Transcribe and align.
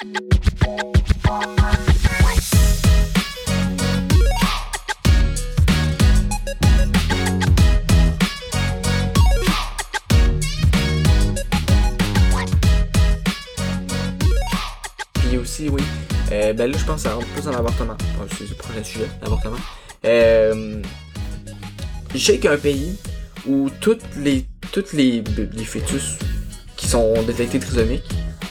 Puis 0.00 0.06
aussi, 15.36 15.68
oui. 15.68 15.82
Euh, 16.30 16.52
ben 16.52 16.70
là, 16.70 16.78
je 16.78 16.84
pense 16.84 16.94
que 16.94 17.00
ça 17.00 17.14
rentre 17.14 17.26
plus 17.26 17.42
dans 17.42 17.50
l'avortement. 17.50 17.96
C'est 18.38 18.48
le 18.48 18.54
prochain 18.54 18.84
sujet, 18.84 19.08
l'avortement. 19.20 19.56
Euh, 20.04 20.80
je 22.14 22.18
sais 22.18 22.36
qu'il 22.36 22.44
y 22.44 22.48
a 22.48 22.52
un 22.52 22.56
pays 22.56 22.96
où 23.48 23.68
toutes 23.80 24.04
les, 24.16 24.46
toutes 24.70 24.92
les, 24.92 25.24
les 25.36 25.64
fœtus 25.64 26.18
qui 26.76 26.86
sont 26.86 27.20
détectés 27.24 27.58
trisomiques 27.58 28.08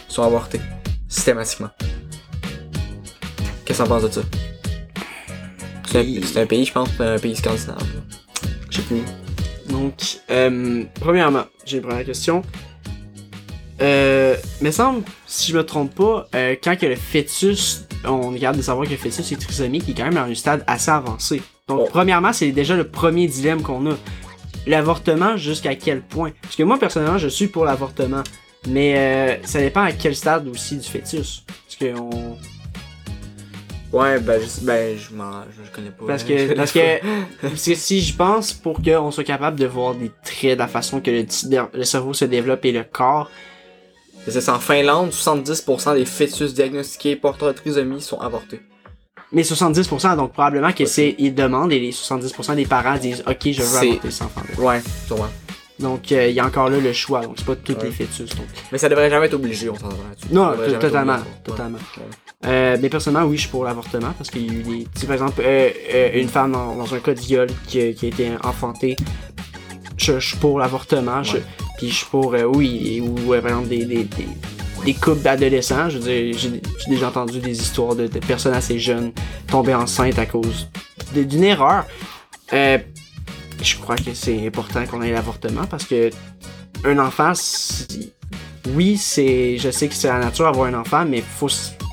sont 0.09 0.23
avortés. 0.23 0.59
Systématiquement. 1.07 1.69
Qu'est-ce 3.65 3.79
que 3.79 3.83
t'en 3.83 3.89
penses 3.89 4.03
de 4.03 4.09
ça? 4.09 4.21
C'est 5.87 5.99
un, 5.99 6.21
c'est 6.23 6.41
un 6.41 6.45
pays, 6.45 6.65
je 6.65 6.71
pense, 6.73 6.89
un 6.99 7.17
pays 7.17 7.35
scandinave. 7.35 7.77
Je 8.69 8.77
sais 8.77 8.83
plus. 8.83 9.01
Donc, 9.69 10.19
euh, 10.29 10.83
premièrement, 10.99 11.43
j'ai 11.65 11.77
une 11.77 11.83
première 11.83 12.05
question. 12.05 12.41
Euh, 13.81 14.35
me 14.61 14.71
semble, 14.71 15.03
si 15.27 15.51
je 15.51 15.57
me 15.57 15.65
trompe 15.65 15.93
pas, 15.93 16.27
euh, 16.35 16.55
quand 16.61 16.75
que 16.77 16.85
le 16.87 16.95
fœtus, 16.95 17.85
on 18.05 18.33
capable 18.33 18.57
de 18.57 18.63
savoir 18.63 18.85
que 18.85 18.91
le 18.91 18.97
fœtus 18.97 19.31
est 19.31 19.35
trisomique, 19.35 19.83
il 19.87 19.91
est 19.91 19.93
quand 19.93 20.05
même 20.05 20.15
dans 20.15 20.21
un 20.21 20.35
stade 20.35 20.63
assez 20.67 20.91
avancé. 20.91 21.41
Donc, 21.67 21.81
Oh. 21.83 21.87
premièrement, 21.89 22.33
c'est 22.33 22.51
déjà 22.51 22.75
le 22.75 22.87
premier 22.87 23.27
dilemme 23.27 23.61
qu'on 23.61 23.91
a. 23.91 23.95
L'avortement, 24.65 25.37
jusqu'à 25.37 25.75
quel 25.75 26.01
point? 26.01 26.31
Parce 26.41 26.55
que 26.55 26.63
moi, 26.63 26.77
personnellement, 26.77 27.17
je 27.17 27.27
suis 27.27 27.47
pour 27.47 27.65
l'avortement. 27.65 28.23
Mais 28.67 28.97
euh, 28.97 29.45
ça 29.45 29.59
dépend 29.59 29.81
à 29.81 29.91
quel 29.91 30.15
stade 30.15 30.47
aussi 30.47 30.77
du 30.77 30.87
fœtus. 30.87 31.43
Parce 31.47 31.75
que 31.75 31.97
on... 31.99 32.37
Ouais, 33.93 34.19
ben, 34.19 34.41
je, 34.41 34.65
ben, 34.65 34.97
je 34.97 35.15
m'en, 35.15 35.43
je, 35.43 35.71
connais 35.73 35.91
pas. 35.91 36.05
Parce 36.05 36.23
que, 36.23 36.53
parce 36.55 36.73
que, 36.73 36.99
parce 37.41 37.65
que 37.65 37.75
si 37.75 38.01
je 38.01 38.15
pense 38.15 38.51
pour 38.51 38.81
qu'on 38.81 39.11
soit 39.11 39.23
capable 39.23 39.57
de 39.57 39.65
voir 39.65 39.95
des 39.95 40.11
traits 40.25 40.53
de 40.53 40.59
la 40.59 40.67
façon 40.67 40.99
que 40.99 41.09
le, 41.09 41.25
le 41.73 41.83
cerveau 41.83 42.13
se 42.13 42.25
développe 42.25 42.65
et 42.65 42.73
le 42.73 42.83
corps, 42.83 43.31
C'est 44.27 44.49
en 44.49 44.59
Finlande, 44.59 45.11
70% 45.11 45.95
des 45.95 46.05
fœtus 46.05 46.53
diagnostiqués 46.53 47.15
porteurs 47.15 47.53
de 47.53 47.53
trisomie 47.53 48.01
sont 48.01 48.19
avortés. 48.19 48.59
mais 49.31 49.43
70%, 49.43 50.17
donc 50.17 50.33
probablement 50.33 50.73
que 50.73 50.85
c'est, 50.85 51.15
ils 51.17 51.33
demandent 51.33 51.71
et 51.71 51.79
les 51.79 51.91
70% 51.91 52.55
des 52.55 52.65
parents 52.65 52.97
disent, 52.97 53.23
ok, 53.25 53.51
je 53.51 53.61
veux 53.61 53.77
avorter 53.77 54.11
cet 54.11 54.23
enfant-là. 54.23 54.61
Ouais, 54.61 54.81
sûrement. 55.07 55.29
Donc, 55.79 56.11
euh, 56.11 56.27
il 56.27 56.33
y 56.35 56.39
a 56.39 56.45
encore 56.45 56.69
là 56.69 56.79
le 56.79 56.91
choix, 56.93 57.21
donc 57.21 57.35
c'est 57.37 57.45
pas 57.45 57.55
tous 57.55 57.73
Ouais. 57.73 57.83
les 57.83 57.91
fœtus, 57.91 58.35
donc. 58.35 58.47
Mais 58.71 58.77
ça 58.79 58.89
devrait 58.89 59.09
jamais 59.11 59.27
être 59.27 59.35
obligé, 59.35 59.69
on 59.69 59.75
s'entend 59.75 59.89
là-dessus. 60.09 60.27
Non, 60.33 60.53
totalement, 60.79 61.17
totalement. 61.43 61.77
Ouais. 61.97 62.03
Euh, 62.47 62.77
mais 62.81 62.89
personnellement, 62.89 63.27
oui, 63.27 63.35
je 63.37 63.41
suis 63.41 63.49
pour 63.51 63.63
l'avortement 63.63 64.11
parce 64.17 64.29
qu'il 64.31 64.45
y 64.45 64.49
a 64.49 64.53
eu 64.59 64.63
des. 64.63 64.83
Tu 64.93 65.01
sais, 65.01 65.05
par 65.07 65.13
exemple, 65.13 65.41
euh, 65.45 65.69
euh, 65.93 66.09
une 66.19 66.29
femme 66.29 66.51
dans, 66.53 66.75
dans 66.75 66.93
un 66.95 66.99
cas 66.99 67.13
de 67.13 67.19
viol 67.19 67.47
qui, 67.67 67.79
a- 67.81 67.93
qui 67.93 68.05
a 68.05 68.09
été 68.09 68.29
enfantée, 68.43 68.95
je, 69.97 70.19
je 70.19 70.27
suis 70.29 70.37
pour 70.37 70.59
l'avortement. 70.59 71.21
je- 71.23 71.33
Ouais. 71.37 71.43
Puis 71.77 71.89
je 71.89 71.93
suis 71.95 72.05
pour, 72.07 72.33
euh, 72.33 72.43
oui, 72.43 73.01
ou 73.01 73.33
euh, 73.33 73.41
par 73.41 73.51
exemple 73.51 73.67
des, 73.69 73.85
des, 73.85 74.03
des, 74.05 74.27
des 74.83 74.93
couples 74.95 75.21
d'adolescents. 75.21 75.89
Je 75.89 75.99
veux 75.99 76.03
dire, 76.03 76.37
j'ai 76.37 76.61
j'ai 76.79 76.89
déjà 76.89 77.09
entendu 77.09 77.39
des 77.39 77.59
histoires 77.61 77.95
de, 77.95 78.07
de 78.07 78.19
personnes 78.19 78.55
assez 78.55 78.79
jeunes 78.79 79.11
tomber 79.47 79.75
enceintes 79.75 80.17
à 80.17 80.25
cause 80.25 80.69
d'une 81.13 81.43
erreur. 81.43 81.85
Euh, 82.53 82.77
je 83.61 83.77
crois 83.77 83.95
que 83.95 84.13
c'est 84.13 84.45
important 84.45 84.85
qu'on 84.85 85.01
ait 85.01 85.11
l'avortement 85.11 85.65
parce 85.65 85.85
que 85.85 86.09
un 86.83 86.99
enfant, 86.99 87.33
oui, 88.73 88.97
c'est, 88.97 89.57
je 89.57 89.69
sais 89.71 89.87
que 89.87 89.93
c'est 89.93 90.07
la 90.07 90.19
nature 90.19 90.45
d'avoir 90.45 90.67
un 90.67 90.73
enfant, 90.73 91.05
mais 91.05 91.21
faut, 91.21 91.49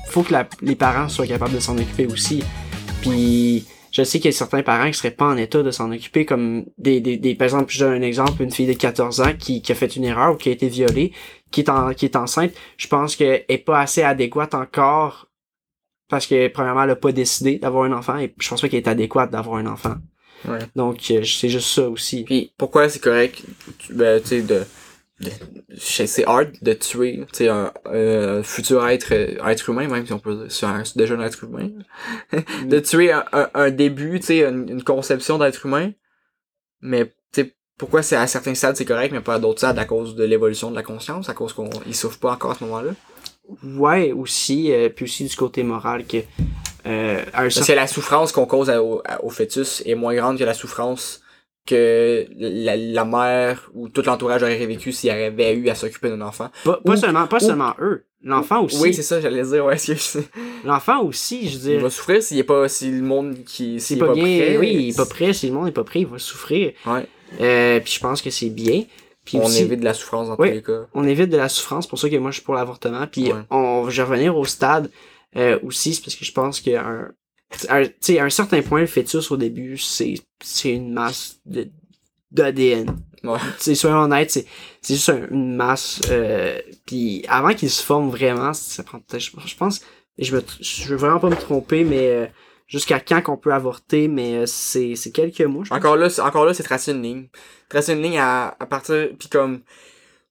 faut 0.07 0.23
que 0.23 0.33
les 0.61 0.75
parents 0.75 1.09
soient 1.09 1.27
capables 1.27 1.53
de 1.53 1.59
s'en 1.59 1.77
occuper 1.77 2.05
aussi. 2.05 2.43
Puis, 3.01 3.65
je 3.91 4.03
sais 4.03 4.19
qu'il 4.19 4.31
y 4.31 4.33
a 4.33 4.37
certains 4.37 4.61
parents 4.61 4.87
qui 4.87 4.97
seraient 4.97 5.11
pas 5.11 5.25
en 5.25 5.37
état 5.37 5.63
de 5.63 5.71
s'en 5.71 5.91
occuper, 5.91 6.25
comme 6.25 6.65
des, 6.77 6.99
des, 6.99 7.17
des, 7.17 7.35
par 7.35 7.45
exemple, 7.45 7.71
je 7.71 7.79
donne 7.79 7.93
un 7.93 8.01
exemple, 8.01 8.43
une 8.43 8.51
fille 8.51 8.67
de 8.67 8.73
14 8.73 9.21
ans 9.21 9.33
qui, 9.37 9.61
qui 9.61 9.71
a 9.71 9.75
fait 9.75 9.95
une 9.95 10.03
erreur 10.03 10.33
ou 10.33 10.37
qui 10.37 10.49
a 10.49 10.51
été 10.51 10.67
violée, 10.67 11.13
qui 11.51 11.61
est 11.61 11.69
en, 11.69 11.93
qui 11.93 12.05
est 12.05 12.15
enceinte, 12.15 12.51
je 12.77 12.87
pense 12.87 13.15
qu'elle 13.15 13.45
est 13.47 13.57
pas 13.57 13.79
assez 13.79 14.03
adéquate 14.03 14.53
encore 14.53 15.27
parce 16.09 16.27
que, 16.27 16.49
premièrement, 16.49 16.83
elle 16.83 16.91
a 16.91 16.95
pas 16.95 17.11
décidé 17.11 17.57
d'avoir 17.57 17.85
un 17.85 17.93
enfant 17.93 18.17
et 18.17 18.33
je 18.37 18.49
pense 18.49 18.61
pas 18.61 18.69
qu'elle 18.69 18.83
est 18.83 18.87
adéquate 18.87 19.31
d'avoir 19.31 19.57
un 19.57 19.65
enfant. 19.65 19.95
Ouais. 20.47 20.59
Donc, 20.75 20.99
euh, 21.11 21.23
c'est 21.23 21.49
juste 21.49 21.69
ça 21.69 21.89
aussi. 21.89 22.23
Puis 22.23 22.53
pourquoi 22.57 22.89
c'est 22.89 22.99
correct, 22.99 23.41
tu- 23.79 23.93
ben, 23.93 24.21
tu 24.21 24.27
sais, 24.27 24.41
de, 24.41 24.61
de 25.21 25.29
c'est 25.77 26.25
hard 26.25 26.51
de 26.61 26.73
tuer, 26.73 27.21
tu 27.31 27.37
sais, 27.37 27.47
un, 27.49 27.71
un 27.85 28.43
futur 28.43 28.87
être, 28.87 29.13
euh, 29.13 29.47
être 29.47 29.69
humain, 29.69 29.87
même 29.87 30.05
si 30.05 30.13
on 30.13 30.19
peut 30.19 30.35
dire, 30.47 30.51
c'est 30.51 30.97
déjà 30.97 31.15
un 31.15 31.21
être 31.21 31.43
humain, 31.43 31.69
de 32.65 32.79
tuer 32.79 33.11
un, 33.11 33.25
un, 33.33 33.49
un 33.53 33.71
début, 33.71 34.19
tu 34.19 34.27
sais, 34.27 34.39
une, 34.43 34.69
une 34.69 34.83
conception 34.83 35.37
d'être 35.37 35.65
humain, 35.65 35.91
mais, 36.81 37.05
tu 37.33 37.41
sais, 37.43 37.55
pourquoi 37.77 38.03
c'est 38.03 38.15
à 38.15 38.27
certains 38.27 38.55
stades 38.55 38.75
c'est 38.77 38.85
correct, 38.85 39.11
mais 39.11 39.21
pas 39.21 39.35
à 39.35 39.39
d'autres 39.39 39.59
stades 39.59 39.79
à 39.79 39.85
cause 39.85 40.15
de 40.15 40.23
l'évolution 40.23 40.69
de 40.71 40.75
la 40.75 40.83
conscience, 40.83 41.29
à 41.29 41.33
cause 41.33 41.53
qu'on, 41.53 41.69
il 41.87 41.95
souffre 41.95 42.19
pas 42.19 42.33
encore 42.33 42.51
à 42.51 42.55
ce 42.55 42.63
moment-là? 42.65 42.91
Ouais, 43.63 44.11
aussi, 44.11 44.71
euh, 44.71 44.89
puis 44.89 45.05
aussi 45.05 45.25
du 45.25 45.35
côté 45.35 45.63
moral 45.63 46.05
que, 46.05 46.17
euh, 46.85 47.23
Parce 47.33 47.65
que 47.65 47.71
la 47.73 47.87
souffrance 47.87 48.31
qu'on 48.31 48.45
cause 48.45 48.69
à- 48.69 48.81
au, 48.83 49.01
à- 49.05 49.23
au 49.23 49.29
fœtus 49.29 49.81
est 49.85 49.95
moins 49.95 50.15
grande 50.15 50.37
que 50.37 50.43
la 50.43 50.53
souffrance 50.53 51.21
que 51.65 52.27
la, 52.37 52.75
la 52.77 53.05
mère 53.05 53.71
ou 53.73 53.89
tout 53.89 54.03
l'entourage 54.05 54.43
aurait 54.43 54.63
vécu 54.67 54.91
s'il 54.91 55.09
avait 55.09 55.55
eu 55.55 55.67
à 55.69 55.73
s'occuper 55.75 56.09
d'un 56.09 56.21
enfant. 56.21 56.49
Pas, 56.63 56.79
pas 56.85 56.93
Ou- 56.93 56.95
seulement, 56.95 57.25
pas 57.27 57.37
ou- 57.37 57.47
seulement 57.47 57.73
eux. 57.81 58.05
L'enfant 58.23 58.63
aussi. 58.63 58.77
Oui, 58.81 58.93
c'est 58.93 59.01
ça, 59.03 59.19
j'allais 59.21 59.43
dire, 59.43 59.65
ouais, 59.65 59.77
L'enfant 60.63 61.01
aussi, 61.03 61.47
je 61.49 61.57
veux 61.57 61.63
il 61.65 61.71
dire. 61.77 61.81
va 61.81 61.89
souffrir 61.89 62.21
s'il 62.23 62.37
est 62.39 62.43
pas, 62.43 62.67
si 62.69 62.89
le 62.91 63.01
monde 63.01 63.37
qui, 63.45 63.79
s'il 63.79 63.97
est 63.97 63.99
pas, 63.99 64.07
pas, 64.07 64.13
bien. 64.13 64.23
prêt. 64.23 64.57
oui, 64.57 64.73
il 64.73 64.89
est 64.89 64.97
pas 64.97 65.05
prêt. 65.05 65.33
Si 65.33 65.47
le 65.47 65.53
monde 65.53 65.67
est 65.67 65.71
pas 65.71 65.83
prêt, 65.83 66.01
il 66.01 66.07
va 66.07 66.17
souffrir. 66.19 66.73
Ouais. 66.85 67.05
Euh, 67.41 67.79
puis 67.79 67.93
je 67.93 67.99
pense 67.99 68.21
que 68.21 68.29
c'est 68.29 68.49
bien. 68.49 68.83
Puis 69.25 69.37
on 69.39 69.45
aussi, 69.45 69.61
évite 69.63 69.79
de 69.79 69.85
la 69.85 69.93
souffrance 69.95 70.27
dans 70.27 70.35
Oui. 70.37 70.49
tous 70.49 70.55
les 70.55 70.61
cas. 70.61 70.85
on 70.93 71.07
évite 71.07 71.29
de 71.29 71.37
la 71.37 71.49
souffrance. 71.49 71.87
pour 71.87 71.97
ça 71.99 72.09
que 72.09 72.15
moi, 72.17 72.29
je 72.31 72.35
suis 72.35 72.43
pour 72.43 72.53
l'avortement. 72.55 73.05
Puis 73.11 73.31
Ouais. 73.33 73.39
on, 73.49 73.89
je 73.89 74.01
vais 74.01 74.07
revenir 74.07 74.37
au 74.37 74.45
stade 74.45 74.89
euh, 75.37 75.59
aussi, 75.63 75.93
c'est 75.93 76.01
parce 76.01 76.15
que 76.15 76.25
je 76.25 76.31
pense 76.31 76.61
qu'à 76.61 76.85
un, 76.85 77.11
un, 77.69 77.83
à 77.83 78.23
un 78.23 78.29
certain 78.29 78.61
point, 78.61 78.81
le 78.81 78.87
fœtus 78.87 79.31
au 79.31 79.37
début, 79.37 79.77
c'est, 79.77 80.15
c'est 80.43 80.71
une 80.73 80.93
masse 80.93 81.39
de, 81.45 81.69
d'ADN. 82.31 82.87
Ouais. 83.23 83.39
Soyons 83.75 83.97
honnêtes, 84.03 84.31
c'est, 84.31 84.45
c'est 84.81 84.93
juste 84.95 85.09
un- 85.09 85.27
une 85.31 85.55
masse. 85.55 86.01
Euh, 86.09 86.59
puis 86.85 87.25
avant 87.27 87.53
qu'il 87.53 87.69
se 87.69 87.81
forme 87.83 88.09
vraiment, 88.09 88.53
ça 88.53 88.83
prend 88.83 88.99
peut-être, 88.99 89.21
je, 89.23 89.31
je 89.45 89.55
pense, 89.55 89.81
je, 90.19 90.35
me, 90.35 90.43
je 90.59 90.87
veux 90.89 90.95
vraiment 90.95 91.19
pas 91.19 91.29
me 91.29 91.35
tromper, 91.35 91.83
mais 91.83 92.07
euh, 92.09 92.27
jusqu'à 92.67 92.99
quand 92.99 93.21
qu'on 93.21 93.37
peut 93.37 93.53
avorter, 93.53 94.07
mais 94.07 94.35
euh, 94.37 94.45
c'est, 94.45 94.95
c'est 94.95 95.11
quelques 95.11 95.41
mois, 95.41 95.63
je 95.63 95.69
pense. 95.69 95.77
Encore 95.77 95.95
là, 95.97 96.09
c'est- 96.09 96.21
encore 96.21 96.45
là, 96.45 96.53
c'est 96.53 96.63
tracer 96.63 96.91
une 96.91 97.01
ligne. 97.01 97.27
Tracer 97.69 97.93
une 97.93 98.01
ligne 98.03 98.19
à, 98.19 98.55
à 98.59 98.65
partir, 98.67 99.09
puis 99.17 99.27
comme, 99.27 99.61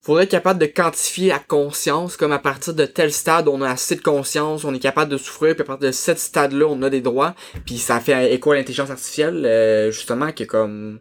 faudrait 0.04 0.24
être 0.24 0.30
capable 0.30 0.60
de 0.60 0.66
quantifier 0.66 1.28
la 1.28 1.38
conscience, 1.38 2.16
comme 2.16 2.32
à 2.32 2.38
partir 2.38 2.74
de 2.74 2.84
tel 2.84 3.10
stade, 3.12 3.48
on 3.48 3.62
a 3.62 3.70
assez 3.70 3.96
de 3.96 4.02
conscience, 4.02 4.64
on 4.64 4.74
est 4.74 4.78
capable 4.78 5.10
de 5.10 5.16
souffrir, 5.16 5.54
puis 5.54 5.62
à 5.62 5.64
partir 5.64 5.88
de 5.88 5.92
ce 5.92 6.14
stade-là, 6.14 6.66
on 6.68 6.82
a 6.82 6.90
des 6.90 7.00
droits, 7.00 7.34
puis 7.64 7.78
ça 7.78 8.00
fait 8.00 8.34
écho 8.34 8.52
à 8.52 8.56
l'intelligence 8.56 8.90
artificielle, 8.90 9.44
euh, 9.46 9.90
justement, 9.90 10.30
que 10.32 10.44
comme, 10.44 11.00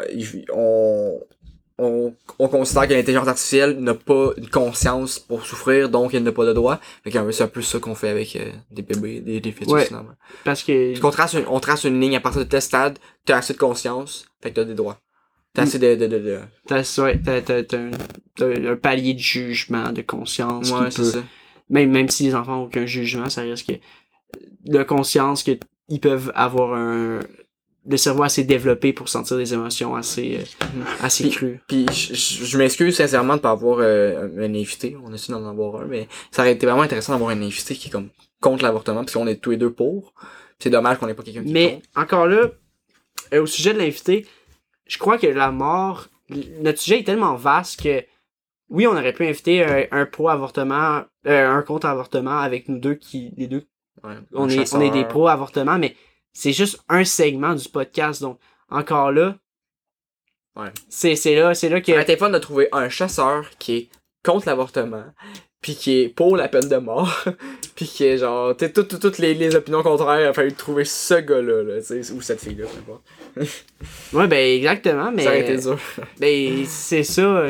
euh, 0.00 0.42
on, 0.54 1.20
on, 1.78 2.14
on 2.38 2.48
considère 2.48 2.86
que 2.86 2.94
l'intelligence 2.94 3.28
artificielle 3.28 3.78
n'a 3.80 3.94
pas 3.94 4.30
une 4.36 4.48
conscience 4.48 5.18
pour 5.18 5.44
souffrir, 5.44 5.88
donc 5.88 6.14
elle 6.14 6.22
n'a 6.22 6.32
pas 6.32 6.44
de 6.46 6.52
droits. 6.52 6.80
Fait 7.04 7.10
que 7.10 7.30
c'est 7.32 7.42
un 7.44 7.48
peu 7.48 7.62
ça 7.62 7.78
qu'on 7.80 7.94
fait 7.94 8.08
avec 8.08 8.36
euh, 8.36 8.50
des 8.70 8.82
bébés, 8.82 9.20
des, 9.20 9.40
des 9.40 9.52
fœtus, 9.52 9.72
Ouais. 9.72 9.84
finalement. 9.86 10.14
Parce 10.44 10.62
que. 10.62 10.98
Qu'on 11.00 11.10
trace, 11.10 11.34
une, 11.34 11.44
on 11.48 11.60
trace 11.60 11.84
une 11.84 12.00
ligne 12.00 12.16
à 12.16 12.20
partir 12.20 12.40
de 12.44 12.48
tel 12.48 12.62
stade, 12.62 12.98
t'as 13.24 13.38
assez 13.38 13.52
de 13.52 13.58
conscience, 13.58 14.26
fait 14.42 14.50
que 14.50 14.56
t'as 14.56 14.64
des 14.64 14.74
droits. 14.74 14.98
T'as 15.54 15.62
assez 15.62 15.78
de, 15.78 15.94
de, 15.96 16.06
de, 16.06 16.18
de... 16.18 16.38
T'as, 16.66 17.00
ouais, 17.02 17.20
t'as, 17.24 17.40
t'as, 17.40 17.62
t'as 17.64 17.78
un, 17.78 17.90
t'as 18.36 18.46
un 18.72 18.76
palier 18.76 19.14
de 19.14 19.18
jugement, 19.18 19.92
de 19.92 20.02
conscience. 20.02 20.70
Ouais, 20.70 20.90
c'est 20.90 20.96
peut, 21.02 21.04
ça. 21.10 21.22
Même, 21.70 21.90
même 21.90 22.08
si 22.08 22.24
les 22.24 22.34
enfants 22.34 22.56
n'ont 22.56 22.64
aucun 22.64 22.86
jugement, 22.86 23.28
ça 23.28 23.42
risque 23.42 23.72
de 24.64 24.82
conscience 24.82 25.42
que 25.42 25.52
ils 25.88 26.00
peuvent 26.00 26.30
avoir 26.34 26.74
un 26.74 27.20
le 27.90 27.96
cerveau 27.96 28.22
assez 28.22 28.44
développé 28.44 28.92
pour 28.92 29.08
sentir 29.08 29.38
des 29.38 29.54
émotions 29.54 29.94
assez 29.96 30.40
euh, 30.40 30.64
assez 31.00 31.24
Puis- 31.24 31.32
crues. 31.32 31.60
Puis 31.66 31.86
je, 31.90 32.12
je- 32.14 32.44
je 32.44 32.58
m'excuse 32.58 32.94
sincèrement 32.94 33.36
de 33.36 33.40
pas 33.40 33.50
avoir 33.52 33.78
euh, 33.80 34.28
un 34.38 34.54
invité, 34.54 34.94
on 35.02 35.14
essaie 35.14 35.32
d'en 35.32 35.48
avoir 35.48 35.80
un, 35.82 35.86
mais 35.86 36.06
ça 36.30 36.42
aurait 36.42 36.52
été 36.52 36.66
vraiment 36.66 36.82
intéressant 36.82 37.12
d'avoir 37.14 37.30
un 37.30 37.40
invité 37.40 37.74
qui 37.74 37.88
est 37.88 37.90
comme 37.90 38.10
contre 38.42 38.62
l'avortement, 38.62 39.00
parce 39.00 39.12
qu'on 39.14 39.26
est 39.26 39.36
tous 39.36 39.50
les 39.52 39.56
deux 39.56 39.72
pour. 39.72 40.12
C'est 40.58 40.68
dommage 40.68 40.98
qu'on 40.98 41.08
ait 41.08 41.14
pas 41.14 41.22
quelqu'un 41.22 41.42
qui 41.42 41.48
est 41.48 41.52
Mais 41.52 41.72
contre. 41.76 41.86
encore 41.96 42.26
là, 42.26 42.50
euh, 43.32 43.42
au 43.42 43.46
sujet 43.46 43.72
de 43.72 43.78
l'invité, 43.78 44.26
je 44.88 44.98
crois 44.98 45.18
que 45.18 45.26
la 45.28 45.50
mort, 45.52 46.08
notre 46.60 46.78
sujet 46.80 47.00
est 47.00 47.04
tellement 47.04 47.34
vaste 47.36 47.80
que 47.82 48.04
oui, 48.70 48.86
on 48.86 48.92
aurait 48.92 49.12
pu 49.14 49.26
inviter 49.26 49.64
un, 49.64 49.84
un 50.00 50.04
pro-avortement, 50.06 51.04
euh, 51.26 51.48
un 51.48 51.62
contre-avortement 51.62 52.38
avec 52.38 52.68
nous 52.68 52.78
deux 52.78 52.94
qui, 52.96 53.32
les 53.36 53.46
deux 53.46 53.66
Ouais, 54.04 54.14
on 54.32 54.48
est, 54.48 54.74
on 54.74 54.80
est 54.80 54.90
des 54.90 55.04
pros 55.04 55.26
avortement, 55.28 55.76
mais 55.78 55.96
c'est 56.32 56.52
juste 56.52 56.78
un 56.88 57.04
segment 57.04 57.54
du 57.54 57.68
podcast. 57.68 58.20
Donc, 58.22 58.38
encore 58.68 59.10
là, 59.10 59.36
Ouais. 60.56 60.70
c'est, 60.88 61.14
c'est 61.16 61.34
là, 61.36 61.54
c'est 61.54 61.68
là 61.68 61.80
que. 61.80 61.92
Été 61.92 62.16
fun 62.16 62.30
de 62.30 62.38
trouver 62.38 62.68
un 62.72 62.88
chasseur 62.88 63.48
qui 63.58 63.76
est 63.76 63.90
contre 64.24 64.46
l'avortement, 64.48 65.04
puis 65.60 65.74
qui 65.74 66.00
est 66.00 66.08
pour 66.08 66.36
la 66.36 66.48
peine 66.48 66.68
de 66.68 66.76
mort, 66.76 67.24
puis 67.78 67.86
qui 67.86 68.06
est 68.06 68.18
genre, 68.18 68.56
tu 68.56 68.72
toutes, 68.72 69.18
les, 69.18 69.34
les 69.34 69.54
opinions 69.54 69.84
contraires, 69.84 70.20
il 70.20 70.26
a 70.26 70.32
fallu 70.32 70.52
trouver 70.52 70.84
ce 70.84 71.14
gars-là, 71.14 71.62
là, 71.62 71.76
ou 72.12 72.20
cette 72.20 72.40
fille-là, 72.40 72.66
peu 72.66 72.92
importe. 72.92 73.52
Ouais, 74.12 74.26
ben 74.26 74.56
exactement, 74.56 75.12
mais. 75.12 75.22
Ça 75.22 75.28
aurait 75.28 75.42
été 75.42 75.56
dur. 75.58 75.78
Ben, 76.18 76.64
c'est 76.66 77.04
ça. 77.04 77.44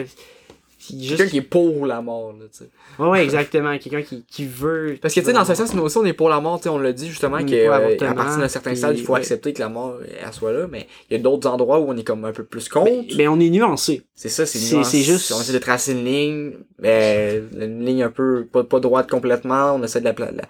Qui 0.88 0.98
Quelqu'un 1.08 1.16
juste... 1.24 1.30
qui 1.30 1.36
est 1.38 1.42
pour 1.42 1.86
la 1.86 2.00
mort, 2.00 2.32
là, 2.32 2.46
tu 2.50 2.58
sais. 2.58 2.68
Ouais, 2.98 3.08
ouais, 3.08 3.22
exactement. 3.24 3.76
Quelqu'un 3.78 4.02
qui, 4.02 4.24
qui 4.24 4.44
veut. 4.46 4.98
Parce 5.00 5.12
que, 5.14 5.20
tu 5.20 5.26
sais, 5.26 5.32
dans 5.32 5.44
ce 5.44 5.54
sens, 5.54 5.74
nous 5.74 5.82
aussi, 5.82 5.98
on 5.98 6.04
est 6.04 6.12
pour 6.12 6.28
la 6.28 6.40
mort, 6.40 6.56
tu 6.58 6.64
sais, 6.64 6.68
on 6.70 6.78
l'a 6.78 6.92
dit 6.92 7.08
justement, 7.08 7.44
qu'à 7.44 7.62
pour 7.62 7.70
l'avortement, 7.70 8.14
partir 8.14 8.38
d'un 8.38 8.48
certain 8.48 8.74
stade, 8.74 8.98
il 8.98 9.04
faut 9.04 9.12
ouais. 9.12 9.18
accepter 9.20 9.52
que 9.52 9.60
la 9.60 9.68
mort, 9.68 9.98
elle 10.24 10.32
soit 10.32 10.52
là, 10.52 10.66
mais 10.70 10.86
il 11.10 11.16
y 11.16 11.20
a 11.20 11.22
d'autres 11.22 11.48
endroits 11.48 11.78
où 11.78 11.90
on 11.90 11.96
est 11.96 12.04
comme 12.04 12.24
un 12.24 12.32
peu 12.32 12.44
plus 12.44 12.68
contre. 12.68 12.90
Mais, 12.90 13.06
mais 13.16 13.28
on 13.28 13.38
est 13.38 13.50
nuancé. 13.50 14.02
C'est 14.14 14.28
ça, 14.30 14.46
c'est 14.46 14.58
nuancé. 14.74 14.98
c'est 14.98 15.04
juste- 15.04 15.30
On 15.32 15.40
essaie 15.40 15.52
de 15.52 15.58
tracer 15.58 15.92
une 15.92 16.04
ligne, 16.04 16.52
mais 16.78 17.40
une 17.60 17.84
ligne 17.84 18.02
un 18.02 18.10
peu 18.10 18.46
pas, 18.50 18.64
pas 18.64 18.80
droite 18.80 19.08
complètement. 19.10 19.74
On 19.74 19.82
essaie 19.82 20.00
de 20.00 20.06
la. 20.06 20.14
la- 20.18 20.30
la- 20.32 20.42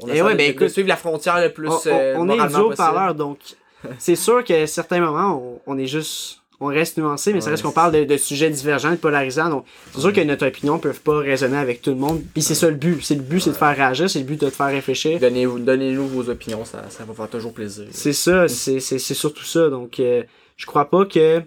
on 0.00 0.06
Eh 0.08 0.10
essaie 0.12 0.22
ouais, 0.22 0.32
de, 0.32 0.36
ben 0.38 0.46
de 0.48 0.52
écoute, 0.52 0.68
suivre 0.68 0.88
la 0.88 0.96
frontière 0.96 1.40
le 1.40 1.52
plus. 1.52 1.68
on, 1.68 1.72
on- 1.72 1.80
euh, 1.86 2.14
on 2.16 2.24
est 2.28 2.36
moralement 2.36 2.46
du 2.46 2.50
possible. 2.52 2.72
haut-parleur, 2.72 3.14
donc 3.14 3.38
c'est 3.98 4.16
sûr 4.16 4.42
qu'à 4.44 4.66
certains 4.66 5.00
moments, 5.00 5.60
on, 5.66 5.72
on 5.74 5.78
est 5.78 5.86
juste. 5.86 6.37
On 6.60 6.66
reste 6.66 6.98
nuancé, 6.98 7.32
mais 7.32 7.40
ça 7.40 7.50
reste 7.50 7.62
qu'on 7.62 7.70
parle 7.70 7.92
de, 7.92 8.04
de 8.04 8.16
sujets 8.16 8.50
divergents 8.50 8.92
et 8.92 8.96
polarisants. 8.96 9.48
Donc, 9.48 9.64
c'est 9.92 10.00
sûr 10.00 10.12
que 10.12 10.20
notre 10.22 10.46
opinion 10.46 10.74
ne 10.74 10.80
peut 10.80 10.92
pas 10.92 11.18
résonner 11.18 11.56
avec 11.56 11.82
tout 11.82 11.90
le 11.90 11.96
monde. 11.96 12.20
Puis 12.34 12.42
c'est 12.42 12.56
ça 12.56 12.68
le 12.68 12.74
but. 12.74 13.00
C'est 13.00 13.14
le 13.14 13.22
but, 13.22 13.40
c'est 13.40 13.50
de 13.50 13.54
faire 13.54 13.76
réagir, 13.76 14.10
c'est 14.10 14.18
le 14.18 14.24
but 14.24 14.40
de 14.40 14.48
te 14.50 14.54
faire 14.54 14.66
réfléchir. 14.66 15.20
Donnez-nous 15.20 16.08
vos 16.08 16.28
opinions, 16.28 16.64
ça, 16.64 16.84
ça 16.88 17.04
va 17.04 17.14
faire 17.14 17.28
toujours 17.28 17.52
plaisir. 17.52 17.86
C'est 17.92 18.12
ça, 18.12 18.48
c'est, 18.48 18.80
c'est, 18.80 18.98
c'est 18.98 19.14
surtout 19.14 19.44
ça. 19.44 19.70
Donc, 19.70 20.00
euh, 20.00 20.24
je 20.56 20.66
crois 20.66 20.90
pas 20.90 21.06
que 21.06 21.42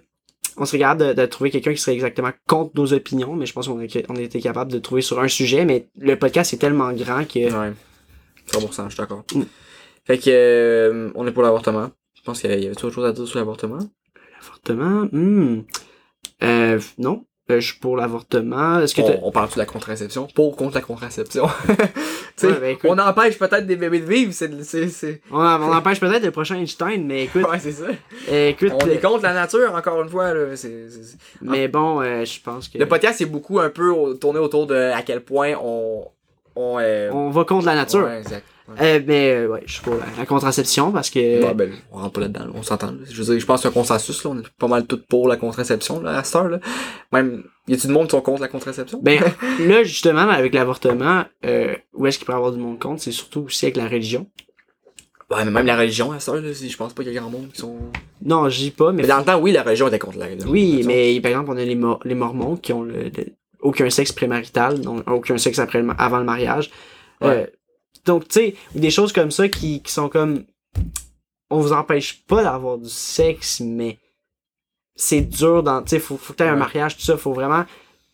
on 0.58 0.66
serait 0.66 0.80
capable 0.80 1.16
de, 1.16 1.22
de 1.22 1.26
trouver 1.26 1.50
quelqu'un 1.50 1.74
qui 1.74 1.80
serait 1.80 1.94
exactement 1.94 2.32
contre 2.48 2.72
nos 2.76 2.94
opinions, 2.94 3.36
mais 3.36 3.46
je 3.46 3.54
pense 3.54 3.68
qu'on 3.68 3.80
a, 3.80 3.88
on 4.10 4.16
a 4.16 4.22
été 4.22 4.42
capable 4.42 4.72
de 4.72 4.80
trouver 4.80 5.02
sur 5.02 5.20
un 5.20 5.28
sujet. 5.28 5.66
Mais 5.66 5.88
le 5.98 6.18
podcast 6.18 6.54
est 6.54 6.58
tellement 6.58 6.92
grand 6.94 7.26
que. 7.26 7.40
Ouais. 7.52 7.74
100%, 8.52 8.84
je 8.86 8.90
suis 8.90 8.98
d'accord. 8.98 9.24
Mm. 9.34 9.42
Fait 10.06 10.18
que, 10.18 10.30
euh, 10.30 11.12
on 11.16 11.28
est 11.28 11.32
pour 11.32 11.44
l'avortement. 11.44 11.92
Je 12.16 12.22
pense 12.24 12.42
qu'il 12.42 12.50
y 12.50 12.54
avait 12.54 12.70
autre 12.70 12.90
chose 12.90 13.06
à 13.06 13.12
dire 13.12 13.28
sur 13.28 13.40
l'avortement. 13.40 13.80
L'avortement, 14.42 15.08
hmm. 15.12 15.64
Euh, 16.44 16.80
non. 16.98 17.26
Euh, 17.50 17.60
je 17.60 17.72
suis 17.72 17.80
pour 17.80 17.98
l'avortement. 17.98 18.80
Est-ce 18.80 18.96
que 18.96 19.02
On, 19.02 19.28
on 19.28 19.32
parle 19.32 19.50
de 19.52 19.58
la 19.58 19.66
contraception? 19.66 20.28
Pour 20.34 20.50
ou 20.50 20.52
contre 20.56 20.76
la 20.76 20.82
contraception? 20.82 21.48
Ouais, 22.44 22.60
ben, 22.60 22.78
on 22.86 22.98
empêche 22.98 23.38
peut-être 23.38 23.68
des 23.68 23.76
bébés 23.76 24.00
de 24.00 24.06
vivre, 24.06 24.34
c'est, 24.34 24.64
c'est, 24.64 24.88
c'est... 24.88 25.22
on, 25.30 25.38
on 25.38 25.74
empêche 25.74 26.00
peut-être 26.00 26.24
le 26.24 26.32
prochain 26.32 26.56
Einstein, 26.56 27.06
mais 27.06 27.26
écoute, 27.26 27.46
Ouais, 27.48 27.60
c'est 27.60 27.74
ça. 27.74 27.86
euh, 28.32 28.48
écoute, 28.50 28.72
On 28.74 28.88
est 28.88 28.98
euh, 28.98 29.00
contre 29.00 29.22
la 29.24 29.34
nature, 29.34 29.76
encore 29.76 30.02
une 30.02 30.10
fois, 30.10 30.34
là. 30.34 30.56
C'est, 30.56 30.88
mais 31.42 31.68
bon, 31.68 32.02
euh, 32.02 32.26
je 32.26 32.42
pense 32.42 32.68
que 32.68 32.80
Le 32.80 32.88
podcast, 32.88 33.20
c'est 33.20 33.26
beaucoup 33.26 33.60
un 33.60 33.70
peu 33.70 34.18
tourné 34.20 34.40
autour 34.40 34.66
de 34.66 34.74
à 34.76 35.04
quel 35.04 35.22
point 35.24 35.54
on... 35.62 36.08
On, 36.56 36.78
euh, 36.80 37.10
on 37.12 37.30
va 37.30 37.44
contre 37.46 37.66
la 37.66 37.76
nature. 37.76 38.04
Ouais, 38.04 38.20
exact. 38.20 38.46
Ouais. 38.68 38.76
Euh, 38.82 39.00
mais 39.06 39.32
euh, 39.32 39.48
ouais, 39.48 39.64
je 39.66 39.74
suis 39.74 39.82
pour 39.82 39.96
la, 39.96 40.06
la 40.18 40.26
contraception 40.26 40.92
parce 40.92 41.10
que 41.10 41.44
Ouais, 41.46 41.54
ben, 41.54 41.72
on 41.92 41.98
rentre 41.98 42.14
pas 42.14 42.22
là-dedans, 42.22 42.46
là, 42.46 42.52
on 42.54 42.64
s'entend. 42.64 42.88
là. 42.88 42.98
Je 43.10 43.18
veux 43.22 43.26
dire, 43.34 43.40
je 43.40 43.46
pense 43.46 43.60
que 43.60 43.64
c'est 43.64 43.68
un 43.70 43.72
consensus, 43.72 44.24
là. 44.24 44.32
On 44.32 44.40
est 44.40 44.48
pas 44.60 44.68
mal 44.68 44.86
tous 44.86 44.98
pour 45.10 45.28
la 45.28 45.36
contraception, 45.38 46.02
là, 46.02 46.18
à 46.20 46.24
cette 46.24 46.36
heure, 46.36 46.48
là. 46.50 46.60
Même, 47.12 47.44
y 47.68 47.74
a-tu 47.74 47.88
du 47.88 47.94
monde 47.94 48.06
qui 48.08 48.12
sont 48.12 48.22
contre 48.22 48.42
la 48.42 48.48
contraception? 48.48 49.00
Ben, 49.04 49.20
là, 49.60 49.84
justement, 49.84 50.22
avec 50.30 50.54
l'avortement, 50.54 51.24
euh, 51.46 51.76
où 51.94 52.06
est-ce 52.08 52.18
qu'il 52.18 52.28
peut 52.28 52.34
y 52.34 52.36
avoir 52.36 52.52
du 52.52 52.60
monde 52.60 52.80
contre, 52.80 53.02
c'est 53.02 53.12
surtout 53.12 53.42
aussi 53.42 53.66
avec 53.66 53.76
la 53.78 53.88
religion. 53.88 54.28
Ouais, 55.30 55.46
mais 55.46 55.52
même 55.52 55.66
la 55.66 55.78
religion, 55.78 56.12
à 56.12 56.20
cette 56.20 56.34
heure, 56.36 56.42
là, 56.42 56.50
je 56.52 56.78
pense 56.78 56.94
pas 56.94 57.04
qu'il 57.04 57.14
y 57.14 57.18
a 57.18 57.22
grand 57.22 57.30
monde 57.30 57.50
qui 57.54 57.62
sont. 57.62 57.78
Non, 58.24 58.50
je 58.50 58.58
dis 58.58 58.72
pas, 58.72 58.92
mais... 58.92 59.02
Mais 59.04 59.08
dans 59.08 59.18
le 59.20 59.24
temps, 59.24 59.40
oui, 59.40 59.52
la 59.54 59.64
religion 59.64 59.88
était 59.88 59.98
contre 60.00 60.18
la 60.18 60.28
la 60.30 60.46
oui, 60.46 60.84
mais 60.86 61.20
par 61.22 61.32
exemple, 61.32 61.52
on 61.52 61.58
a 61.58 61.64
les, 61.64 61.76
mor- 61.76 62.02
les 62.04 62.16
mormons 62.16 62.58
qui 62.58 62.74
ont 62.74 62.84
le, 62.84 63.04
le- 63.04 63.12
aucun 63.62 63.90
sexe 63.90 64.12
prémarital, 64.12 64.82
donc 64.82 65.10
aucun 65.10 65.38
sexe 65.38 65.60
après 65.60 65.82
le 65.82 65.90
avant 65.98 66.20
le 66.20 66.26
mariage. 66.26 66.72
Euh, 67.24 67.46
donc, 68.06 68.28
tu 68.28 68.40
sais, 68.40 68.56
des 68.74 68.90
choses 68.90 69.14
comme 69.14 69.32
ça 69.32 69.48
qui, 69.48 69.82
qui 69.82 69.92
sont 69.92 70.10
comme... 70.10 70.44
On 71.50 71.60
vous 71.60 71.74
empêche 71.74 72.24
pas 72.26 72.44
d'avoir 72.44 72.78
du 72.78 72.90
sexe, 72.90 73.60
mais 73.60 74.00
c'est 74.96 75.22
dur 75.22 75.64
dans... 75.64 75.82
Tu 75.84 75.90
sais, 75.90 76.00
faut, 76.00 76.18
faut 76.18 76.34
que 76.34 76.44
un 76.44 76.54
Ouais. 76.54 76.58
mariage, 76.60 76.96
tout 76.98 77.04
ça, 77.04 77.18
faut 77.18 77.34
vraiment... 77.34 77.66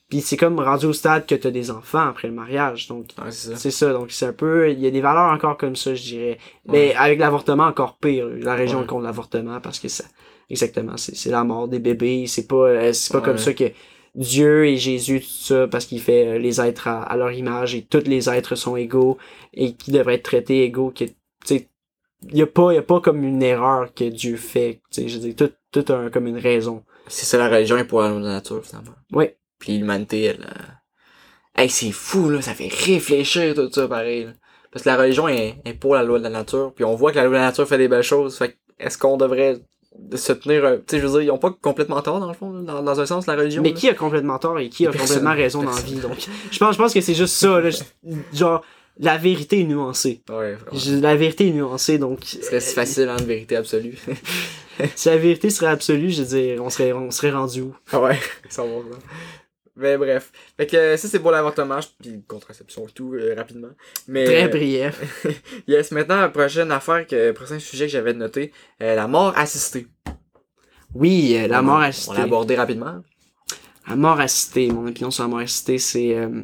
Puis 0.10 0.22
c'est 0.22 0.38
comme 0.38 0.58
rendu 0.60 0.86
au 0.86 0.94
stade 0.94 1.26
que 1.26 1.36
t'as 1.36 1.52
des 1.52 1.70
enfants 1.70 2.08
après 2.08 2.30
le 2.30 2.34
mariage, 2.34 2.88
donc 2.88 3.08
Ouais, 3.22 3.30
c'est 3.32 3.72
ça. 3.72 3.92
Donc 3.92 4.12
c'est 4.12 4.26
un 4.26 4.32
peu. 4.32 4.72
Il 4.72 4.80
y 4.80 4.88
a 4.88 4.90
des 4.92 5.02
valeurs 5.02 5.34
encore 5.34 5.58
comme 5.58 5.76
ça, 5.76 5.96
je 5.96 6.02
dirais. 6.02 6.38
Mais 6.66 6.96
avec 6.96 7.20
l'avortement, 7.20 7.66
encore 7.66 7.98
pire. 7.98 8.26
La 8.40 8.56
région 8.56 8.86
contre 8.86 9.04
l'avortement 9.04 9.60
parce 9.60 9.80
que 9.80 9.90
ça. 9.90 10.06
Exactement, 10.50 10.96
c'est 10.96 11.30
la 11.30 11.44
mort 11.44 11.68
des 11.68 11.80
bébés. 11.80 12.26
C'est 12.26 12.48
pas, 12.48 12.56
euh, 12.56 12.94
c'est 12.94 13.12
pas 13.12 13.20
comme 13.20 13.38
ça 13.38 13.54
que 13.54 13.66
Dieu 14.18 14.66
et 14.66 14.78
Jésus, 14.78 15.22
tout 15.22 15.28
ça, 15.28 15.68
parce 15.68 15.86
qu'il 15.86 16.02
fait 16.02 16.28
euh, 16.28 16.38
les 16.40 16.60
êtres 16.60 16.88
à, 16.88 17.04
à 17.04 17.16
leur 17.16 17.32
image 17.32 17.76
et 17.76 17.84
tous 17.84 18.04
les 18.06 18.30
êtres 18.30 18.56
sont 18.56 18.76
égaux 18.76 19.18
et 19.54 19.74
qui 19.76 19.92
devraient 19.92 20.16
être 20.16 20.24
traités 20.24 20.64
égaux. 20.64 20.92
Que, 20.92 21.06
tu 21.06 21.14
sais, 21.46 21.70
il 22.30 22.38
y 22.38 22.42
a 22.42 22.48
pas, 22.48 22.74
y 22.74 22.78
a 22.78 22.82
pas 22.82 23.00
comme 23.00 23.24
une 23.24 23.44
erreur 23.44 23.94
que 23.94 24.04
Dieu 24.06 24.36
fait. 24.38 24.82
Tu 24.92 25.02
sais, 25.04 25.08
je 25.08 25.20
veux 25.20 25.32
dire, 25.32 25.36
tout, 25.36 25.52
tout 25.84 25.94
a 25.94 25.96
un- 25.98 26.10
comme 26.10 26.28
une 26.28 26.38
raison. 26.40 26.84
C'est 27.08 27.26
ça, 27.26 27.38
la 27.38 27.48
religion 27.48 27.78
est 27.78 27.86
pour 27.86 28.02
la 28.02 28.12
nature, 28.12 28.66
finalement. 28.66 28.96
Ouais. 29.14 29.38
Puis 29.60 29.78
l'humanité, 29.78 30.24
elle. 30.24 30.42
euh, 30.44 30.64
Hey, 31.56 31.70
c'est 31.70 31.92
fou, 31.92 32.30
là, 32.30 32.42
ça 32.42 32.54
fait 32.54 32.72
réfléchir 32.72 33.56
tout 33.56 33.72
ça, 33.72 33.88
pareil. 33.88 34.26
là. 34.26 34.32
Parce 34.72 34.84
que 34.84 34.90
la 34.90 34.98
religion 34.98 35.28
est, 35.28 35.56
est 35.66 35.74
pour 35.74 35.96
la 35.96 36.04
loi 36.04 36.20
de 36.20 36.24
la 36.24 36.30
nature, 36.30 36.72
puis 36.76 36.84
on 36.86 36.96
voit 36.96 37.12
que 37.12 37.18
la 37.18 37.24
loi 37.24 37.32
de 37.32 37.36
la 37.38 37.46
nature 37.48 37.68
fait 37.68 37.78
des 37.80 37.88
belles 37.88 38.04
choses. 38.04 38.38
Fait 38.38 38.50
que 38.52 38.56
est-ce 38.80 38.98
qu'on 38.98 39.18
devrait 39.18 39.58
se 40.16 40.34
tenir. 40.34 40.64
euh, 40.66 40.78
Tu 40.78 40.96
sais, 40.96 41.02
je 41.02 41.08
veux 41.08 41.12
dire, 41.14 41.22
ils 41.22 41.32
ont 41.32 41.38
pas 41.38 41.52
complètement 41.62 42.02
tort, 42.02 42.20
dans 42.20 42.28
le 42.28 42.34
fond, 42.34 42.52
dans, 42.52 42.82
dans 42.84 43.00
un 43.00 43.06
sens, 43.06 43.28
la 43.28 43.36
religion. 43.36 43.62
Mais 43.62 43.70
là. 43.72 43.76
qui 43.76 43.90
a 43.90 43.94
complètement 43.94 44.38
tort 44.40 44.58
et 44.60 44.70
qui 44.70 44.86
a 44.88 44.92
Personne. 44.92 45.08
complètement 45.08 45.34
raison 45.36 45.64
dans 45.64 45.70
la 45.72 45.76
Personne. 45.78 45.96
vie. 45.96 46.02
Donc, 46.02 46.18
je 46.52 46.58
pense, 46.60 46.74
je 46.74 46.78
pense 46.78 46.94
que 46.94 47.02
c'est 47.02 47.14
juste 47.16 47.34
ça. 47.36 47.60
Là, 47.60 47.70
genre, 48.34 48.64
la 49.00 49.18
vérité 49.18 49.62
est 49.62 49.66
nuancée. 49.66 50.22
Ouais, 50.30 50.58
La 51.02 51.16
vérité 51.16 51.48
est 51.48 51.52
nuancée, 51.52 51.98
donc 52.00 52.20
Ce 52.24 52.42
serait 52.42 52.60
si 52.60 52.74
facile, 52.74 53.10
hein, 53.10 53.18
de 53.18 53.24
vérité 53.26 53.56
absolue. 53.56 53.98
si 54.96 55.10
la 55.10 55.18
vérité 55.18 55.50
serait 55.50 55.68
absolue, 55.72 56.10
je 56.10 56.24
veux 56.24 56.28
dire, 56.40 56.64
on 56.64 56.70
serait, 56.70 56.94
on 56.94 57.12
serait 57.12 57.32
rendu 57.32 57.62
où? 57.62 57.76
ouais, 57.94 58.18
ça 58.50 58.64
va. 58.64 58.70
Mais 59.78 59.96
bref. 59.98 60.32
Fait 60.58 60.66
que 60.68 60.76
euh, 60.76 60.98
ça, 60.98 61.08
c'est 61.08 61.20
pour 61.20 61.32
l'avortement, 61.32 61.80
puis 62.02 62.24
contraception 62.28 62.88
et 62.88 62.92
tout, 62.92 63.14
euh, 63.14 63.36
rapidement. 63.36 63.70
Mais, 64.08 64.26
Très 64.26 64.46
euh, 64.46 64.48
brief. 64.48 65.24
Yes, 65.68 65.92
maintenant, 65.92 66.20
la 66.20 66.30
prochaine 66.30 66.72
affaire, 66.72 67.06
que, 67.06 67.32
prochain 67.32 67.60
sujet 67.60 67.86
que 67.86 67.92
j'avais 67.92 68.14
noté, 68.14 68.52
euh, 68.82 68.96
la 68.96 69.08
mort 69.08 69.38
assistée. 69.38 69.88
Oui, 70.94 71.36
euh, 71.38 71.48
la 71.48 71.60
On- 71.62 71.64
mort 71.64 71.76
On 71.76 71.80
l'a 71.80 71.86
assistée. 71.88 72.18
abordé 72.22 72.56
rapidement. 72.56 73.04
La 73.88 73.96
mort 73.96 74.20
assistée, 74.20 74.68
mon 74.72 74.88
opinion 74.88 75.12
sur 75.12 75.24
la 75.24 75.30
mort 75.30 75.40
assistée, 75.40 75.78
c'est... 75.78 76.16
euh, 76.16 76.44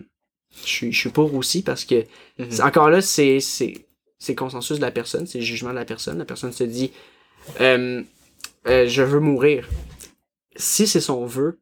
je 0.65 0.91
suis 0.91 1.09
pour 1.09 1.33
aussi 1.33 1.63
parce 1.63 1.83
que 1.85 2.03
Mhm. 2.38 2.51
C'est- 2.51 2.62
Encore 2.63 2.89
là, 2.89 3.01
c'est 3.01 3.39
c'est 3.39 4.35
consensus 4.35 4.77
de 4.77 4.81
la 4.81 4.91
personne, 4.91 5.25
c'est 5.28 5.40
le 5.40 5.44
jugement 5.44 5.71
de 5.71 5.75
la 5.75 5.85
personne. 5.85 6.18
La 6.18 6.25
personne 6.25 6.52
se 6.54 6.63
dit 6.63 6.92
euh, 7.59 8.02
euh, 8.68 8.87
je 8.87 9.02
veux 9.04 9.19
mourir. 9.19 9.68
Si 10.56 10.87
c'est 10.87 11.02
son 11.02 11.25
vœu, 11.25 11.59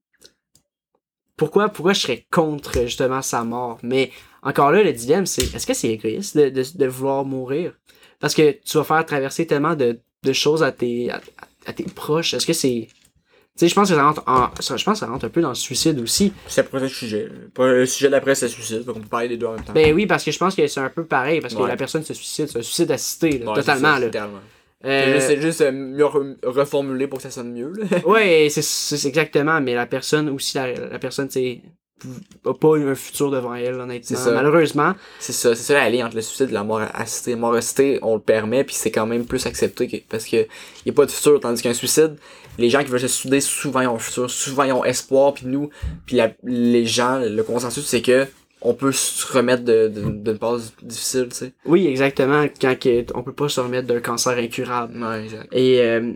pourquoi 1.42 1.70
pourquoi 1.70 1.94
je 1.94 2.02
serais 2.02 2.26
contre 2.32 2.82
justement 2.84 3.24
sa 3.24 3.44
mort? 3.44 3.80
Mais 3.82 4.12
encore 4.44 4.72
là, 4.72 4.84
le 4.84 4.94
dilemme, 4.94 5.26
c'est 5.26 5.42
est-ce 5.56 5.66
que 5.66 5.74
c'est 5.74 5.90
égoïste 5.90 6.38
de, 6.38 6.50
de, 6.50 6.64
de 6.76 6.86
vouloir 6.86 7.26
mourir? 7.26 7.74
Parce 8.20 8.36
que 8.36 8.52
tu 8.64 8.78
vas 8.78 8.84
faire 8.84 9.04
traverser 9.08 9.48
tellement 9.48 9.74
de, 9.74 10.00
de 10.24 10.34
choses 10.34 10.62
à 10.62 10.72
tes 10.72 11.10
à, 11.10 11.20
à 11.66 11.74
tes 11.74 11.84
proches. 11.86 12.36
Est-ce 12.36 12.46
que 12.46 12.54
c'est 12.54 12.88
tu 13.58 13.66
sais, 13.66 13.68
je 13.68 13.74
pense 13.76 13.90
que 13.90 13.96
ça 13.96 14.04
rentre 14.04 14.24
en, 14.28 14.50
ça- 14.60 14.78
je 14.78 14.86
pense 14.86 15.00
que 15.00 15.06
ça 15.06 15.12
rentre 15.12 15.26
un 15.26 15.30
peu 15.30 15.42
dans 15.42 15.50
le 15.50 15.56
suicide 15.56 16.00
aussi. 16.00 16.32
C'est 16.48 16.62
le 16.62 16.68
prochain 16.70 16.88
sujet. 16.88 17.28
Pas- 17.56 17.68
Le 17.68 17.86
sujet 17.86 18.10
d'après, 18.10 18.36
c'est 18.36 18.46
le 18.46 18.52
suicide. 18.52 18.84
Donc 18.86 18.98
on 18.98 19.02
peut 19.02 19.08
parler 19.10 19.28
des 19.28 19.38
deux 19.38 19.48
en 19.48 19.54
même 19.54 19.64
temps. 19.64 19.74
Ben 19.74 19.94
oui, 19.96 20.06
parce 20.06 20.24
que 20.24 20.32
je 20.32 20.38
pense 20.38 20.56
que 20.56 20.66
c'est 20.68 20.80
un 20.80 20.90
peu 20.90 21.06
pareil, 21.06 21.42
parce 21.42 21.54
que 21.56 21.62
Ouais. 21.62 21.68
la 21.68 21.76
personne 21.76 22.04
se 22.04 22.14
suicide, 22.14 22.48
c'est 22.50 22.60
un 22.60 22.62
suicide 22.62 22.92
assisté, 22.92 23.40
là, 23.40 23.50
Ouais, 23.50 23.56
totalement. 23.56 23.94
ça, 23.96 24.00
là. 24.00 24.30
Euh, 24.86 25.06
C'est 25.06 25.14
juste, 25.14 25.28
c'est 25.28 25.42
juste, 25.42 25.72
mieux 25.72 26.06
re- 26.06 26.36
reformulé 26.44 27.08
pour 27.08 27.18
que 27.20 27.24
ça 27.24 27.32
sonne 27.32 27.54
mieux. 27.54 27.72
Là. 27.76 27.86
ouais, 28.06 28.48
c'est 28.50 28.64
c'est 28.64 29.08
exactement, 29.08 29.62
mais 29.62 29.76
la 29.76 29.86
personne 29.86 30.30
aussi, 30.30 30.58
la, 30.58 30.74
la 30.74 31.00
personne, 31.00 31.30
sais, 31.30 31.62
a 32.46 32.54
pas 32.56 32.76
eu 32.78 32.90
un 32.90 32.96
futur 32.96 33.30
devant 33.30 33.54
elle, 33.54 33.76
honnêtement. 33.80 34.00
C'est 34.04 34.16
ça. 34.16 34.32
Malheureusement, 34.32 34.94
c'est 35.20 35.34
ça, 35.34 35.54
c'est 35.56 35.62
ça 35.64 35.74
la 35.76 35.88
ligne 35.90 36.04
entre 36.04 36.16
le 36.16 36.24
suicide 36.24 36.50
et 36.50 36.54
la 36.54 36.64
mort 36.64 36.82
assistée. 36.96 37.32
La 37.32 37.38
mort 37.38 37.54
assistée, 37.54 38.00
on 38.02 38.16
le 38.16 38.22
permet, 38.22 38.64
puis 38.64 38.74
c'est 38.74 38.90
quand 38.90 39.06
même 39.06 39.26
plus 39.26 39.46
accepté 39.46 39.88
que- 39.88 39.98
parce 40.10 40.26
que 40.26 40.48
y 40.86 40.90
a 40.90 40.94
pas 40.94 41.06
de 41.06 41.12
futur, 41.12 41.40
tandis 41.40 41.62
qu'un 41.62 41.76
suicide, 41.76 42.16
les 42.58 42.70
gens 42.72 42.84
qui 42.84 42.90
veulent 42.90 43.00
se 43.00 43.08
suicider, 43.08 43.40
souvent 43.40 43.82
ils 43.82 43.88
ont 43.88 43.96
un 43.96 44.00
futur, 44.00 44.30
souvent 44.32 44.64
ils 44.64 44.72
ont 44.74 44.84
espoir, 44.84 45.36
puis 45.36 45.46
nous, 45.46 45.70
puis 46.08 46.16
la- 46.16 46.34
les 46.44 46.86
gens, 46.88 47.20
le 47.20 47.44
consensus 47.44 47.86
c'est 47.86 48.02
que 48.02 48.26
on 48.62 48.74
peut 48.74 48.92
se 48.92 49.32
remettre 49.32 49.64
de- 49.64 49.88
de- 49.88 50.12
d'une 50.12 50.38
passe 50.38 50.74
difficile, 50.84 51.28
tu 51.30 51.36
sais. 51.38 51.54
oui, 51.66 51.88
exactement, 51.88 52.46
quand 52.60 52.76
on 53.16 53.24
peut 53.24 53.34
pas 53.34 53.50
se 53.50 53.60
remettre 53.60 53.88
d'un 53.88 54.00
cancer 54.02 54.38
incurable. 54.38 55.02
Ouais, 55.04 55.24
exact. 55.24 55.48
Et, 55.52 55.82
euh, 55.82 56.14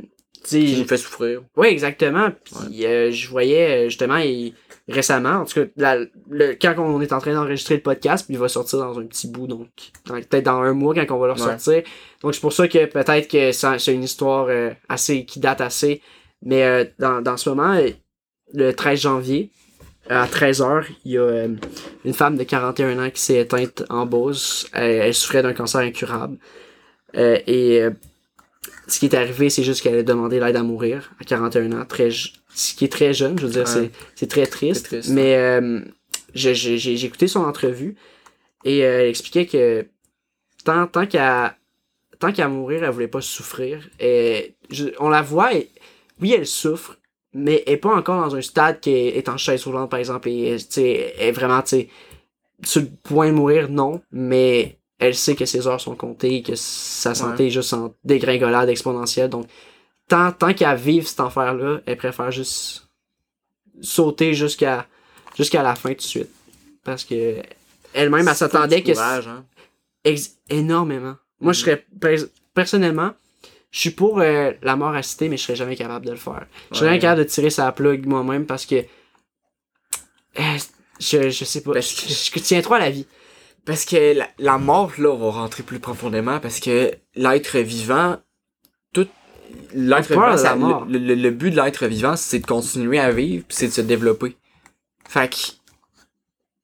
tu 0.48 0.68
sais, 0.68 0.84
fait 0.86 0.98
souffrir. 0.98 1.42
Oui, 1.58 1.68
exactement. 1.68 2.30
Puis 2.44 2.86
euh, 2.86 3.12
je 3.12 3.28
voyais 3.30 3.86
euh, 3.86 3.90
justement 3.90 4.18
il- 4.18 4.54
récemment, 4.88 5.38
en 5.42 5.46
tout 5.46 5.62
cas, 5.62 5.66
la- 5.78 6.06
le, 6.30 6.54
quand 6.62 6.76
on 6.78 7.02
est 7.02 7.12
en 7.14 7.20
train 7.20 7.34
d'enregistrer 7.34 7.76
le 7.78 7.82
podcast, 7.82 8.26
puis 8.28 8.36
il 8.36 8.40
va 8.40 8.48
sortir 8.48 8.78
dans 8.78 9.00
un 9.00 9.06
petit 9.08 9.28
bout, 9.28 9.48
donc 9.48 9.68
peut-être 10.04 10.46
dans 10.46 10.62
un 10.62 10.74
mois 10.74 10.94
quand 10.94 11.16
on 11.16 11.18
va 11.18 11.26
le 11.26 11.34
Ouais. 11.34 11.40
ressortir. 11.42 11.82
Donc 12.22 12.36
c'est 12.36 12.42
pour 12.42 12.54
ça 12.54 12.68
que 12.68 12.86
peut-être 12.86 13.28
que 13.28 13.52
c'est 13.52 13.94
une 13.94 14.04
histoire 14.04 14.46
euh, 14.50 14.70
assez 14.88 15.26
qui 15.26 15.40
date 15.40 15.62
assez. 15.62 16.02
Mais 16.44 16.64
euh, 16.64 16.86
dans, 17.00 17.22
dans 17.24 17.38
ce 17.38 17.50
moment, 17.50 17.76
le 18.54 18.72
13 18.74 19.00
janvier, 19.00 19.50
à 20.10 20.26
13h, 20.28 20.86
il 21.06 21.12
y 21.14 21.18
a 21.18 21.22
euh, 21.22 21.48
une 22.04 22.14
femme 22.14 22.38
de 22.38 22.44
41 22.44 23.04
ans 23.06 23.10
qui 23.10 23.22
s'est 23.22 23.38
éteinte 23.40 23.84
en 23.90 24.06
Beauce. 24.06 24.68
Elle, 24.74 24.92
elle 25.02 25.14
souffrait 25.14 25.42
d'un 25.44 25.54
cancer 25.54 25.82
incurable. 25.82 26.38
Euh, 27.18 27.40
et 27.48 27.82
euh, 27.82 27.92
ce 28.88 29.00
qui 29.00 29.06
est 29.08 29.16
arrivé, 29.16 29.50
c'est 29.50 29.64
juste 29.64 29.82
qu'elle 29.82 29.98
a 29.98 30.04
demandé 30.04 30.40
l'aide 30.40 30.56
à 30.56 30.64
mourir 30.64 31.12
à 31.20 31.24
41 31.24 31.72
ans. 31.74 31.86
Très, 31.86 32.10
ce 32.12 32.76
qui 32.76 32.86
est 32.86 32.92
très 32.92 33.14
jeune, 33.14 33.38
je 33.40 33.46
veux 33.48 33.52
dire, 33.54 33.66
Ouais. 33.76 33.90
c'est, 34.16 34.28
très 34.28 34.46
triste. 34.46 34.96
Mais 35.10 35.36
euh, 35.38 35.82
j'ai, 36.34 36.54
j'ai 36.56 37.06
écouté 37.06 37.28
son 37.28 37.42
entrevue 37.42 37.96
et 38.64 38.84
euh, 38.86 39.02
elle 39.02 39.10
expliquait 39.10 39.46
que 39.46 39.86
tant, 40.64 40.88
tant 40.88 41.06
qu'à 41.06 41.56
tant 42.20 42.32
qu'à 42.32 42.48
mourir, 42.48 42.84
elle 42.84 42.92
voulait 42.92 43.08
pas 43.10 43.22
souffrir. 43.22 43.90
Et 44.00 44.56
je- 44.70 44.90
on 45.00 45.10
la 45.10 45.22
voit, 45.22 45.54
et, 45.54 45.70
oui, 46.22 46.34
elle 46.34 46.46
souffre, 46.46 46.98
mais 47.38 47.64
est 47.66 47.76
pas 47.76 47.94
encore 47.94 48.24
dans 48.24 48.36
un 48.36 48.42
stade 48.42 48.80
qui 48.80 48.92
est, 48.92 49.28
en 49.28 49.36
chaise 49.36 49.66
roulante, 49.66 49.92
par 49.92 50.00
exemple, 50.00 50.30
et 50.30 50.56
elle 50.56 50.60
est 51.20 51.32
vraiment, 51.32 51.62
tu 51.62 51.68
sais, 51.68 51.90
sur 52.64 52.82
le 52.82 52.88
point 53.04 53.28
de 53.28 53.34
mourir, 53.34 53.70
non, 53.70 54.02
mais 54.10 54.80
elle 55.00 55.14
sait 55.14 55.36
que 55.36 55.46
ses 55.46 55.68
heures 55.68 55.82
sont 55.82 55.96
comptées, 55.96 56.42
que 56.42 56.56
sa 56.56 57.14
santé 57.14 57.48
est 57.48 57.50
juste 57.50 57.74
en 57.74 57.94
dégringolade 58.06 58.70
exponentielle. 58.70 59.30
Donc, 59.30 59.48
tant, 60.08 60.32
tant 60.32 60.54
qu'à 60.54 60.76
vivre 60.76 61.06
cet 61.06 61.20
enfer-là, 61.20 61.82
elle 61.86 61.98
préfère 61.98 62.32
juste 62.32 62.88
sauter 63.82 64.34
jusqu'à 64.34 64.88
jusqu'à 65.36 65.62
la 65.62 65.76
fin 65.76 65.90
tout 65.90 65.96
de 65.98 66.02
suite. 66.02 66.30
Parce 66.86 67.04
que 67.04 67.42
elle-même, 67.94 68.26
elle 68.30 68.36
s'attendait 68.36 68.82
que... 68.82 68.94
Courage, 68.94 69.28
hein. 69.28 69.44
Énormément. 70.50 71.16
Moi, 71.42 71.52
je 71.52 71.60
serais 71.60 71.86
pers- 72.00 72.30
personnellement, 72.54 73.12
je 73.76 73.80
suis 73.82 73.92
pour 73.92 74.22
euh, 74.22 74.54
la 74.62 74.78
mort 74.78 74.96
assistée, 74.96 75.28
mais 75.28 75.36
je 75.36 75.44
serais 75.44 75.58
jamais 75.58 75.76
capable 75.76 76.06
de 76.06 76.12
le 76.12 76.16
faire. 76.18 76.46
Je 76.72 76.78
serais 76.78 76.86
Ouais. 76.86 76.92
jamais 76.94 77.00
capable 77.02 77.24
de 77.26 77.28
tirer 77.28 77.50
sa 77.50 77.70
plug 77.74 78.06
moi-même 78.06 78.46
parce 78.46 78.66
que 78.66 78.76
euh, 78.76 80.58
je, 81.00 81.30
je 81.30 81.44
sais 81.46 81.62
pas. 81.62 81.74
Parce 81.74 81.90
je, 81.94 82.32
que- 82.32 82.40
je 82.40 82.44
tiens 82.44 82.62
trop 82.62 82.76
à 82.76 82.80
la 82.80 82.90
vie. 82.90 83.06
Parce 83.66 83.84
que 83.84 84.14
la, 84.18 84.30
la 84.38 84.58
mort, 84.58 84.94
là, 84.98 85.10
on 85.10 85.18
va 85.18 85.32
rentrer 85.42 85.64
plus 85.64 85.80
profondément 85.80 86.40
parce 86.40 86.62
que 86.62 86.94
l'être 87.16 87.58
vivant, 87.60 88.18
tout. 88.94 89.10
L'être 89.74 90.08
vivant, 90.10 90.38
ça- 90.38 90.56
mort. 90.56 90.86
le, 90.86 90.98
le- 90.98 91.16
le 91.16 91.32
but 91.32 91.52
de 91.52 91.58
l'être 91.62 91.86
vivant, 91.88 92.16
c'est 92.16 92.40
de 92.40 92.46
continuer 92.46 93.00
à 93.00 93.12
vivre 93.12 93.44
c'est 93.50 93.68
de 93.68 93.74
se 93.74 93.82
développer. 93.82 94.38
Fait 95.10 95.30
que. 95.30 95.38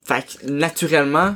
Fait 0.06 0.26
que, 0.26 0.48
naturellement, 0.50 1.36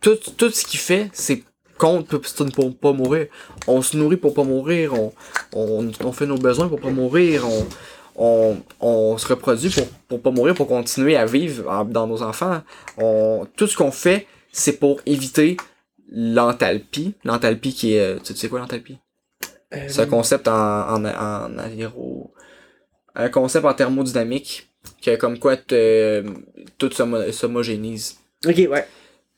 tout, 0.00 0.16
tout 0.38 0.50
ce 0.50 0.64
qu'il 0.64 0.78
fait, 0.80 1.10
c'est 1.12 1.42
contre 1.76 2.18
pour, 2.18 2.76
pas 2.76 2.92
mourir. 2.92 3.26
On 3.66 3.82
se 3.82 3.96
nourrit 3.96 4.16
pour 4.16 4.34
pas 4.34 4.44
mourir, 4.44 4.94
on, 4.94 5.12
on, 5.52 5.90
on 6.04 6.12
fait 6.12 6.26
nos 6.26 6.38
besoins 6.38 6.68
pour 6.68 6.80
pas 6.80 6.90
mourir, 6.90 7.44
on, 7.46 7.66
on, 8.16 8.56
on 8.80 9.18
se 9.18 9.26
reproduit 9.28 9.70
pour, 9.70 9.86
pour 10.08 10.22
pas 10.22 10.30
mourir, 10.30 10.54
pour 10.54 10.68
continuer 10.68 11.16
à 11.16 11.26
vivre 11.26 11.70
en- 11.70 11.84
dans 11.84 12.06
nos 12.06 12.22
enfants. 12.22 12.62
On, 12.98 13.46
tout 13.56 13.66
ce 13.66 13.76
qu'on 13.76 13.90
fait, 13.92 14.26
c'est 14.52 14.78
pour 14.78 15.00
éviter 15.06 15.56
l'enthalpie. 16.10 17.14
L'enthalpie 17.24 17.74
qui 17.74 17.94
est... 17.94 18.00
euh, 18.00 18.18
Tu 18.22 18.34
sais 18.34 18.48
quoi 18.48 18.60
l'enthalpie? 18.60 18.98
C'est 19.88 20.00
un 20.02 20.06
concept 20.06 20.48
en, 20.48 20.94
en, 20.94 21.04
en 21.04 21.58
aéro... 21.58 22.32
Un 23.18 23.30
concept 23.30 23.64
en 23.64 23.72
thermodynamique 23.72 24.68
que 25.02 25.16
comme 25.16 25.38
quoi 25.38 25.56
te- 25.56 26.22
tout 26.78 26.88
s'homo- 26.90 27.32
s'homogénise. 27.32 28.18
Ok, 28.46 28.56
ouais. 28.70 28.86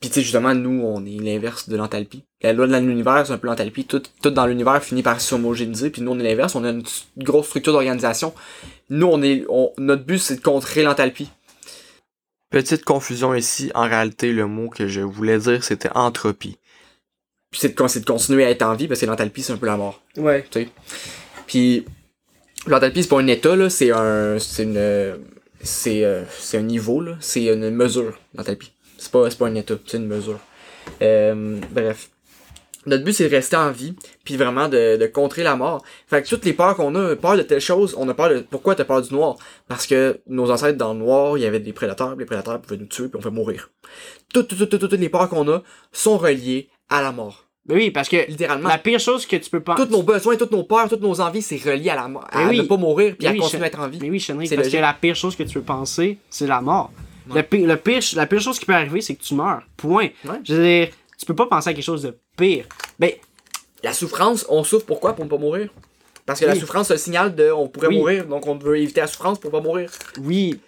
Puis 0.00 0.10
tu 0.10 0.14
sais, 0.16 0.22
justement, 0.22 0.54
nous, 0.54 0.80
on 0.84 1.04
est 1.04 1.18
l'inverse 1.20 1.68
de 1.68 1.76
l'enthalpie. 1.76 2.22
La 2.42 2.52
loi 2.52 2.68
de 2.68 2.76
l'univers, 2.76 3.26
c'est 3.26 3.32
un 3.32 3.38
peu 3.38 3.48
l'enthalpie. 3.48 3.84
Tout, 3.84 4.02
tout 4.22 4.30
dans 4.30 4.46
l'univers 4.46 4.82
finit 4.82 5.02
par 5.02 5.20
s'homogénéiser, 5.20 5.90
puis 5.90 6.02
nous, 6.02 6.12
on 6.12 6.18
est 6.20 6.22
l'inverse. 6.22 6.54
On 6.54 6.62
a 6.64 6.70
une 6.70 6.84
grosse 7.16 7.46
structure 7.48 7.72
d'organisation. 7.72 8.32
Nous, 8.90 9.06
on 9.08 9.20
est, 9.22 9.44
on- 9.48 9.72
notre 9.76 10.04
but, 10.04 10.18
c'est 10.18 10.36
de 10.36 10.40
contrer 10.40 10.82
l'enthalpie. 10.84 11.30
Petite 12.50 12.84
confusion 12.84 13.34
ici, 13.34 13.70
en 13.74 13.88
réalité, 13.88 14.32
le 14.32 14.46
mot 14.46 14.68
que 14.68 14.86
je 14.86 15.00
voulais 15.00 15.38
dire, 15.38 15.64
c'était 15.64 15.90
entropie. 15.94 16.58
Puis 17.50 17.60
c'est 17.60 17.76
de, 17.76 17.98
de 18.00 18.04
continuer 18.06 18.44
à 18.44 18.50
être 18.50 18.62
en 18.62 18.74
vie, 18.74 18.86
parce 18.88 19.00
que 19.00 19.06
l'enthalpie, 19.06 19.42
c'est 19.42 19.52
un 19.52 19.56
peu 19.58 19.66
la 19.66 19.76
mort. 19.76 20.00
Ouais. 20.16 20.44
Puis 21.46 21.84
l'enthalpie, 22.66 23.02
c'est 23.02 23.08
pas 23.08 23.18
un 23.20 23.26
état, 23.26 23.56
là, 23.56 23.68
c'est 23.68 23.90
un. 23.90 24.38
C'est 24.38 24.62
une. 24.62 25.18
C'est 25.60 26.04
euh, 26.04 26.22
c'est 26.38 26.56
un 26.58 26.62
niveau, 26.62 27.00
là. 27.00 27.16
C'est 27.20 27.46
une 27.46 27.70
mesure, 27.70 28.16
l'enthalpie. 28.34 28.72
C'est 28.98 29.10
pas, 29.12 29.28
pas 29.30 29.46
un 29.46 29.54
état, 29.54 29.74
c'est 29.86 29.96
une 29.96 30.06
mesure. 30.06 30.38
Euh, 31.02 31.58
bref. 31.70 32.10
Notre 32.86 33.04
but, 33.04 33.12
c'est 33.12 33.28
de 33.28 33.34
rester 33.34 33.56
en 33.56 33.70
vie, 33.70 33.94
puis 34.24 34.36
vraiment 34.36 34.68
de, 34.68 34.96
de 34.96 35.06
contrer 35.06 35.42
la 35.42 35.56
mort. 35.56 35.82
Fait 36.06 36.22
que 36.22 36.28
toutes 36.28 36.44
les 36.46 36.54
peurs 36.54 36.74
qu'on 36.74 36.94
a, 36.94 37.16
peur 37.16 37.36
de 37.36 37.42
telle 37.42 37.60
chose, 37.60 37.94
on 37.98 38.08
a 38.08 38.14
peur 38.14 38.30
de... 38.30 38.38
Pourquoi 38.40 38.74
t'as 38.74 38.84
peur 38.84 39.02
du 39.02 39.12
noir? 39.12 39.36
Parce 39.66 39.86
que 39.86 40.20
nos 40.26 40.50
ancêtres, 40.50 40.78
dans 40.78 40.94
le 40.94 41.00
noir, 41.00 41.36
il 41.36 41.42
y 41.42 41.46
avait 41.46 41.60
des 41.60 41.72
prédateurs, 41.74 42.10
puis 42.10 42.20
les 42.20 42.24
prédateurs 42.26 42.60
pouvaient 42.62 42.78
nous 42.78 42.86
tuer, 42.86 43.08
puis 43.08 43.18
on 43.18 43.20
fait 43.20 43.30
mourir. 43.30 43.70
Toutes, 44.32 44.48
toutes, 44.48 44.70
toutes, 44.70 44.88
toutes 44.88 44.92
les 44.92 45.08
peurs 45.10 45.28
qu'on 45.28 45.46
a 45.52 45.62
sont 45.92 46.16
reliées 46.16 46.70
à 46.88 47.02
la 47.02 47.12
mort. 47.12 47.44
Ben 47.66 47.74
oui, 47.76 47.90
parce 47.90 48.08
que 48.08 48.26
Littéralement. 48.30 48.68
la 48.70 48.78
pire 48.78 48.98
chose 49.00 49.26
que 49.26 49.36
tu 49.36 49.50
peux 49.50 49.60
pas. 49.60 49.74
Tous 49.74 49.84
nos 49.90 50.02
besoins, 50.02 50.36
toutes 50.36 50.52
nos 50.52 50.62
peurs, 50.62 50.88
toutes 50.88 51.02
nos 51.02 51.20
envies, 51.20 51.42
c'est 51.42 51.56
relié 51.62 51.90
à 51.90 51.96
la 51.96 52.08
mort. 52.08 52.26
À 52.32 52.44
Mais 52.44 52.50
oui. 52.50 52.58
ne 52.58 52.62
pas 52.62 52.78
mourir, 52.78 53.16
puis 53.18 53.26
Mais 53.26 53.28
à 53.28 53.32
oui, 53.32 53.38
continuer 53.40 53.64
à 53.64 53.66
être 53.66 53.80
en 53.80 53.88
vie. 53.88 53.98
Mais 54.00 54.08
oui, 54.08 54.18
C'est 54.20 54.32
parce 54.32 54.48
logique. 54.50 54.72
que 54.72 54.78
la 54.78 54.94
pire 54.94 55.14
chose 55.16 55.36
que 55.36 55.42
tu 55.42 55.52
peux 55.54 55.64
penser, 55.64 56.16
c'est 56.30 56.46
la 56.46 56.62
mort. 56.62 56.90
Ouais. 57.28 57.36
Le 57.36 57.42
pire, 57.42 57.66
le 57.68 57.76
pire, 57.76 58.00
la 58.14 58.26
pire 58.26 58.40
chose 58.40 58.58
qui 58.58 58.64
peut 58.66 58.74
arriver, 58.74 59.00
c'est 59.00 59.14
que 59.14 59.22
tu 59.22 59.34
meurs. 59.34 59.62
Point. 59.76 60.08
Ouais. 60.24 60.40
Je 60.44 60.54
veux 60.54 60.62
dire, 60.62 60.88
tu 61.18 61.26
peux 61.26 61.34
pas 61.34 61.46
penser 61.46 61.70
à 61.70 61.74
quelque 61.74 61.84
chose 61.84 62.02
de 62.02 62.16
pire. 62.36 62.64
Ben, 62.98 63.10
La 63.82 63.92
souffrance, 63.92 64.44
on 64.48 64.64
souffre 64.64 64.86
pourquoi? 64.86 65.14
Pour 65.14 65.24
ne 65.24 65.30
pas 65.30 65.38
mourir? 65.38 65.68
Parce 66.26 66.40
que 66.40 66.46
la 66.46 66.54
souffrance, 66.54 66.88
c'est 66.88 66.94
le 66.94 66.98
signal 66.98 67.34
de 67.34 67.50
on 67.50 67.68
pourrait 67.68 67.86
Oui. 67.88 67.98
mourir, 67.98 68.26
donc 68.26 68.46
on 68.46 68.56
veut 68.56 68.78
éviter 68.78 69.00
la 69.00 69.06
souffrance 69.06 69.38
pour 69.38 69.50
pas 69.50 69.60
mourir. 69.60 69.90
oui. 70.20 70.60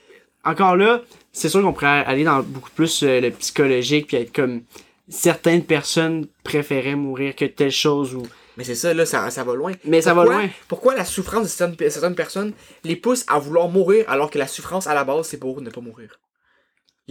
Encore 0.43 0.75
là, 0.75 1.02
c'est 1.33 1.50
sûr 1.50 1.61
qu'on 1.61 1.75
pourrait 1.75 2.02
aller 2.07 2.25
dans 2.25 2.43
beaucoup 2.43 2.71
plus 2.71 3.02
euh, 3.02 3.21
le 3.21 3.31
psychologique, 3.31 4.07
puis 4.07 4.17
être 4.17 4.33
comme 4.33 4.62
certaines 5.07 5.62
personnes 5.64 6.26
préféraient 6.45 6.95
mourir 6.95 7.37
que 7.37 7.45
telle 7.45 7.71
chose 7.71 8.14
ou. 8.14 8.23
Mais 8.57 8.64
c'est 8.64 8.75
ça, 8.75 8.95
là, 8.95 9.05
ça, 9.05 9.29
ça 9.31 9.45
va 9.45 9.55
loin. 9.55 9.73
Mais 9.85 10.00
ça 10.00 10.14
va 10.14 10.25
loin. 10.25 10.49
Pourquoi 10.67 10.95
la 10.95 11.05
souffrance 11.05 11.43
de 11.43 11.49
certaines, 11.49 11.90
certaines 11.90 12.14
personnes 12.14 12.52
les 12.85 12.97
pousse 12.97 13.25
à 13.29 13.38
vouloir 13.38 13.69
mourir 13.69 14.07
alors 14.09 14.31
que 14.31 14.38
la 14.38 14.47
souffrance 14.47 14.87
à 14.87 14.95
la 14.95 15.05
base, 15.05 15.26
c'est 15.29 15.37
pour 15.38 15.61
ne 15.61 15.69
pas 15.69 15.81
mourir? 15.83 16.19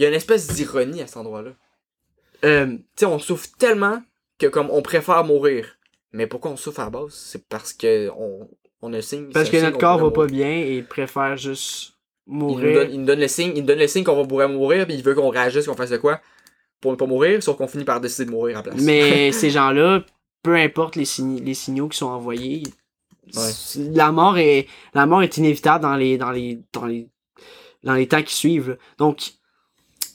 Il 0.00 0.04
y 0.04 0.06
a 0.06 0.08
une 0.08 0.14
espèce 0.14 0.46
d'ironie 0.48 1.02
à 1.02 1.06
cet 1.06 1.18
endroit-là. 1.18 1.50
Euh, 2.44 2.66
Tu 2.68 2.82
sais, 2.96 3.04
on 3.04 3.18
souffre 3.18 3.46
tellement 3.58 4.02
que 4.38 4.46
comme 4.46 4.70
on 4.70 4.80
préfère 4.80 5.22
mourir. 5.24 5.76
Mais 6.12 6.26
pourquoi 6.26 6.50
on 6.52 6.56
souffre 6.56 6.80
à 6.80 6.84
la 6.84 6.90
base? 6.90 7.12
C'est 7.12 7.46
parce 7.48 7.74
que 7.74 8.08
on, 8.16 8.48
on 8.80 8.92
a 8.94 8.96
le 8.96 9.02
signe. 9.02 9.28
parce 9.30 9.50
que 9.50 9.58
signe 9.58 9.66
notre 9.66 9.74
qu'on 9.78 9.98
corps 9.98 9.98
va 9.98 10.10
pas 10.10 10.26
bien 10.26 10.50
et 10.50 10.78
il 10.78 10.86
préfère 10.86 11.36
juste 11.36 11.92
Il 12.26 12.32
nous, 12.32 12.38
mourir. 12.46 12.74
donne, 12.74 12.90
il 12.92 13.00
nous 13.00 13.06
donne 13.06 13.20
le 13.20 13.28
signe, 13.28 13.52
il 13.54 13.60
nous 13.60 13.66
donne 13.66 13.78
le 13.78 13.86
signe 13.86 14.02
qu'on 14.02 14.16
va 14.16 14.24
pourrait 14.26 14.48
mourir, 14.48 14.86
puis 14.86 14.94
il 14.94 15.02
veut 15.02 15.14
qu'on 15.14 15.28
réagisse, 15.28 15.66
qu'on 15.66 15.76
fasse 15.76 15.90
de 15.90 15.98
quoi 15.98 16.20
pour 16.80 16.92
ne 16.92 16.96
pas 16.96 17.04
mourir, 17.06 17.42
sauf 17.42 17.58
qu'on 17.58 17.68
finit 17.68 17.84
par 17.84 18.00
décider 18.00 18.24
de 18.24 18.30
mourir 18.30 18.56
à 18.56 18.62
la 18.62 18.70
place. 18.70 18.82
Mais 18.82 19.32
ces 19.40 19.50
gens-là, 19.50 20.02
peu 20.42 20.54
importe 20.56 20.96
les, 20.96 21.04
sign- 21.04 21.44
les 21.44 21.52
signaux 21.52 21.88
qui 21.88 21.98
sont 21.98 22.06
envoyés, 22.06 22.62
Ouais. 23.36 23.50
la 23.92 24.10
mort 24.10 24.38
est 24.38 24.66
la 24.94 25.06
mort 25.06 25.22
est 25.22 25.36
inévitable 25.36 25.82
dans 25.82 25.94
les 25.94 26.16
dans 26.18 26.32
les 26.32 26.58
dans 26.72 26.86
les 26.86 27.06
dans 27.84 27.94
les 27.94 28.08
temps 28.08 28.22
qui 28.24 28.34
suivent. 28.34 28.76
Donc 28.98 29.34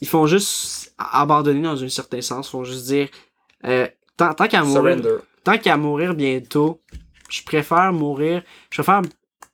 ils 0.00 0.08
font 0.08 0.26
juste 0.26 0.94
abandonner 0.98 1.62
dans 1.62 1.82
un 1.82 1.88
certain 1.88 2.20
sens, 2.20 2.48
ils 2.48 2.50
font 2.50 2.64
juste 2.64 2.86
dire 2.86 3.08
euh, 3.64 3.86
tant, 4.16 4.34
tant 4.34 4.48
qu'à 4.48 4.62
mourir 4.64 4.96
tant 5.44 5.58
qu'à 5.58 5.76
mourir 5.76 6.14
bientôt, 6.14 6.80
je 7.30 7.42
préfère 7.42 7.92
mourir, 7.92 8.42
je 8.70 8.76
préfère 8.82 9.02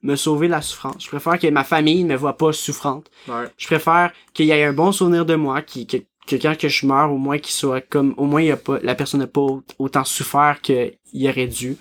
me 0.03 0.17
sauver 0.17 0.49
de 0.49 0.53
la 0.53 0.63
souffrance. 0.63 0.97
Je 1.05 1.09
préfère 1.09 1.39
que 1.39 1.47
ma 1.49 1.63
famille 1.65 2.03
ne 2.03 2.13
me 2.15 2.17
voit 2.17 2.37
pas 2.37 2.53
souffrante. 2.53 3.09
Ouais. 3.29 3.45
Je 3.57 3.67
préfère 3.67 4.13
qu'il 4.35 4.47
y 4.47 4.51
ait 4.51 4.65
un 4.65 4.73
bon 4.73 4.91
souvenir 4.91 5.25
de 5.25 5.37
moi, 5.37 5.63
qui, 5.63 5.87
que, 5.87 5.99
que 6.27 6.37
quand 6.37 6.59
que 6.59 6.69
je 6.69 6.87
meurs, 6.87 7.13
au 7.13 7.19
moins 7.19 7.39
qu'il 7.39 7.53
soit 7.53 7.81
comme, 7.81 8.13
au 8.17 8.25
moins 8.25 8.41
il 8.43 8.49
y 8.49 8.51
a 8.51 8.57
pas, 8.57 8.79
la 8.83 8.95
personne 8.97 9.21
n'a 9.21 9.27
pas 9.29 9.41
au- 9.41 9.63
autant 9.79 10.05
souffert 10.05 10.61
qu'il 10.61 10.93
aurait 11.29 11.47
dû. 11.47 11.77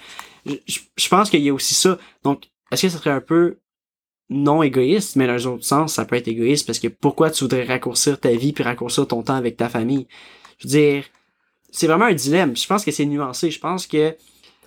Je, 0.46 0.53
je- 0.68 0.80
je 0.96 1.08
pense 1.10 1.30
qu'il 1.32 1.41
y 1.41 1.50
a 1.50 1.53
aussi 1.53 1.74
ça. 1.74 1.98
Donc, 2.24 2.44
est-ce 2.72 2.84
que 2.84 2.89
ça 2.89 2.98
serait 3.00 3.10
un 3.12 3.22
peu 3.22 3.58
non 4.31 4.63
égoïste, 4.63 5.17
mais 5.17 5.27
dans 5.27 5.47
un 5.47 5.51
autre 5.51 5.65
sens, 5.65 5.93
ça 5.95 6.05
peut 6.05 6.15
être 6.15 6.29
égoïste 6.29 6.65
parce 6.65 6.79
que 6.79 6.88
pourquoi 6.88 7.29
tu 7.29 7.43
voudrais 7.43 7.65
raccourcir 7.65 8.19
ta 8.19 8.31
vie 8.31 8.53
puis 8.53 8.63
raccourcir 8.63 9.05
ton 9.05 9.21
temps 9.21 9.35
avec 9.35 9.57
ta 9.57 9.67
famille? 9.67 10.07
Je 10.57 10.67
veux 10.67 10.69
dire, 10.69 11.03
c'est 11.69 11.85
vraiment 11.85 12.05
un 12.05 12.13
dilemme. 12.13 12.55
Je 12.55 12.65
pense 12.65 12.85
que 12.85 12.91
c'est 12.91 13.05
nuancé. 13.05 13.51
Je 13.51 13.59
pense 13.59 13.85
que 13.85 14.15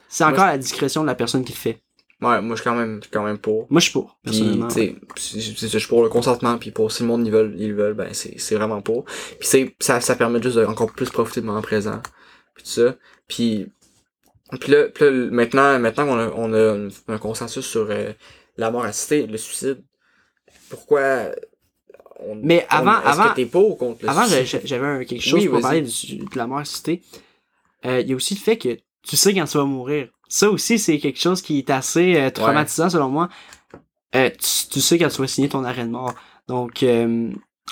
c'est 0.09 0.25
encore 0.25 0.45
à 0.45 0.53
la 0.53 0.59
discrétion 0.59 1.01
de 1.03 1.07
la 1.07 1.15
personne 1.15 1.45
qui 1.45 1.53
le 1.53 1.59
fait. 1.59 1.81
Ouais, 2.21 2.41
moi 2.41 2.57
je 2.57 2.63
suis 2.63 2.71
quand 2.71 2.77
même, 2.77 2.97
je 2.99 3.03
suis 3.03 3.11
quand 3.11 3.25
même 3.25 3.39
pour. 3.39 3.67
Moi, 3.71 3.81
je 3.81 3.85
suis 3.85 3.93
pour, 3.93 4.19
Puis, 4.23 4.39
personnellement. 4.39 4.71
ça, 4.71 4.81
je 4.81 5.79
suis 5.79 5.89
pour 5.89 6.03
le 6.03 6.09
consentement, 6.09 6.57
puis 6.59 6.71
pour 6.71 6.93
si 6.93 7.03
le 7.03 7.09
monde 7.09 7.27
ils 7.27 7.33
veulent, 7.33 7.55
ils 7.59 7.71
le 7.71 7.75
veulent, 7.75 7.95
ben 7.95 8.09
c'est 8.13 8.55
vraiment 8.55 8.81
pour. 8.81 9.05
Puis 9.05 9.49
c'est 9.49 9.75
ça, 9.81 10.01
ça 10.01 10.15
permet 10.15 10.41
juste 10.41 10.57
de 10.57 10.65
encore 10.65 10.93
plus 10.93 11.11
profiter 11.11 11.41
du 11.41 11.47
moment 11.47 11.61
présent, 11.61 12.01
puis 12.55 12.65
tout 12.65 12.71
ça. 12.71 12.95
Puis, 13.29 13.67
puis 14.61 14.73
là, 14.73 14.85
puis 14.89 15.05
là, 15.05 15.11
maintenant, 15.11 15.79
maintenant 15.79 16.07
qu'on 16.07 16.19
a, 16.19 16.31
on 16.37 16.53
a 16.55 16.89
un 17.09 17.19
consensus 17.19 17.67
sur 17.67 17.89
euh, 17.91 18.13
la 18.57 18.71
mort 18.71 18.85
assistée, 18.85 19.27
le 19.27 19.37
suicide, 19.37 19.83
pourquoi 20.71 21.31
on, 22.21 22.37
Mais 22.37 22.67
on- 22.71 22.75
avant- 22.75 23.01
est-ce 23.01 23.09
avant- 23.21 23.29
que 23.31 23.35
t'es 23.37 23.47
pour 23.47 23.71
ou 23.73 23.75
contre 23.75 24.03
le 24.05 24.09
Avant, 24.11 24.25
j'avais 24.27 25.05
quelque 25.07 25.21
chose 25.23 25.41
Oui, 25.41 25.49
pour 25.49 25.61
parler 25.61 25.83
du- 25.83 26.17
de 26.19 26.37
la 26.39 26.47
mort 26.47 26.59
assistée. 26.59 27.03
Euh, 27.85 28.01
Il 28.01 28.09
y 28.09 28.13
a 28.13 28.17
aussi 28.17 28.35
le 28.35 28.41
fait 28.41 28.57
que 28.57 28.79
tu 29.03 29.17
sais 29.17 29.35
quand 29.35 29.45
tu 29.45 29.59
vas 29.59 29.65
mourir. 29.65 30.09
Ça 30.29 30.49
aussi, 30.51 30.79
c'est 30.79 30.99
quelque 30.99 31.19
chose 31.21 31.43
qui 31.43 31.59
est 31.59 31.71
assez 31.71 32.17
euh, 32.17 32.31
traumatisant 32.31 32.89
selon 32.89 33.09
moi. 33.11 33.29
Euh, 34.15 34.31
tu, 34.31 34.69
tu 34.71 34.81
sais 34.81 34.99
quand 34.99 35.09
tu 35.09 35.21
vas 35.21 35.27
signer 35.27 35.49
ton 35.49 35.65
arrêt 35.65 35.85
de 35.85 35.91
mort. 35.91 36.15
Donc, 36.49 36.85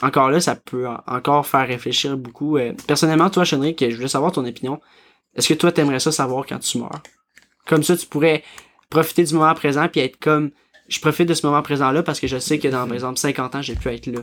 encore 0.02 0.30
là, 0.30 0.40
ça 0.40 0.56
peut 0.56 0.88
en- 0.88 1.00
encore 1.06 1.46
faire 1.46 1.66
réfléchir 1.66 2.16
beaucoup. 2.16 2.58
Personnellement, 2.86 3.30
toi, 3.30 3.44
Chenric, 3.44 3.82
je 3.88 3.94
voulais 3.94 4.08
savoir 4.08 4.32
ton 4.32 4.44
opinion. 4.44 4.80
Est-ce 5.34 5.48
que 5.48 5.54
toi, 5.54 5.72
t'aimerais 5.72 6.00
ça 6.00 6.12
savoir 6.12 6.44
quand 6.46 6.58
tu 6.58 6.78
meurs? 6.78 7.02
Comme 7.66 7.82
ça, 7.82 7.96
tu 7.96 8.06
pourrais 8.06 8.42
profiter 8.90 9.24
du 9.24 9.34
moment 9.34 9.54
présent 9.54 9.88
puis 9.88 10.00
être 10.00 10.18
comme, 10.18 10.50
je 10.88 11.00
profite 11.00 11.28
de 11.28 11.34
ce 11.34 11.46
moment 11.46 11.62
présent-là 11.62 12.02
parce 12.02 12.20
que 12.20 12.26
je 12.26 12.38
sais 12.38 12.58
que 12.58 12.68
dans, 12.68 12.84
par 12.86 12.94
exemple, 12.94 13.18
50 13.18 13.54
ans, 13.56 13.62
j'ai 13.62 13.74
pu 13.74 13.88
être 13.88 14.06
là. 14.06 14.20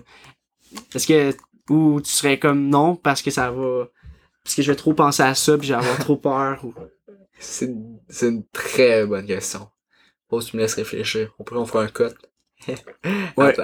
Est-ce 0.93 1.07
que, 1.07 1.35
ou 1.69 2.01
tu 2.01 2.11
serais 2.11 2.37
comme 2.39 2.69
non 2.69 2.95
parce 2.95 3.21
que 3.21 3.31
ça 3.31 3.51
va, 3.51 3.87
parce 4.43 4.55
que 4.55 4.61
je 4.61 4.71
vais 4.71 4.75
trop 4.75 4.93
penser 4.93 5.23
à 5.23 5.35
ça 5.35 5.57
puis 5.57 5.67
je 5.67 5.73
vais 5.73 5.79
avoir 5.79 5.97
trop 5.99 6.17
peur 6.17 6.63
ou... 6.63 6.73
C'est 7.39 7.67
une 8.21 8.43
très 8.51 9.05
bonne 9.05 9.25
question. 9.25 9.69
Que 10.29 10.43
tu 10.43 10.57
me 10.57 10.61
laisses 10.61 10.73
réfléchir. 10.75 11.33
On 11.39 11.43
pourrait 11.43 11.61
en 11.61 11.65
faire 11.65 11.81
un 11.81 11.87
cut. 11.87 12.03
Ouais. 13.37 13.55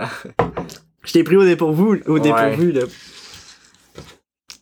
Je 1.04 1.12
t'ai 1.12 1.24
pris 1.24 1.36
au 1.36 1.44
dépourvu, 1.44 2.02
au 2.08 2.14
Ouais. 2.14 2.20
dépourvu, 2.22 2.72
là. 2.72 2.84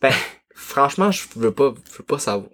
Ben, 0.02 0.12
franchement, 0.54 1.10
je 1.10 1.22
veux 1.36 1.52
pas, 1.52 1.72
je 1.90 1.98
veux 1.98 2.04
pas 2.04 2.18
savoir. 2.18 2.50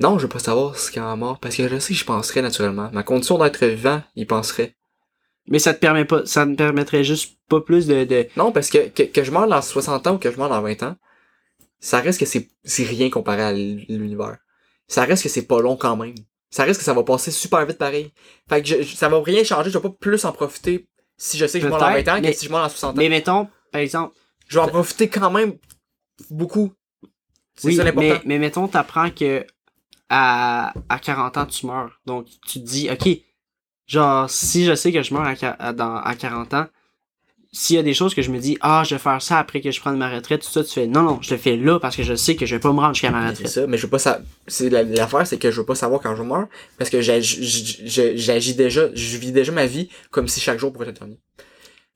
Non, 0.00 0.16
je 0.18 0.22
veux 0.24 0.28
pas 0.28 0.38
savoir 0.38 0.78
ce 0.78 0.90
qu'il 0.90 1.02
y 1.02 1.04
a 1.04 1.08
en 1.08 1.16
mort, 1.16 1.38
parce 1.40 1.56
que 1.56 1.68
je 1.68 1.78
sais 1.78 1.92
que 1.92 1.98
je 1.98 2.04
penserais 2.04 2.42
naturellement. 2.42 2.88
Ma 2.92 3.02
condition 3.02 3.38
d'être 3.38 3.64
vivant, 3.66 4.02
il 4.14 4.26
penserait. 4.26 4.76
Mais 5.48 5.58
ça 5.58 5.74
te 5.74 5.80
permet 5.80 6.04
pas, 6.04 6.24
ça 6.26 6.44
me 6.46 6.54
permettrait 6.56 7.02
juste 7.04 7.38
pas 7.48 7.60
plus 7.60 7.86
de, 7.86 8.04
de, 8.04 8.28
Non, 8.36 8.52
parce 8.52 8.68
que, 8.70 8.88
que, 8.88 9.02
que 9.04 9.24
je 9.24 9.30
meure 9.30 9.48
dans 9.48 9.62
60 9.62 10.06
ans 10.06 10.14
ou 10.14 10.18
que 10.18 10.30
je 10.30 10.36
meure 10.36 10.50
dans 10.50 10.60
20 10.62 10.82
ans, 10.82 10.96
ça 11.80 12.00
reste 12.00 12.20
que 12.20 12.26
c'est, 12.26 12.48
c'est 12.64 12.84
rien 12.84 13.08
comparé 13.10 13.42
à 13.42 13.52
l'univers. 13.52 14.36
Ça 14.88 15.04
reste 15.04 15.22
que 15.22 15.28
c'est 15.28 15.46
pas 15.46 15.60
long 15.60 15.76
quand 15.76 15.96
même. 15.96 16.14
Ça 16.50 16.64
reste 16.64 16.78
que 16.78 16.84
ça 16.84 16.92
va 16.94 17.02
passer 17.02 17.30
super 17.30 17.64
vite 17.66 17.78
pareil. 17.78 18.12
Fait 18.48 18.62
que 18.62 18.68
je, 18.68 18.82
je- 18.82 18.94
ça 18.96 19.08
va 19.08 19.20
rien 19.22 19.42
changer, 19.44 19.70
je 19.70 19.78
vais 19.78 19.82
pas 19.88 19.94
plus 19.98 20.24
en 20.24 20.32
profiter 20.32 20.86
si 21.16 21.36
je 21.38 21.46
sais 21.46 21.58
que 21.60 21.64
je 21.66 21.70
meurs 21.70 21.80
dans 21.80 21.86
20 21.92 22.08
ans 22.08 22.20
mais- 22.22 22.32
que 22.32 22.38
si 22.38 22.46
je 22.46 22.50
meurs 22.50 22.62
dans 22.62 22.68
60 22.68 22.90
ans. 22.94 22.98
mais 22.98 23.08
mettons, 23.08 23.48
par 23.72 23.80
exemple, 23.80 24.14
Je 24.48 24.58
vais 24.58 24.64
en 24.64 24.68
profiter 24.68 25.08
quand 25.08 25.30
même 25.30 25.54
beaucoup. 26.30 26.72
C'est 27.54 27.68
oui, 27.68 27.76
ça 27.76 27.84
l'important. 27.84 28.08
mais, 28.08 28.20
mais 28.24 28.38
mettons, 28.38 28.68
t'apprends 28.68 29.10
que 29.10 29.44
à, 30.10 30.72
à 30.88 30.98
40 30.98 31.36
ans, 31.36 31.46
tu 31.46 31.66
meurs. 31.66 32.00
Donc, 32.06 32.26
tu 32.46 32.60
te 32.60 32.64
dis, 32.66 32.88
OK, 32.90 33.08
genre, 33.86 34.28
si 34.30 34.64
je 34.64 34.74
sais 34.74 34.92
que 34.92 35.02
je 35.02 35.14
meurs 35.14 35.26
à, 35.26 35.46
à- 35.68 35.72
dans, 35.72 35.96
à 35.96 36.14
40 36.14 36.54
ans, 36.54 36.66
s'il 37.50 37.76
y 37.76 37.78
a 37.78 37.82
des 37.82 37.94
choses 37.94 38.14
que 38.14 38.20
je 38.20 38.30
me 38.30 38.38
dis, 38.38 38.58
ah, 38.60 38.82
je 38.86 38.94
vais 38.94 38.98
faire 38.98 39.22
ça 39.22 39.38
après 39.38 39.62
que 39.62 39.70
je 39.70 39.80
prenne 39.80 39.96
ma 39.96 40.10
retraite, 40.10 40.42
tout 40.42 40.50
ça, 40.50 40.62
tu 40.62 40.70
fais, 40.72 40.86
non, 40.86 41.02
non, 41.02 41.18
je 41.22 41.30
le 41.30 41.38
fais 41.38 41.56
là 41.56 41.80
parce 41.80 41.96
que 41.96 42.02
je 42.02 42.14
sais 42.14 42.36
que 42.36 42.44
je 42.44 42.54
vais 42.54 42.60
pas 42.60 42.72
me 42.74 42.78
rendre 42.80 42.94
jusqu'à 42.94 43.10
ma 43.10 43.20
Mais 43.22 43.28
C'est 43.28 43.32
retraite. 43.32 43.52
ça, 43.52 43.66
mais 43.66 43.78
je 43.78 43.84
veux 43.84 43.90
pas 43.90 43.98
sa... 43.98 44.20
c'est 44.46 44.68
la- 44.68 44.82
l'affaire 44.82 45.26
c'est 45.26 45.38
que 45.38 45.50
je 45.50 45.58
veux 45.60 45.64
pas 45.66 45.74
savoir 45.74 46.02
quand 46.02 46.14
je 46.14 46.22
meurs 46.22 46.46
parce 46.76 46.90
que 46.90 47.00
j'agis 47.00 48.54
déjà 48.54 48.94
je 48.94 49.16
vis 49.16 49.32
déjà 49.32 49.50
ma 49.50 49.64
vie 49.64 49.88
comme 50.10 50.28
si 50.28 50.40
chaque 50.40 50.58
jour 50.58 50.72
pourrait 50.74 50.88
être 50.90 50.98
dernier. 51.00 51.18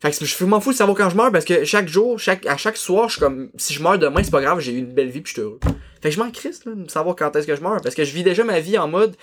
Fait 0.03 0.11
que 0.11 0.25
je 0.25 0.45
m'en 0.45 0.61
fous 0.61 0.73
de 0.73 0.77
savoir 0.77 0.97
quand 0.97 1.09
je 1.11 1.17
meurs 1.17 1.31
parce 1.31 1.45
que 1.45 1.65
chaque 1.65 1.87
jour, 1.89 2.19
chaque 2.19 2.45
à 2.47 2.57
chaque 2.57 2.77
soir, 2.77 3.09
je 3.09 3.13
suis 3.15 3.21
comme 3.21 3.51
si 3.57 3.73
je 3.73 3.81
meurs 3.83 3.99
demain, 3.99 4.23
c'est 4.25 4.33
pas 4.33 4.41
grave, 4.43 4.59
j'ai 4.59 4.73
eu 4.73 4.79
une 4.79 4.93
belle 4.93 5.09
vie 5.11 5.21
puis 5.21 5.31
je 5.31 5.41
suis 5.41 5.43
heureux. 5.43 5.61
Fait 6.03 6.09
que 6.09 6.15
je 6.17 6.19
m'en 6.21 6.29
crisse 6.33 6.65
là, 6.65 6.73
de 6.75 6.91
savoir 6.91 7.15
quand 7.15 7.35
est-ce 7.37 7.47
que 7.47 7.55
je 7.55 7.61
meurs 7.63 7.81
parce 7.81 7.95
que 7.95 8.03
je 8.03 8.13
vis 8.13 8.25
déjà 8.25 8.43
ma 8.43 8.59
vie 8.59 8.77
en 8.79 8.89
mode 8.89 9.15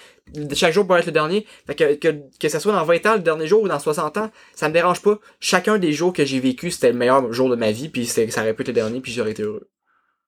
chaque 0.55 0.71
jour 0.73 0.87
pourrait 0.87 1.01
être 1.01 1.07
le 1.07 1.11
dernier. 1.11 1.45
Fait 1.67 1.75
que 1.75 1.95
que 1.95 2.15
que 2.39 2.47
ça 2.47 2.61
soit 2.61 2.71
dans 2.71 2.85
20 2.85 3.05
ans 3.07 3.13
le 3.15 3.19
dernier 3.19 3.45
jour 3.45 3.61
ou 3.61 3.67
dans 3.67 3.77
60 3.79 4.15
ans, 4.17 4.31
ça 4.55 4.69
me 4.69 4.73
dérange 4.73 5.01
pas. 5.01 5.19
Chacun 5.41 5.77
des 5.79 5.91
jours 5.91 6.13
que 6.13 6.23
j'ai 6.23 6.39
vécu, 6.39 6.71
c'était 6.71 6.93
le 6.93 6.97
meilleur 6.97 7.33
jour 7.33 7.49
de 7.49 7.57
ma 7.57 7.71
vie 7.71 7.89
puis 7.89 8.05
ça 8.05 8.21
aurait 8.41 8.53
pu 8.53 8.61
être 8.61 8.67
le 8.69 8.73
dernier 8.73 9.01
puis 9.01 9.11
j'aurais 9.11 9.31
été 9.31 9.43
heureux. 9.43 9.67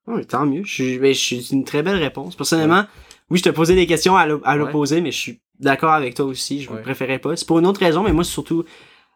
Oui, 0.08 0.26
tant 0.26 0.46
mieux. 0.46 0.64
Je 0.66 0.74
suis, 0.74 1.00
je 1.00 1.12
suis 1.14 1.44
c'est 1.44 1.56
une 1.56 1.64
très 1.64 1.82
belle 1.82 1.96
réponse. 1.96 2.36
Personnellement, 2.36 2.84
oui, 3.30 3.38
je 3.38 3.44
te 3.44 3.50
posais 3.50 3.76
des 3.76 3.88
questions 3.88 4.18
à 4.18 4.26
l'o- 4.28 4.42
à 4.44 4.58
l'opposé, 4.58 5.00
mais 5.00 5.12
je 5.14 5.18
suis 5.18 5.40
d'accord 5.60 5.92
avec 5.94 6.16
toi 6.16 6.26
aussi. 6.26 6.62
Je 6.62 6.70
ne 6.72 6.76
Ouais. 6.76 6.82
préférais 6.82 7.20
pas. 7.20 7.38
C'est 7.38 7.48
pour 7.48 7.60
une 7.60 7.68
autre 7.68 7.80
raison, 7.80 8.04
mais 8.04 8.12
moi, 8.12 8.26
c'est 8.26 8.32
surtout, 8.32 8.66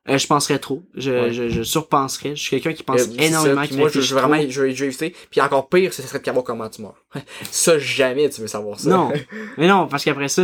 euh, 0.10 0.18
je 0.18 0.28
penserais 0.28 0.60
trop. 0.60 0.84
Je, 0.96 1.12
Ouais. 1.12 1.34
je, 1.34 1.50
je 1.50 1.64
surpenserais. 1.64 2.36
Je 2.36 2.42
suis 2.42 2.50
quelqu'un 2.52 2.74
qui 2.74 2.84
pense 2.84 3.02
Euh, 3.02 3.08
énormément, 3.20 3.62
ça. 3.62 3.68
qui 3.68 3.78
moi, 3.78 3.90
je, 3.90 4.02
je 4.02 4.14
veux 4.16 4.22
vraiment, 4.22 4.42
je 4.50 4.62
veux 4.62 4.70
éviter. 4.70 5.16
Puis 5.32 5.42
encore 5.42 5.68
pire, 5.70 5.94
ce 5.94 6.02
serait 6.02 6.20
de 6.20 6.26
savoir 6.26 6.44
comment 6.44 6.70
tu 6.70 6.82
meurs. 6.82 7.04
ça, 7.52 7.78
jamais 7.80 8.30
tu 8.30 8.42
veux 8.42 8.48
savoir 8.48 8.80
ça. 8.80 8.90
Non. 8.90 9.12
mais 9.58 9.68
non, 9.68 9.88
parce 9.88 10.04
qu'après 10.04 10.28
ça, 10.28 10.44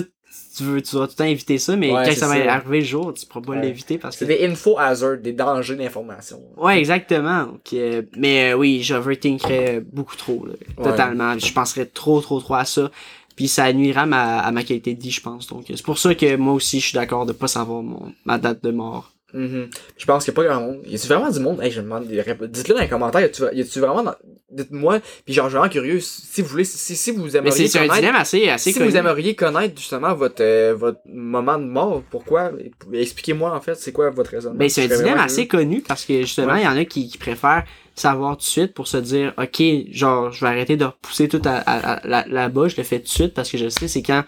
tu 0.58 0.64
veux, 0.64 0.82
tu 0.82 0.96
dois 0.96 1.08
tout 1.08 1.14
le 1.14 1.18
temps 1.18 1.26
éviter 1.26 1.58
ça, 1.58 1.76
mais 1.78 1.92
Ouais, 1.94 2.04
quand 2.06 2.16
ça 2.16 2.28
va 2.28 2.54
arriver 2.54 2.80
le 2.80 2.86
jour, 2.86 3.14
tu 3.14 3.26
pourras 3.26 3.42
pas 3.42 3.52
Ouais. 3.54 3.62
l'éviter 3.62 3.98
parce 3.98 4.18
que. 4.18 4.26
C'est 4.26 4.38
des 4.38 4.46
info 4.46 4.78
hazards, 4.78 5.18
des 5.18 5.32
dangers 5.34 5.76
d'information. 5.76 6.42
Ouais, 6.58 6.78
exactement. 6.80 7.44
Donc, 7.44 7.62
euh, 7.74 8.02
mais 8.18 8.52
euh, 8.52 8.58
oui, 8.58 8.82
j'overthinkerais 8.84 9.82
beaucoup 9.94 10.16
trop, 10.18 10.46
là. 10.46 10.54
Totalement. 10.84 11.38
Je 11.38 11.54
penserais 11.54 11.86
trop, 11.86 12.20
trop, 12.22 12.40
trop 12.40 12.56
à 12.56 12.66
ça. 12.66 12.92
Puis 13.36 13.48
ça 13.48 13.72
nuira 13.72 14.02
à 14.02 14.06
ma, 14.06 14.40
à 14.40 14.52
ma 14.52 14.62
qualité 14.64 14.94
de 14.94 15.02
vie, 15.02 15.10
je 15.12 15.22
pense. 15.22 15.48
Donc, 15.48 15.70
euh, 15.70 15.74
c'est 15.76 15.86
pour 15.86 15.98
ça 15.98 16.14
que 16.16 16.36
moi 16.36 16.54
aussi, 16.54 16.80
je 16.82 16.88
suis 16.88 16.96
d'accord 16.96 17.26
de 17.26 17.32
pas 17.32 17.48
savoir 17.48 17.82
mon, 17.82 18.14
ma 18.26 18.38
date 18.38 18.62
de 18.64 18.72
mort. 18.72 19.11
Mhm. 19.34 19.70
Je 19.98 20.06
pense 20.06 20.26
qu'il 20.26 20.34
y 20.34 20.36
a 20.36 20.42
pas 20.42 20.44
grand 20.48 20.62
monde. 20.62 20.82
Y 20.86 20.96
a-tu 20.96 21.08
vraiment 21.08 21.30
du 21.30 21.40
monde? 21.40 21.62
Hey, 21.62 21.72
je 21.72 21.80
me 21.80 21.86
demande, 21.86 22.06
dites-le 22.08 22.76
dans 22.76 22.82
les 22.82 22.88
commentaires, 22.90 23.22
y 23.22 23.62
a-tu, 23.62 23.80
vraiment 23.80 24.04
dans- 24.04 24.16
dites-moi, 24.52 25.00
puis 25.26 25.34
genre, 25.34 25.46
je 25.46 25.52
suis 25.52 25.58
vraiment 25.58 25.72
curieux, 25.72 26.00
si 26.02 26.42
vous 26.42 26.48
voulez, 26.50 26.66
si, 26.66 26.96
si 26.96 27.12
vous 27.12 27.24
Mais 27.24 27.30
c'est 27.30 27.38
aimeriez 27.38 27.68
un 27.68 27.72
connaître, 27.80 27.96
dilemme 27.96 28.16
assez, 28.16 28.50
assez 28.50 28.72
si 28.74 28.78
connu. 28.78 28.90
vous 28.92 28.98
aimeriez 28.98 29.36
connaître 29.36 29.78
justement 29.80 30.14
votre, 30.14 30.42
euh, 30.44 30.74
votre 30.78 31.00
moment 31.06 31.58
de 31.58 31.64
mort, 31.64 32.04
pourquoi, 32.12 32.52
expliquez-moi 32.94 33.56
en 33.56 33.62
fait, 33.62 33.76
c'est 33.76 33.92
quoi 33.94 34.10
votre 34.10 34.32
raisonnement. 34.32 34.58
Ben, 34.60 34.68
c'est 34.70 34.84
un 34.92 34.98
dilemme 34.98 35.18
assez 35.20 35.48
connu 35.48 35.82
parce 35.82 36.04
que 36.06 36.22
justement, 36.22 36.56
il 36.56 36.60
Ouais. 36.60 36.64
y 36.66 36.68
en 36.68 36.78
a 36.78 36.86
qui, 36.86 37.08
qui 37.08 37.18
préfèrent 37.18 37.64
savoir 37.96 38.34
tout 38.36 38.42
de 38.44 38.46
suite 38.48 38.74
pour 38.74 38.88
se 38.88 38.98
dire, 38.98 39.34
OK, 39.38 39.62
genre, 39.92 40.32
je 40.32 40.42
vais 40.44 40.52
arrêter 40.52 40.76
de 40.76 40.86
repousser 40.86 41.28
tout 41.30 41.42
à, 41.46 41.56
à- 41.58 41.94
à- 41.94 42.08
là- 42.08 42.26
là-bas, 42.28 42.68
je 42.68 42.76
le 42.78 42.84
fais 42.84 42.98
tout 43.00 43.06
de 43.06 43.10
suite 43.10 43.34
parce 43.34 43.50
que 43.50 43.58
je 43.58 43.70
sais 43.70 43.88
c'est 43.88 44.02
quand 44.02 44.24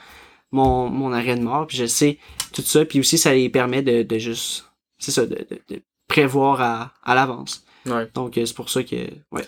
mon, 0.52 0.88
mon 0.90 1.12
arrêt 1.12 1.36
de 1.36 1.42
mort, 1.44 1.66
puis 1.68 1.78
je 1.78 1.86
sais 1.86 2.18
tout 2.54 2.62
ça, 2.62 2.86
puis 2.86 3.00
aussi 3.00 3.18
ça 3.18 3.34
les 3.34 3.50
permet 3.50 3.82
de, 3.82 4.04
de 4.04 4.18
juste, 4.20 4.66
c'est 5.04 5.12
ça, 5.12 5.26
de, 5.26 5.36
de, 5.36 5.60
de 5.76 5.82
prévoir 6.08 6.62
à, 6.62 6.94
à 7.04 7.16
l'avance. 7.16 7.66
Ouais. 7.86 8.08
Donc, 8.14 8.38
euh, 8.38 8.46
c'est 8.46 8.56
pour 8.56 8.70
ça 8.70 8.84
que, 8.84 8.96
ouais. 9.32 9.44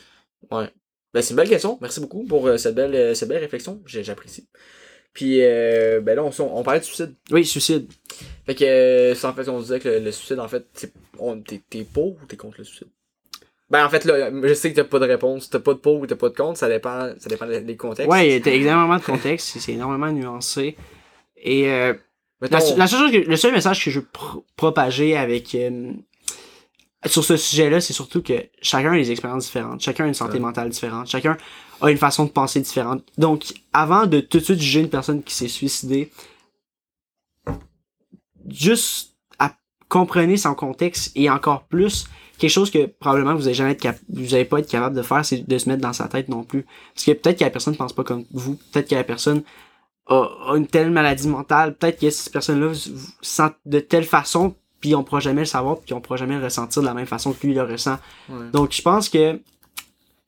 Ben, 1.13 1.21
c'est 1.21 1.29
une 1.29 1.37
belle 1.37 1.49
question. 1.49 1.77
Merci 1.81 2.01
beaucoup 2.01 2.25
pour 2.25 2.45
euh, 2.47 2.57
cette, 2.57 2.75
belle, 2.75 2.93
euh, 2.93 3.13
cette 3.13 3.29
belle 3.29 3.41
réflexion. 3.41 3.81
J'apprécie. 3.85 4.47
Puis, 5.13 5.37
euh, 5.41 6.01
ben 6.01 6.15
là, 6.15 6.23
on, 6.25 6.31
on 6.39 6.61
parlait 6.63 6.81
de 6.81 6.85
suicide. 6.85 7.15
Oui, 7.31 7.45
suicide. 7.45 7.89
Fait 8.45 8.53
que, 8.53 9.25
en 9.25 9.33
fait, 9.33 9.47
on 9.47 9.61
disait 9.61 9.79
que 9.79 9.87
le, 9.87 9.99
le 9.99 10.11
suicide, 10.11 10.39
en 10.39 10.47
fait, 10.49 10.65
t'es 10.73 10.91
pour 11.85 12.07
ou 12.21 12.25
t'es 12.27 12.35
contre 12.35 12.57
le 12.57 12.65
suicide? 12.65 12.89
Ben, 13.69 13.85
en 13.85 13.89
fait, 13.89 14.03
là, 14.03 14.29
je 14.43 14.53
sais 14.53 14.71
que 14.71 14.75
t'as 14.75 14.83
pas 14.83 14.99
de 14.99 15.05
réponse. 15.05 15.49
T'as 15.49 15.59
pas 15.59 15.73
de 15.73 15.79
pour 15.79 16.01
ou 16.01 16.05
t'as 16.05 16.17
pas 16.17 16.29
de 16.29 16.35
contre. 16.35 16.59
Ça 16.59 16.67
dépend, 16.67 17.13
ça 17.17 17.29
dépend 17.29 17.47
des 17.47 17.77
contextes. 17.77 18.11
Ouais, 18.11 18.37
il 18.37 18.45
y 18.45 18.49
a 18.49 18.53
énormément 18.53 18.97
de 18.97 19.03
contexte, 19.03 19.47
c'est- 19.47 19.59
c'est 19.59 19.71
énormément 19.71 20.11
nuancé. 20.11 20.75
Et, 21.37 21.69
La, 22.41 22.59
la 22.59 22.87
seule 22.87 22.99
chose 22.99 23.11
que- 23.11 23.29
le 23.29 23.37
seul 23.37 23.53
message 23.53 23.83
que 23.83 23.89
je 23.91 23.99
veux 23.99 24.05
pro- 24.05 24.45
propager 24.57 25.15
avec 25.15 25.55
euh, 25.55 25.93
sur 27.05 27.23
ce 27.23 27.37
sujet-là, 27.37 27.79
c'est 27.81 27.93
surtout 27.93 28.21
que 28.21 28.33
chacun 28.61 28.91
a 28.91 28.95
des 28.95 29.09
expériences 29.11 29.45
différentes, 29.45 29.81
chacun 29.81 30.05
a 30.05 30.07
une 30.07 30.13
santé 30.13 30.33
Ouais. 30.33 30.39
mentale 30.39 30.69
différente, 30.69 31.07
chacun 31.07 31.37
a 31.81 31.91
une 31.91 31.97
façon 31.97 32.25
de 32.25 32.29
penser 32.31 32.59
différente. 32.61 33.03
Donc, 33.17 33.53
avant 33.73 34.05
de 34.05 34.19
tout 34.19 34.39
de 34.39 34.43
suite 34.43 34.59
juger 34.59 34.81
une 34.81 34.89
personne 34.89 35.23
qui 35.23 35.33
s'est 35.33 35.47
suicidée, 35.47 36.11
juste 38.49 39.15
à, 39.39 39.55
comprenez 39.89 40.37
son 40.37 40.55
contexte 40.55 41.11
et 41.15 41.29
encore 41.29 41.63
plus 41.67 42.05
quelque 42.37 42.51
chose 42.51 42.69
que 42.69 42.85
probablement 42.85 43.33
vous 43.35 43.45
allez 43.47 43.53
jamais 43.55 43.71
être 43.71 43.81
cap- 43.81 43.97
vous 44.09 44.33
allez 44.35 44.45
pas 44.45 44.59
être 44.59 44.69
capable 44.69 44.95
de 44.95 45.01
faire, 45.01 45.23
c'est 45.25 45.47
de 45.47 45.57
se 45.57 45.69
mettre 45.69 45.81
dans 45.81 45.93
sa 45.93 46.07
tête 46.09 46.27
non 46.27 46.43
plus. 46.43 46.65
Parce 46.93 47.05
que 47.05 47.11
peut-être 47.11 47.39
que 47.39 47.43
la 47.45 47.49
personne 47.49 47.75
pense 47.77 47.93
pas 47.93 48.03
comme 48.03 48.25
vous, 48.31 48.55
peut-être 48.73 48.89
que 48.89 48.95
la 48.95 49.03
personne 49.05 49.43
a, 50.07 50.51
a 50.51 50.57
une 50.57 50.67
telle 50.67 50.91
maladie 50.91 51.27
mentale, 51.27 51.75
peut-être 51.75 51.99
que 51.99 52.09
cette 52.09 52.31
personne-là 52.31 52.73
se 52.73 52.89
se 52.89 52.95
sent 53.21 53.49
de 53.65 53.79
telle 53.79 54.03
façon, 54.05 54.55
puis 54.79 54.93
on 54.95 55.03
pourra 55.03 55.19
jamais 55.19 55.41
le 55.41 55.45
savoir, 55.45 55.79
puis 55.79 55.93
on 55.93 56.01
pourra 56.01 56.17
jamais 56.17 56.37
le 56.37 56.43
ressentir 56.43 56.81
de 56.81 56.87
la 56.87 56.93
même 56.93 57.07
façon 57.07 57.33
que 57.33 57.45
lui 57.47 57.53
le 57.53 57.63
ressent. 57.63 57.97
Ouais. 58.29 58.49
Donc 58.51 58.71
je 58.71 58.81
pense 58.81 59.09
que 59.09 59.39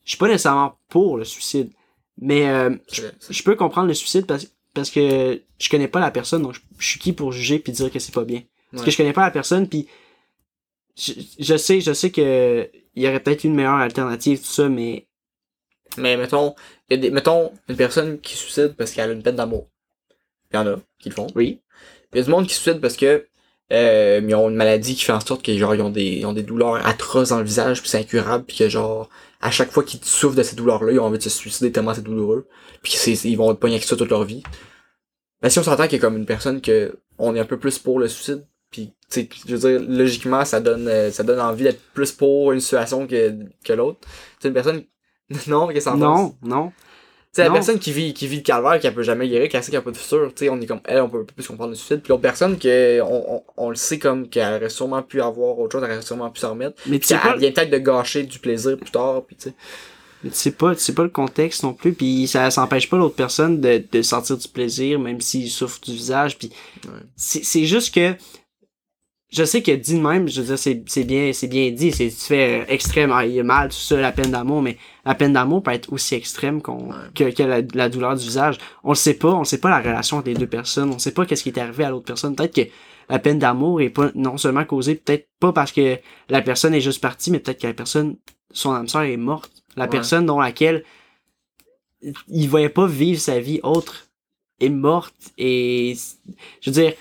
je 0.04 0.10
suis 0.10 0.18
pas 0.18 0.28
nécessairement 0.28 0.78
pour 0.90 1.18
le 1.18 1.26
suicide, 1.26 1.72
mais 2.20 2.48
euh, 2.50 2.76
je, 2.92 3.44
peux 3.44 3.56
comprendre 3.56 3.88
le 3.88 3.94
suicide 3.94 4.26
parce, 4.26 4.48
parce 4.74 4.90
que 4.90 5.42
je 5.60 5.70
connais 5.70 5.88
pas 5.88 6.00
la 6.00 6.12
personne, 6.12 6.42
donc 6.44 6.54
je, 6.56 6.62
je 6.80 6.88
suis 6.88 7.00
qui 7.00 7.14
pour 7.14 7.32
juger 7.32 7.60
puis 7.60 7.72
dire 7.74 7.92
que 7.92 8.00
c'est 8.00 8.14
pas 8.14 8.24
bien. 8.24 8.42
Parce 8.72 8.82
Ouais. 8.82 8.86
que 8.86 8.92
je 8.92 8.98
connais 8.98 9.14
pas 9.14 9.22
la 9.24 9.32
personne, 9.32 9.68
puis 9.70 9.88
je, 10.98 11.14
je 11.40 11.56
sais, 11.58 11.80
je 11.82 11.94
sais 11.94 12.10
que 12.12 12.70
il 12.96 13.04
y 13.04 13.08
aurait 13.08 13.20
peut-être 13.20 13.44
une 13.44 13.54
meilleure 13.54 13.76
alternative 13.76 14.40
tout 14.40 14.46
ça, 14.46 14.68
mais 14.70 15.07
Mais 15.98 16.18
mettons, 16.18 16.56
y 16.90 16.96
a 16.96 16.98
des, 16.98 17.12
mettons, 17.12 17.52
une 17.70 17.76
personne 17.76 18.20
qui 18.20 18.34
se 18.36 18.44
suicide 18.44 18.76
parce 18.78 18.92
qu'elle 18.92 19.10
a 19.10 19.14
une 19.14 19.24
peine 19.24 19.36
d'amour. 19.36 19.68
Il 20.52 20.56
y 20.56 20.60
en 20.60 20.68
a 20.68 20.76
qui 21.00 21.10
le 21.10 21.16
font. 21.16 21.28
oui, 21.36 21.62
Il 22.14 22.18
y 22.18 22.22
a 22.22 22.24
du 22.24 22.30
monde 22.30 22.48
qui 22.48 22.54
se 22.54 22.62
suicide 22.62 22.82
parce 22.82 22.98
que 22.98 23.28
euh, 23.74 24.22
ils 24.24 24.36
ont 24.36 24.50
une 24.50 24.56
maladie 24.56 24.96
qui 24.96 25.04
fait 25.04 25.12
en 25.12 25.20
sorte 25.20 25.44
que 25.44 25.56
genre 25.58 25.76
ils 25.76 25.82
ont 25.82 25.90
des 25.90 26.06
ils 26.06 26.26
ont 26.26 26.32
des 26.32 26.44
douleurs 26.44 26.76
atroces 26.88 27.30
dans 27.30 27.40
le 27.40 27.44
visage 27.44 27.82
puis 27.82 27.90
c'est 27.90 28.00
incurable 28.00 28.46
puis 28.46 28.56
que 28.56 28.70
genre 28.70 29.10
à 29.42 29.52
chaque 29.52 29.72
fois 29.72 29.84
qu'ils 29.84 30.04
souffrent 30.06 30.38
de 30.38 30.44
ces 30.44 30.56
douleurs 30.56 30.86
là 30.86 30.94
ils 30.94 31.00
ont 31.02 31.06
envie 31.06 31.18
de 31.18 31.24
se 31.24 31.30
suicider 31.30 31.74
tellement 31.74 31.94
c'est 31.94 32.02
douloureux 32.02 32.48
puis 32.82 32.94
c'est 32.94 33.12
ils 33.12 33.36
vont 33.36 33.52
être 33.52 33.60
pognés 33.60 33.76
avec 33.76 33.84
ça 33.86 33.98
toute 33.98 34.10
leur 34.10 34.24
vie 34.24 34.42
mais 35.44 35.50
si 35.50 35.60
on 35.60 35.64
s'entend 35.64 35.84
qu'il 35.84 35.94
y 35.94 35.96
a 35.98 36.00
comme 36.00 36.16
une 36.16 36.26
personne 36.26 36.62
que 36.62 36.98
on 37.18 37.36
est 37.36 37.42
un 37.42 37.46
peu 37.46 37.60
plus 37.60 37.78
pour 37.78 38.00
le 38.00 38.08
suicide 38.08 38.46
puis 38.72 38.94
tu 39.10 39.22
sais 39.22 39.30
je 39.46 39.54
veux 39.54 39.80
dire 39.80 39.90
logiquement 39.90 40.46
ça 40.46 40.62
donne 40.62 40.88
euh, 40.88 41.12
ça 41.12 41.24
donne 41.24 41.42
envie 41.42 41.66
d'être 41.66 41.82
plus 41.94 42.14
pour 42.14 42.54
une 42.54 42.62
situation 42.62 43.06
que 43.06 43.36
que 43.66 43.74
l'autre 43.74 44.00
c'est 44.40 44.48
une 44.48 44.54
personne 44.54 44.84
non 45.48 45.68
qu'est-ce 45.68 45.86
que 45.86 45.90
t'en 45.92 45.98
non, 45.98 46.36
non. 46.44 46.68
tu 46.70 46.74
C'est 47.34 47.42
la 47.44 47.50
Non. 47.50 47.54
personne 47.56 47.80
qui 47.80 47.92
vit, 47.92 48.14
qui 48.14 48.28
vit 48.28 48.38
le 48.38 48.42
calvaire, 48.44 48.80
qui 48.80 48.88
elle 48.88 48.94
peut 48.96 49.04
jamais 49.04 49.28
guérir, 49.28 49.50
qui 49.50 49.62
sait 49.62 49.70
qu'elle 49.72 49.80
a 49.80 49.84
pas 49.84 49.92
de 49.92 49.98
futur, 49.98 50.34
tu 50.34 50.46
sais, 50.46 50.50
on 50.50 50.60
est 50.62 50.66
comme, 50.66 50.80
elle, 50.86 51.02
on 51.02 51.10
peut 51.10 51.26
plus 51.26 51.46
comprendre 51.48 51.72
le 51.72 51.76
suicide. 51.76 52.02
Puis 52.02 52.10
l'autre 52.10 52.22
personne, 52.22 52.58
que, 52.58 53.02
on, 53.02 53.36
on, 53.36 53.44
on 53.58 53.70
le 53.70 53.76
sait 53.76 54.00
comme 54.00 54.28
qu'elle 54.30 54.54
aurait 54.56 54.70
sûrement 54.70 55.04
pu 55.04 55.22
avoir 55.22 55.60
autre 55.60 55.74
chose, 55.78 55.84
elle 55.86 55.92
aurait 55.94 56.02
sûrement 56.02 56.30
pu 56.30 56.40
s'en 56.40 56.52
remettre. 56.52 56.82
Mais 56.88 57.00
tu 57.00 57.08
sais 57.08 57.18
pas, 57.20 57.36
vient 57.36 57.52
peut-être 57.52 57.70
de 57.72 57.78
gâcher 57.78 58.24
du 58.24 58.40
plaisir 58.40 58.78
plus 58.78 58.92
tard, 58.92 59.24
puis 59.28 59.36
tu 59.36 59.50
sais. 59.50 59.56
mais 60.24 60.30
tu 60.32 60.36
sais 60.38 60.52
pas, 60.52 60.74
tu 60.74 60.82
sais 60.82 60.94
pas 60.94 61.04
le 61.04 61.10
contexte 61.10 61.64
non 61.64 61.74
plus, 61.74 61.94
puis 61.94 62.28
ça 62.28 62.50
s'empêche 62.50 62.90
pas 62.90 62.98
l'autre 62.98 63.16
personne 63.16 63.60
de, 63.62 63.84
de 63.92 64.02
sentir 64.02 64.38
du 64.38 64.48
plaisir, 64.48 64.98
même 65.00 65.22
s'il 65.22 65.52
souffre 65.52 65.80
du 65.82 65.92
visage, 65.92 66.38
puis 66.40 66.52
Ouais. 66.86 66.92
c'est 67.18 67.66
juste 67.66 67.94
que 67.94 68.16
je 69.30 69.44
sais 69.44 69.62
que 69.62 69.72
dit 69.72 69.96
de 69.96 70.00
même, 70.02 70.28
je 70.30 70.42
veux 70.42 70.48
dire, 70.48 70.58
c'est 70.60 70.84
c'est 70.88 71.04
bien, 71.04 71.34
c'est 71.34 71.48
bien 71.48 71.70
dit, 71.72 71.92
c'est 71.92 72.08
tu 72.10 72.16
fais 72.16 72.66
extrême, 72.70 73.12
ah, 73.12 73.26
il 73.26 73.34
y 73.34 73.40
a 73.40 73.44
mal, 73.44 73.70
tout 73.70 73.76
ça, 73.76 73.98
la 73.98 74.12
peine 74.14 74.32
d'amour, 74.32 74.62
mais 74.62 74.78
la 75.06 75.16
peine 75.16 75.34
d'amour 75.34 75.64
peut 75.64 75.72
être 75.72 75.92
aussi 75.92 76.16
extrême 76.16 76.62
qu'on 76.62 76.92
Ouais. 76.92 76.96
que, 77.14 77.30
que 77.32 77.44
la, 77.44 77.62
la 77.74 77.90
douleur 77.90 78.16
du 78.16 78.24
visage. 78.24 78.58
On 78.84 78.90
le 78.92 78.96
sait 78.96 79.16
pas, 79.16 79.34
on 79.34 79.44
sait 79.44 79.60
pas 79.60 79.70
la 79.70 79.80
relation 79.80 80.18
entre 80.18 80.28
les 80.30 80.34
deux 80.36 80.48
personnes, 80.48 80.92
on 80.92 81.00
sait 81.00 81.12
pas 81.14 81.26
qu'est-ce 81.26 81.44
qui 81.44 81.50
est 81.50 81.60
arrivé 81.60 81.84
à 81.84 81.90
l'autre 81.90 82.06
personne. 82.06 82.36
Peut-être 82.36 82.56
que 82.56 82.70
la 83.10 83.20
peine 83.20 83.40
d'amour 83.40 83.82
est 83.82 83.90
pas 83.90 84.12
non 84.16 84.38
seulement 84.38 84.64
causée, 84.66 84.96
peut-être 84.96 85.28
pas 85.40 85.52
parce 85.54 85.72
que 85.74 85.98
la 86.30 86.42
personne 86.42 86.74
est 86.74 86.82
juste 86.82 87.02
partie, 87.02 87.30
mais 87.32 87.40
peut-être 87.40 87.62
que 87.62 87.68
la 87.68 87.74
personne, 87.74 88.16
son 88.52 88.72
âme 88.72 88.88
sœur 88.88 89.02
est 89.04 89.18
morte. 89.18 89.52
La 89.76 89.84
Ouais. 89.86 89.90
personne 89.90 90.26
dont 90.26 90.40
laquelle 90.40 90.84
il 92.30 92.48
voyait 92.50 92.70
pas 92.70 92.88
vivre 92.88 93.20
sa 93.20 93.40
vie 93.40 93.60
autre 93.64 94.08
est 94.60 94.70
morte 94.70 95.14
et 95.38 95.96
je 96.62 96.70
veux 96.70 96.74
dire 96.82 96.94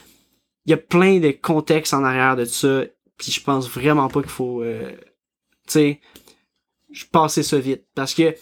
il 0.67 0.71
y 0.71 0.75
a 0.75 0.77
plein 0.77 1.19
de 1.21 1.31
contextes 1.31 1.95
en 1.95 2.05
arrière 2.05 2.37
de 2.37 2.45
ça 2.45 2.83
puis 3.17 3.33
je 3.33 3.43
pense 3.43 3.69
vraiment 3.71 4.09
pas 4.09 4.21
qu'il 4.21 4.31
faut 4.31 4.63
euh, 4.63 4.91
tu 5.67 5.73
sais 5.73 6.01
je 6.93 7.05
passer 7.05 7.43
ça 7.43 7.59
vite. 7.59 7.85
Parce 7.95 8.15
que 8.15 8.35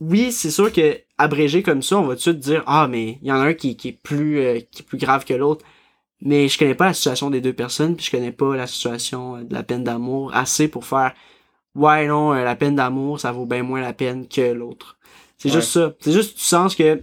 oui 0.00 0.32
c'est 0.32 0.50
sûr 0.50 0.72
que 0.72 0.98
abrégé 1.18 1.62
comme 1.62 1.82
ça 1.82 1.98
on 1.98 2.02
va 2.06 2.14
tout 2.14 2.18
de 2.18 2.20
suite 2.22 2.38
dire 2.38 2.62
ah 2.66 2.88
mais 2.88 3.18
il 3.22 3.28
y 3.28 3.32
en 3.32 3.36
a 3.36 3.44
un 3.46 3.54
qui, 3.54 3.76
qui 3.76 3.88
est 3.88 4.00
plus 4.02 4.38
euh, 4.40 4.60
qui 4.70 4.82
est 4.82 4.86
plus 4.86 4.98
grave 4.98 5.24
que 5.24 5.34
l'autre. 5.34 5.64
Mais 6.24 6.46
je 6.48 6.56
connais 6.58 6.76
pas 6.76 6.86
la 6.86 6.94
situation 6.94 7.30
des 7.30 7.40
deux 7.40 7.52
personnes 7.52 7.96
puis 7.96 8.06
je 8.06 8.10
connais 8.10 8.30
pas 8.32 8.54
la 8.56 8.66
situation 8.66 9.36
euh, 9.36 9.42
de 9.44 9.52
la 9.54 9.62
peine 9.62 9.84
d'amour 9.84 10.34
assez 10.34 10.68
pour 10.68 10.84
faire 10.84 11.14
ouais 11.74 12.06
non 12.06 12.32
euh, 12.32 12.44
la 12.44 12.56
peine 12.56 12.76
d'amour 12.76 13.18
ça 13.20 13.32
vaut 13.32 13.46
bien 13.46 13.62
moins 13.62 13.80
la 13.80 13.92
peine 13.92 14.28
que 14.28 14.52
l'autre. 14.52 14.98
C'est 15.38 15.48
Ouais. 15.48 15.56
juste 15.56 15.72
ça. 15.72 15.94
C'est 16.00 16.12
juste 16.12 16.36
du 16.36 16.42
sens 16.42 16.74
que 16.76 17.02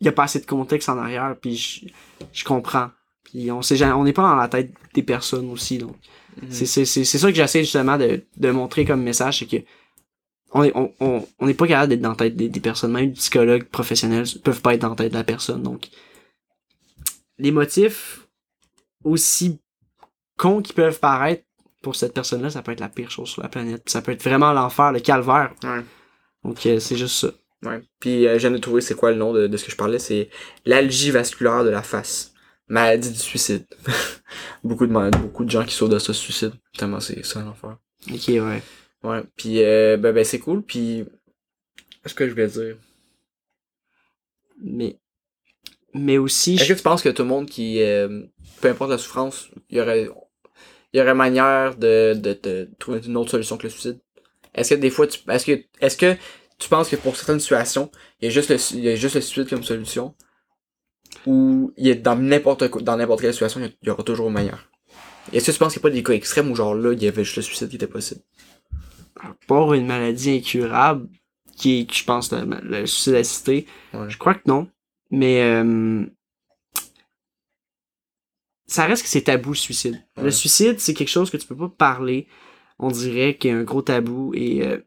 il 0.00 0.04
y 0.04 0.08
a 0.08 0.12
pas 0.12 0.24
assez 0.24 0.40
de 0.40 0.46
contexte 0.46 0.88
en 0.88 0.98
arrière 0.98 1.34
puis 1.40 1.56
je, 1.56 1.86
je 2.32 2.44
comprends 2.44 2.90
puis 3.30 3.50
on 3.50 3.62
sait 3.62 3.82
on 3.92 4.04
n'est 4.04 4.12
pas 4.12 4.22
dans 4.22 4.36
la 4.36 4.48
tête 4.48 4.72
des 4.94 5.02
personnes 5.02 5.50
aussi 5.50 5.78
donc 5.78 5.96
Mhm. 6.40 6.52
c'est 6.52 6.84
ça 6.84 7.30
que 7.30 7.36
j'essaie 7.36 7.64
justement 7.64 7.98
de 7.98 8.22
de 8.36 8.50
montrer 8.52 8.84
comme 8.84 9.02
message 9.02 9.40
c'est 9.40 9.46
que 9.46 9.56
on 10.52 10.62
est 10.62 10.70
on 10.76 10.92
on 11.00 11.26
on 11.40 11.46
n'est 11.46 11.54
pas 11.54 11.66
capable 11.66 11.88
d'être 11.88 12.00
dans 12.00 12.10
la 12.10 12.14
tête 12.16 12.36
des, 12.36 12.48
des 12.48 12.60
personnes 12.60 12.92
même 12.92 13.06
les 13.06 13.10
psychologues 13.10 13.64
professionnels 13.64 14.24
peuvent 14.44 14.60
pas 14.60 14.74
être 14.74 14.82
dans 14.82 14.90
la 14.90 14.94
tête 14.94 15.10
de 15.12 15.18
la 15.18 15.24
personne 15.24 15.64
donc 15.64 15.88
les 17.38 17.50
motifs 17.50 18.28
aussi 19.02 19.58
cons 20.36 20.62
qu'ils 20.62 20.74
peuvent 20.76 21.00
paraître 21.00 21.42
pour 21.82 21.96
cette 21.96 22.14
personne-là, 22.14 22.50
ça 22.50 22.62
peut 22.62 22.72
être 22.72 22.80
la 22.80 22.88
pire 22.88 23.10
chose 23.10 23.28
sur 23.28 23.42
la 23.42 23.48
planète. 23.48 23.88
Ça 23.88 24.02
peut 24.02 24.12
être 24.12 24.22
vraiment 24.22 24.52
l'enfer, 24.52 24.92
le 24.92 25.00
calvaire. 25.00 25.54
Ouais. 25.62 25.82
Donc 26.44 26.64
euh, 26.66 26.80
c'est 26.80 26.96
juste 26.96 27.14
ça. 27.14 27.28
Ouais. 27.62 27.80
Puis 28.00 28.26
euh, 28.26 28.38
de 28.38 28.58
trouver 28.58 28.80
c'est 28.80 28.94
quoi 28.94 29.10
le 29.10 29.16
nom 29.16 29.32
de, 29.32 29.46
de 29.46 29.56
ce 29.56 29.64
que 29.64 29.70
je 29.70 29.76
parlais, 29.76 29.98
c'est 29.98 30.28
l'algie 30.64 31.10
vasculaire 31.10 31.64
de 31.64 31.70
la 31.70 31.82
face. 31.82 32.32
Maladie 32.68 33.10
du 33.12 33.18
suicide. 33.18 33.66
beaucoup 34.64 34.86
de 34.86 34.92
ma- 34.92 35.10
beaucoup 35.10 35.44
de 35.44 35.50
gens 35.50 35.64
qui 35.64 35.74
sautent 35.74 35.92
de 35.92 35.98
ça 35.98 36.12
se 36.12 36.20
suicident. 36.20 36.54
Tellement 36.76 37.00
c'est 37.00 37.24
ça 37.24 37.42
l'enfer. 37.42 37.78
Ok, 38.12 38.28
ouais. 38.28 38.62
Ouais. 39.04 39.22
Puis 39.36 39.62
euh, 39.62 39.96
ben, 39.96 40.12
ben 40.12 40.24
c'est 40.24 40.38
cool. 40.38 40.62
Puis 40.62 41.04
qu'est-ce 42.02 42.14
que 42.14 42.28
je 42.28 42.34
vais 42.34 42.48
dire? 42.48 42.76
Mais 44.62 44.98
mais 45.94 46.18
aussi 46.18 46.54
Est-ce 46.54 46.64
je- 46.64 46.72
que 46.74 46.78
tu 46.78 46.82
penses 46.84 47.02
que 47.02 47.08
tout 47.08 47.22
le 47.22 47.28
monde 47.28 47.48
qui 47.48 47.82
euh, 47.82 48.22
peu 48.60 48.68
importe 48.70 48.90
la 48.90 48.98
souffrance, 48.98 49.50
il 49.70 49.78
y 49.78 49.80
aurait 49.80 50.08
il 50.92 50.98
y 50.98 51.02
aurait 51.02 51.14
manière 51.14 51.76
de, 51.76 52.14
de, 52.14 52.38
de 52.42 52.70
trouver 52.78 53.00
une 53.06 53.16
autre 53.16 53.30
solution 53.32 53.58
que 53.58 53.64
le 53.64 53.70
suicide? 53.70 54.00
Est-ce 54.54 54.74
que 54.74 54.80
des 54.80 54.90
fois 54.90 55.06
tu 55.06 55.20
est-ce 55.30 55.46
que 55.46 55.60
est-ce 55.80 55.96
que 55.96 56.16
tu 56.58 56.68
penses 56.68 56.88
que 56.90 56.96
pour 56.96 57.16
certaines 57.16 57.40
situations, 57.40 57.90
il 58.20 58.26
y 58.26 58.28
a 58.28 58.30
juste 58.30 58.50
le 58.50 58.58
il 58.78 58.84
y 58.84 58.88
a 58.90 58.96
juste 58.96 59.16
le 59.16 59.20
suicide 59.22 59.50
comme 59.50 59.64
solution? 59.64 60.14
Ou 61.26 61.72
il 61.76 61.90
a 61.90 61.94
dans 61.94 62.16
n'importe 62.16 62.78
dans 62.82 62.96
n'importe 62.96 63.20
quelle 63.22 63.32
situation, 63.32 63.60
il 63.60 63.86
y 63.86 63.90
aura 63.90 64.02
toujours 64.02 64.30
meilleur? 64.30 64.68
Est-ce 65.32 65.46
que 65.46 65.52
tu 65.52 65.58
penses 65.58 65.72
qu'il 65.74 65.80
n'y 65.82 65.88
a 65.88 65.90
pas 65.90 65.94
des 65.94 66.02
cas 66.02 66.12
extrêmes 66.14 66.50
où 66.50 66.54
genre 66.54 66.74
là, 66.74 66.92
il 66.92 67.02
y 67.02 67.06
avait 67.08 67.24
juste 67.24 67.36
le 67.36 67.42
suicide 67.42 67.68
qui 67.68 67.76
était 67.76 67.86
possible? 67.86 68.20
à 69.20 69.34
part 69.48 69.74
une 69.74 69.86
maladie 69.86 70.30
incurable 70.36 71.08
qui 71.56 71.80
est 71.80 71.92
je 71.92 72.04
pense 72.04 72.30
le, 72.32 72.44
le 72.62 72.86
suicide 72.86 73.14
assisté, 73.16 73.66
Ouais. 73.92 74.08
je 74.08 74.16
crois 74.16 74.34
que 74.34 74.42
non. 74.46 74.68
Mais 75.10 75.42
euh, 75.42 76.04
ça 78.66 78.84
reste 78.86 79.02
que 79.02 79.08
c'est 79.08 79.22
tabou 79.22 79.50
le 79.50 79.56
suicide. 79.56 80.02
Ouais. 80.16 80.24
Le 80.24 80.30
suicide, 80.30 80.78
c'est 80.78 80.94
quelque 80.94 81.08
chose 81.08 81.30
que 81.30 81.36
tu 81.36 81.46
peux 81.46 81.56
pas 81.56 81.68
parler. 81.68 82.26
On 82.78 82.90
dirait 82.90 83.36
qu'il 83.36 83.50
y 83.50 83.54
a 83.54 83.56
un 83.56 83.64
gros 83.64 83.82
tabou 83.82 84.32
et 84.34 84.64
euh, 84.66 84.78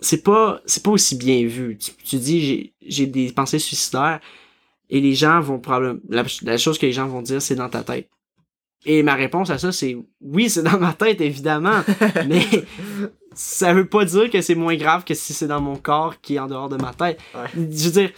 c'est 0.00 0.22
pas 0.22 0.60
c'est 0.66 0.82
pas 0.82 0.90
aussi 0.90 1.16
bien 1.16 1.46
vu. 1.46 1.78
Tu, 1.78 1.92
tu 2.04 2.16
dis 2.16 2.74
j'ai 2.82 3.06
des 3.06 3.32
pensées 3.32 3.58
suicidaires 3.58 4.20
et 4.90 5.00
les 5.00 5.14
gens 5.14 5.40
vont 5.40 5.58
probablement 5.58 6.00
la, 6.08 6.24
la 6.42 6.58
chose 6.58 6.78
que 6.78 6.86
les 6.86 6.92
gens 6.92 7.06
vont 7.06 7.22
dire 7.22 7.40
c'est 7.40 7.54
dans 7.54 7.68
ta 7.68 7.82
tête. 7.82 8.08
Et 8.84 9.02
ma 9.02 9.14
réponse 9.14 9.50
à 9.50 9.58
ça 9.58 9.72
c'est 9.72 9.96
oui, 10.20 10.50
c'est 10.50 10.62
dans 10.62 10.78
ma 10.78 10.92
tête 10.92 11.20
évidemment, 11.20 11.80
mais 12.28 12.44
ça 13.34 13.72
veut 13.72 13.86
pas 13.86 14.04
dire 14.04 14.30
que 14.30 14.40
c'est 14.42 14.54
moins 14.54 14.76
grave 14.76 15.04
que 15.04 15.14
si 15.14 15.32
c'est 15.32 15.46
dans 15.46 15.60
mon 15.60 15.76
corps 15.76 16.20
qui 16.20 16.36
est 16.36 16.38
en 16.38 16.46
dehors 16.46 16.68
de 16.68 16.76
ma 16.76 16.92
tête. 16.92 17.18
Ouais. 17.34 17.48
Je 17.54 17.84
veux 17.84 17.92
dire 17.92 18.10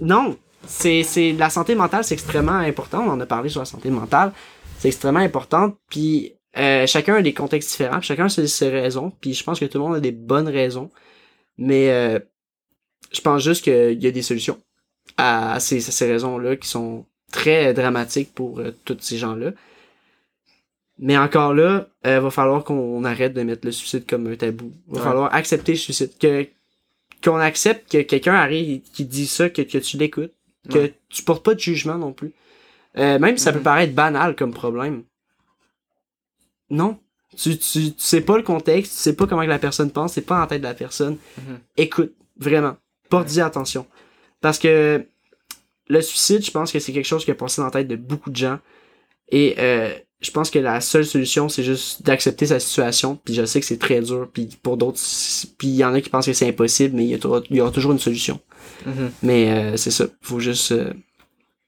non, 0.00 0.36
c'est 0.66 1.02
c'est 1.02 1.32
la 1.32 1.50
santé 1.50 1.74
mentale 1.74 2.04
c'est 2.04 2.14
extrêmement 2.14 2.52
important, 2.52 3.04
on 3.06 3.10
en 3.10 3.20
a 3.20 3.26
parlé 3.26 3.48
sur 3.48 3.60
la 3.60 3.66
santé 3.66 3.90
mentale, 3.90 4.32
c'est 4.78 4.88
extrêmement 4.88 5.20
important 5.20 5.76
puis 5.90 6.32
euh, 6.56 6.86
chacun 6.86 7.16
a 7.16 7.22
des 7.22 7.34
contextes 7.34 7.70
différents, 7.70 8.00
chacun 8.00 8.24
a 8.24 8.28
ses, 8.28 8.48
ses 8.48 8.68
raisons, 8.70 9.12
puis 9.20 9.34
je 9.34 9.44
pense 9.44 9.60
que 9.60 9.66
tout 9.66 9.78
le 9.78 9.84
monde 9.84 9.96
a 9.96 10.00
des 10.00 10.12
bonnes 10.12 10.48
raisons. 10.48 10.90
Mais 11.56 11.90
euh, 11.90 12.18
je 13.12 13.20
pense 13.20 13.42
juste 13.42 13.62
qu'il 13.62 14.02
y 14.02 14.06
a 14.06 14.10
des 14.10 14.22
solutions 14.22 14.58
à, 15.16 15.54
à 15.54 15.60
ces, 15.60 15.80
raisons-là 16.06 16.56
qui 16.56 16.68
sont 16.68 17.06
très 17.32 17.74
dramatiques 17.74 18.34
pour 18.34 18.60
euh, 18.60 18.70
tous 18.84 18.96
ces 19.00 19.18
gens-là. 19.18 19.52
Mais 21.00 21.16
encore 21.16 21.54
là, 21.54 21.88
euh, 22.06 22.20
va 22.20 22.30
falloir 22.30 22.64
qu'on 22.64 23.04
arrête 23.04 23.32
de 23.34 23.42
mettre 23.42 23.64
le 23.64 23.72
suicide 23.72 24.04
comme 24.06 24.26
un 24.26 24.36
tabou. 24.36 24.72
Va 24.88 24.98
Ouais. 24.98 25.04
falloir 25.04 25.34
accepter 25.34 25.72
le 25.72 25.78
suicide. 25.78 26.10
Que 26.18 26.46
qu'on 27.22 27.36
accepte 27.36 27.90
que 27.90 28.02
quelqu'un 28.02 28.34
arrive 28.34 28.70
et 28.70 28.80
qui 28.80 29.04
dit 29.04 29.26
ça, 29.26 29.50
que, 29.50 29.62
que 29.62 29.78
tu 29.78 29.96
l'écoutes, 29.96 30.32
que 30.70 30.78
Ouais. 30.78 30.94
tu 31.08 31.22
portes 31.24 31.44
pas 31.44 31.54
de 31.54 31.58
jugement 31.60 31.96
non 31.96 32.12
plus. 32.12 32.32
Euh, 32.96 33.18
même 33.18 33.36
si 33.36 33.42
ça 33.44 33.52
peut 33.52 33.58
Mhm. 33.58 33.64
paraître 33.64 33.92
banal 33.94 34.36
comme 34.36 34.52
problème. 34.54 35.02
Non. 36.70 36.98
Tu, 37.36 37.58
tu, 37.58 37.92
tu 37.92 37.94
sais 37.98 38.20
pas 38.20 38.36
le 38.36 38.42
contexte, 38.42 38.92
tu 38.92 38.98
sais 38.98 39.14
pas 39.14 39.26
comment 39.26 39.42
que 39.42 39.48
la 39.48 39.58
personne 39.58 39.90
pense, 39.90 40.14
c'est 40.14 40.22
pas 40.22 40.42
en 40.42 40.46
tête 40.46 40.62
de 40.62 40.66
la 40.66 40.74
personne. 40.74 41.18
Mhm. 41.38 41.58
Écoute, 41.76 42.14
vraiment. 42.36 42.76
Porte-y 43.10 43.40
attention. 43.40 43.86
Parce 44.40 44.58
que 44.58 45.04
le 45.88 46.00
suicide, 46.00 46.44
je 46.44 46.50
pense 46.50 46.72
que 46.72 46.78
c'est 46.78 46.92
quelque 46.92 47.06
chose 47.06 47.24
qui 47.24 47.30
a 47.30 47.34
passé 47.34 47.60
dans 47.60 47.66
la 47.66 47.70
tête 47.70 47.88
de 47.88 47.96
beaucoup 47.96 48.30
de 48.30 48.36
gens. 48.36 48.58
Et 49.30 49.56
euh, 49.58 49.92
je 50.20 50.30
pense 50.30 50.50
que 50.50 50.58
la 50.58 50.80
seule 50.80 51.06
solution, 51.06 51.48
c'est 51.48 51.62
juste 51.62 52.02
d'accepter 52.02 52.46
sa 52.46 52.60
situation. 52.60 53.18
Puis 53.24 53.34
je 53.34 53.44
sais 53.44 53.60
que 53.60 53.66
c'est 53.66 53.78
très 53.78 54.00
dur. 54.00 54.28
Puis 54.32 54.48
pour 54.62 54.76
d'autres, 54.76 55.00
puis 55.58 55.68
il 55.68 55.76
y 55.76 55.84
en 55.84 55.94
a 55.94 56.00
qui 56.00 56.10
pensent 56.10 56.26
que 56.26 56.32
c'est 56.32 56.48
impossible, 56.48 56.96
mais 56.96 57.04
il 57.06 57.18
y, 57.50 57.60
aura 57.60 57.70
toujours 57.70 57.92
une 57.92 57.98
solution. 57.98 58.40
Mhm. 58.86 59.10
Mais 59.22 59.50
euh, 59.50 59.76
c'est 59.76 59.90
ça. 59.90 60.06
Faut 60.20 60.40
juste 60.40 60.72
euh, 60.72 60.92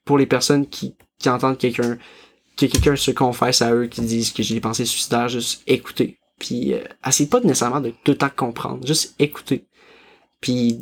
pour 0.04 0.18
les 0.18 0.26
personnes 0.26 0.66
qui, 0.66 0.94
qui 1.18 1.28
entendent 1.28 1.59
quelqu'un 1.59 1.98
que 2.56 2.66
quelqu'un 2.66 2.96
se 2.96 3.11
confesse 3.11 3.62
à 3.62 3.72
eux, 3.72 3.87
qui 3.87 4.02
disent 4.02 4.33
que 4.33 4.42
j'ai 4.42 4.54
des 4.54 4.61
pensées 4.61 4.85
suicidaires, 4.85 5.28
juste 5.28 5.62
écouter. 5.66 6.18
Puis 6.38 6.74
euh, 6.74 6.85
essayez 7.06 7.28
pas 7.28 7.40
nécessairement 7.40 7.80
de 7.80 7.90
tout 8.04 8.12
le 8.12 8.18
temps 8.18 8.30
comprendre, 8.35 8.87
juste 8.87 9.14
écouter. 9.18 9.64
Puis 10.40 10.78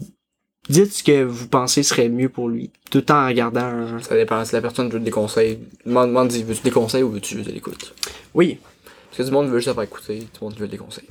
dites 0.69 0.93
ce 0.93 1.03
que 1.03 1.23
vous 1.25 1.49
pensez 1.49 1.83
serait 1.83 2.09
mieux 2.09 2.29
pour 2.29 2.49
lui, 2.49 2.71
tout 2.91 3.11
en 3.11 3.31
gardant 3.33 3.61
un. 3.65 3.99
Ça 4.03 4.15
dépend. 4.15 4.45
Si 4.45 4.53
la 4.55 4.61
personne 4.61 4.89
veut 4.91 5.01
des 5.01 5.11
conseils, 5.11 5.59
demande, 5.87 6.09
demande 6.09 6.29
dis, 6.29 6.43
veux-tu 6.43 6.63
des 6.63 6.71
conseils 6.71 7.03
ou 7.03 7.11
veux-tu 7.11 7.43
de 7.43 7.51
l'écoute? 7.51 7.95
Oui, 8.35 8.59
Parce 9.07 9.19
que 9.19 9.23
du 9.25 9.31
monde 9.31 9.49
veut 9.49 9.59
juste 9.59 9.69
se 9.69 9.75
faire 9.75 9.83
écouter, 9.83 10.19
tout 10.33 10.45
le 10.45 10.51
monde 10.51 10.59
veut 10.59 10.69
des 10.69 10.79
conseils. 10.79 11.09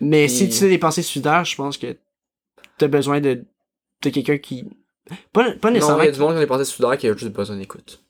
mais 0.00 0.28
si 0.28 0.48
tu 0.48 0.64
as 0.64 0.68
des 0.68 0.78
pensées 0.78 1.02
suicidaires, 1.02 1.44
je 1.44 1.56
pense 1.56 1.76
que 1.78 1.96
t'as 2.78 2.88
besoin 2.88 3.20
de 3.20 3.44
de 4.02 4.10
quelqu'un 4.10 4.38
qui 4.38 4.64
pas, 5.32 5.52
pas 5.52 5.68
Non, 5.68 5.74
nécessairement 5.74 6.02
il 6.02 6.06
y 6.06 6.08
a 6.10 6.12
du 6.12 6.20
monde 6.20 6.32
qui 6.32 6.36
a 6.36 6.40
des 6.40 6.46
pensées 6.46 6.64
soudaires 6.64 6.96
qui 6.98 7.08
a 7.08 7.16
juste 7.16 7.32
besoin 7.32 7.56
d'écoute. 7.56 8.00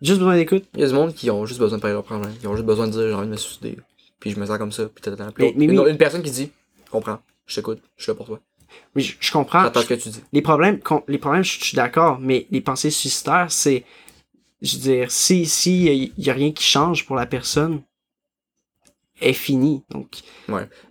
juste 0.00 0.18
besoin 0.18 0.36
d'écoute? 0.36 0.64
Il 0.74 0.80
y 0.80 0.84
a 0.84 0.86
du 0.86 0.94
monde 0.94 1.12
qui 1.14 1.30
ont 1.30 1.44
juste 1.44 1.60
besoin 1.60 1.76
de 1.78 1.82
parler 1.82 1.94
leurs 1.94 2.04
problèmes. 2.04 2.32
Ils 2.42 2.48
ont 2.48 2.54
juste 2.54 2.66
besoin 2.66 2.86
de 2.86 2.92
dire 2.92 3.02
j'ai 3.02 3.12
envie 3.14 3.26
de 3.26 3.32
me 3.32 3.36
suicider. 3.36 3.76
Puis 4.18 4.30
je 4.30 4.38
me 4.40 4.46
sens 4.46 4.56
comme 4.58 4.72
ça. 4.72 4.88
Puis 4.88 5.10
mais 5.36 5.50
une, 5.64 5.78
oui. 5.78 5.90
une 5.90 5.98
personne 5.98 6.22
qui 6.22 6.30
dit 6.30 6.50
comprends, 6.90 7.18
je 7.46 7.54
t'écoute, 7.56 7.80
je 7.96 8.02
suis 8.04 8.10
là 8.12 8.16
pour 8.16 8.26
toi. 8.26 8.40
Je, 8.96 9.12
je 9.18 9.32
comprends. 9.32 9.62
J'entends 9.62 9.80
ce 9.82 9.86
que 9.86 9.94
tu 9.94 10.08
dis. 10.08 10.22
les 10.32 10.42
problèmes 10.42 10.80
con- 10.80 11.04
les 11.08 11.18
problèmes 11.18 11.44
je 11.44 11.58
je 11.58 11.64
suis 11.64 11.76
d'accord 11.76 12.18
mais 12.20 12.46
les 12.50 12.60
pensées 12.60 12.90
suicidaires 12.90 13.50
c'est 13.50 13.84
je 14.62 14.76
veux 14.76 14.82
dire 14.82 15.10
si 15.10 15.46
si 15.46 15.86
il 15.86 16.24
y, 16.24 16.30
a 16.30 16.34
rien 16.34 16.52
qui 16.52 16.64
change 16.64 17.06
pour 17.06 17.16
la 17.16 17.26
personne 17.26 17.82
est 19.20 19.32
finie. 19.32 19.82
Donc, 19.90 20.20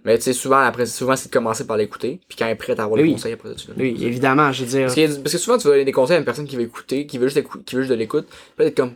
Mais 0.05 0.17
tu 0.17 0.23
sais, 0.23 0.33
souvent, 0.33 0.59
après, 0.59 0.85
souvent, 0.85 1.15
c'est 1.15 1.29
de 1.29 1.33
commencer 1.33 1.65
par 1.65 1.77
l'écouter, 1.77 2.19
puis 2.27 2.37
quand 2.37 2.45
elle 2.45 2.51
est 2.51 2.55
prête 2.55 2.79
à 2.79 2.83
avoir 2.83 2.99
Oui. 2.99 3.07
le 3.07 3.13
conseil, 3.13 3.33
après 3.33 3.49
ça, 3.49 3.55
tu 3.55 3.67
donnes 3.67 3.77
oui, 3.79 3.97
évidemment, 4.01 4.51
je 4.51 4.63
veux 4.63 4.69
dire. 4.69 4.85
Parce 4.85 4.95
que, 4.95 5.21
parce 5.21 5.31
que 5.33 5.37
souvent, 5.37 5.57
tu 5.57 5.63
vas 5.65 5.71
donner 5.73 5.85
des 5.85 5.91
conseils 5.91 6.15
à 6.15 6.19
une 6.19 6.25
personne 6.25 6.47
qui 6.47 6.55
veut 6.55 6.63
écouter, 6.63 7.05
qui 7.05 7.17
veut 7.17 7.27
juste, 7.27 7.37
écou- 7.37 7.63
qui 7.63 7.75
veut 7.75 7.81
juste 7.81 7.91
de 7.91 7.97
l'écoute, 7.97 8.27
peut-être 8.55 8.75
comme, 8.75 8.95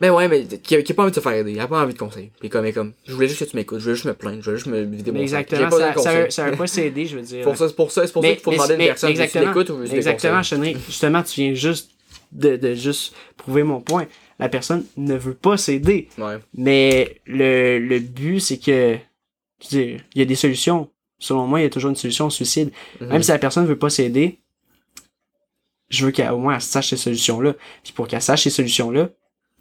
ben 0.00 0.10
ouais, 0.12 0.28
mais 0.28 0.44
qui 0.46 0.76
a, 0.76 0.82
qui 0.82 0.92
a 0.92 0.94
pas 0.94 1.02
envie 1.02 1.10
de 1.10 1.16
se 1.16 1.20
faire 1.20 1.32
aider, 1.32 1.52
il 1.52 1.60
a 1.60 1.68
pas 1.68 1.82
envie 1.82 1.92
de 1.92 1.98
conseil. 1.98 2.30
Puis 2.40 2.48
comme, 2.48 2.62
mais 2.62 2.72
comme, 2.72 2.92
je 3.06 3.12
voulais 3.12 3.28
juste 3.28 3.44
que 3.44 3.50
tu 3.50 3.56
m'écoutes, 3.56 3.78
je 3.80 3.84
voulais 3.84 3.94
juste 3.96 4.06
me 4.06 4.14
plaindre, 4.14 4.38
je 4.40 4.44
voulais 4.46 4.56
juste 4.56 4.66
me 4.68 4.80
vider 4.96 5.12
mon 5.12 5.20
Exactement, 5.20 5.68
pas 5.68 5.92
ça, 5.94 6.02
ça, 6.02 6.30
ça 6.30 6.50
veut 6.50 6.56
pas 6.56 6.66
s'aider, 6.66 7.04
je 7.06 7.16
veux 7.16 7.22
dire. 7.22 7.44
Pour 7.44 7.56
ça, 7.56 7.68
c'est 7.68 7.76
pour 7.76 7.90
ça, 7.92 8.06
c'est 8.06 8.12
pour 8.12 8.22
ça 8.22 8.28
Mais- 8.28 8.34
qu'il 8.36 8.42
faut 8.44 8.50
mais- 8.50 8.56
demander 8.56 8.72
à 8.72 8.76
une 8.76 8.78
mais- 8.82 8.86
personne 8.88 9.10
si 9.10 9.16
tu 9.16 9.22
exactement, 9.22 9.46
l'écoutes 9.52 9.70
ou 9.70 9.76
veux 9.76 9.94
Exactement. 9.94 10.42
Chenry. 10.42 10.76
Justement, 10.86 11.22
tu 11.22 11.40
viens 11.42 11.54
juste 11.54 11.90
de, 12.32 12.56
de 12.56 12.74
juste 12.74 13.14
prouver 13.36 13.62
mon 13.62 13.80
point. 13.80 14.06
La 14.38 14.48
personne 14.48 14.84
ne 14.96 15.16
veut 15.16 15.34
pas 15.34 15.56
s'aider. 15.58 16.08
Ouais. 16.16 16.38
Mais 16.54 17.20
le, 17.26 17.78
le 17.78 17.98
but, 17.98 18.40
c'est 18.40 18.56
que, 18.58 18.94
veux 18.94 19.68
dire, 19.68 20.00
il 20.14 20.18
y 20.18 20.22
a 20.22 20.24
des 20.24 20.34
solutions. 20.34 20.88
Selon 21.18 21.46
moi, 21.46 21.60
il 21.60 21.64
y 21.64 21.66
a 21.66 21.70
toujours 21.70 21.90
une 21.90 21.96
solution 21.96 22.26
au 22.26 22.30
suicide. 22.30 22.70
Mhm. 23.02 23.08
Même 23.08 23.22
si 23.22 23.30
la 23.30 23.38
personne 23.38 23.66
veut 23.66 23.76
pas 23.78 23.90
s'aider, 23.90 24.38
je 25.90 26.06
veux 26.06 26.12
qu'au 26.12 26.38
moins 26.38 26.54
elle 26.54 26.60
sache 26.62 26.90
ces 26.90 26.96
solutions-là. 26.96 27.54
Puis 27.82 27.92
pour 27.92 28.08
qu'elle 28.08 28.22
sache 28.22 28.44
ces 28.44 28.50
solutions-là, 28.50 29.10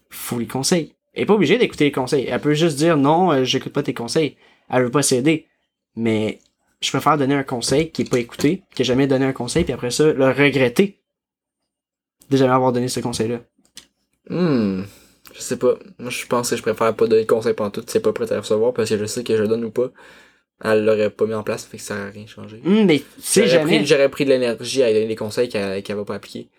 faut 0.09 0.39
les 0.39 0.47
conseils. 0.47 0.93
Elle 1.13 1.23
est 1.23 1.25
pas 1.25 1.33
obligée 1.33 1.57
d'écouter 1.57 1.85
les 1.85 1.91
conseils. 1.91 2.25
Elle 2.27 2.39
peut 2.39 2.53
juste 2.53 2.77
dire 2.77 2.97
non, 2.97 3.31
euh, 3.31 3.43
j'écoute 3.43 3.73
pas 3.73 3.83
tes 3.83 3.93
conseils. 3.93 4.37
Elle 4.69 4.83
veut 4.83 4.91
pas 4.91 5.01
s'aider. 5.01 5.47
Mais 5.95 6.39
je 6.81 6.89
préfère 6.89 7.17
donner 7.17 7.35
un 7.35 7.43
conseil 7.43 7.91
qui 7.91 8.03
est 8.03 8.09
pas 8.09 8.19
écouté, 8.19 8.63
que 8.75 8.83
jamais 8.83 9.07
donné 9.07 9.25
un 9.25 9.33
conseil, 9.33 9.63
puis 9.63 9.73
après 9.73 9.91
ça, 9.91 10.11
le 10.11 10.29
regretter 10.29 10.99
de 12.29 12.37
jamais 12.37 12.53
avoir 12.53 12.71
donné 12.71 12.87
ce 12.87 12.99
conseil-là. 12.99 13.41
Hmm. 14.29 14.83
Je 15.33 15.41
sais 15.41 15.57
pas. 15.57 15.75
Moi, 15.97 16.09
je 16.09 16.25
pense 16.25 16.49
que 16.49 16.55
je 16.55 16.61
préfère 16.61 16.95
pas 16.95 17.07
donner 17.07 17.23
de 17.23 17.27
conseils 17.27 17.53
pendant 17.53 17.71
tout, 17.71 17.83
c'est 17.87 17.99
pas 17.99 18.13
prêt 18.13 18.31
à 18.31 18.39
recevoir, 18.39 18.73
parce 18.73 18.89
que 18.89 18.97
je 18.97 19.05
sais 19.05 19.23
que 19.23 19.35
je 19.35 19.43
donne 19.43 19.65
ou 19.65 19.71
pas. 19.71 19.91
Elle 20.63 20.85
l'aurait 20.85 21.09
pas 21.09 21.25
mis 21.25 21.33
en 21.33 21.43
place, 21.43 21.65
fait 21.65 21.77
que 21.77 21.83
ça 21.83 21.95
aurait 21.95 22.09
rien 22.09 22.27
changé. 22.27 22.61
Hum, 22.65 22.85
mais 22.85 22.99
tu 22.99 23.05
sais 23.19 23.47
J'aurais 23.47 23.59
jamais. 23.59 23.77
pris, 23.77 23.85
j'aurais 23.85 24.09
pris 24.09 24.25
de 24.25 24.29
l'énergie 24.29 24.83
à 24.83 24.91
donner 24.91 25.07
des 25.07 25.15
conseils 25.15 25.49
qu'elle 25.49 25.81
qu'elle 25.83 25.95
va 25.95 26.05
pas 26.05 26.15
appliquer. 26.15 26.49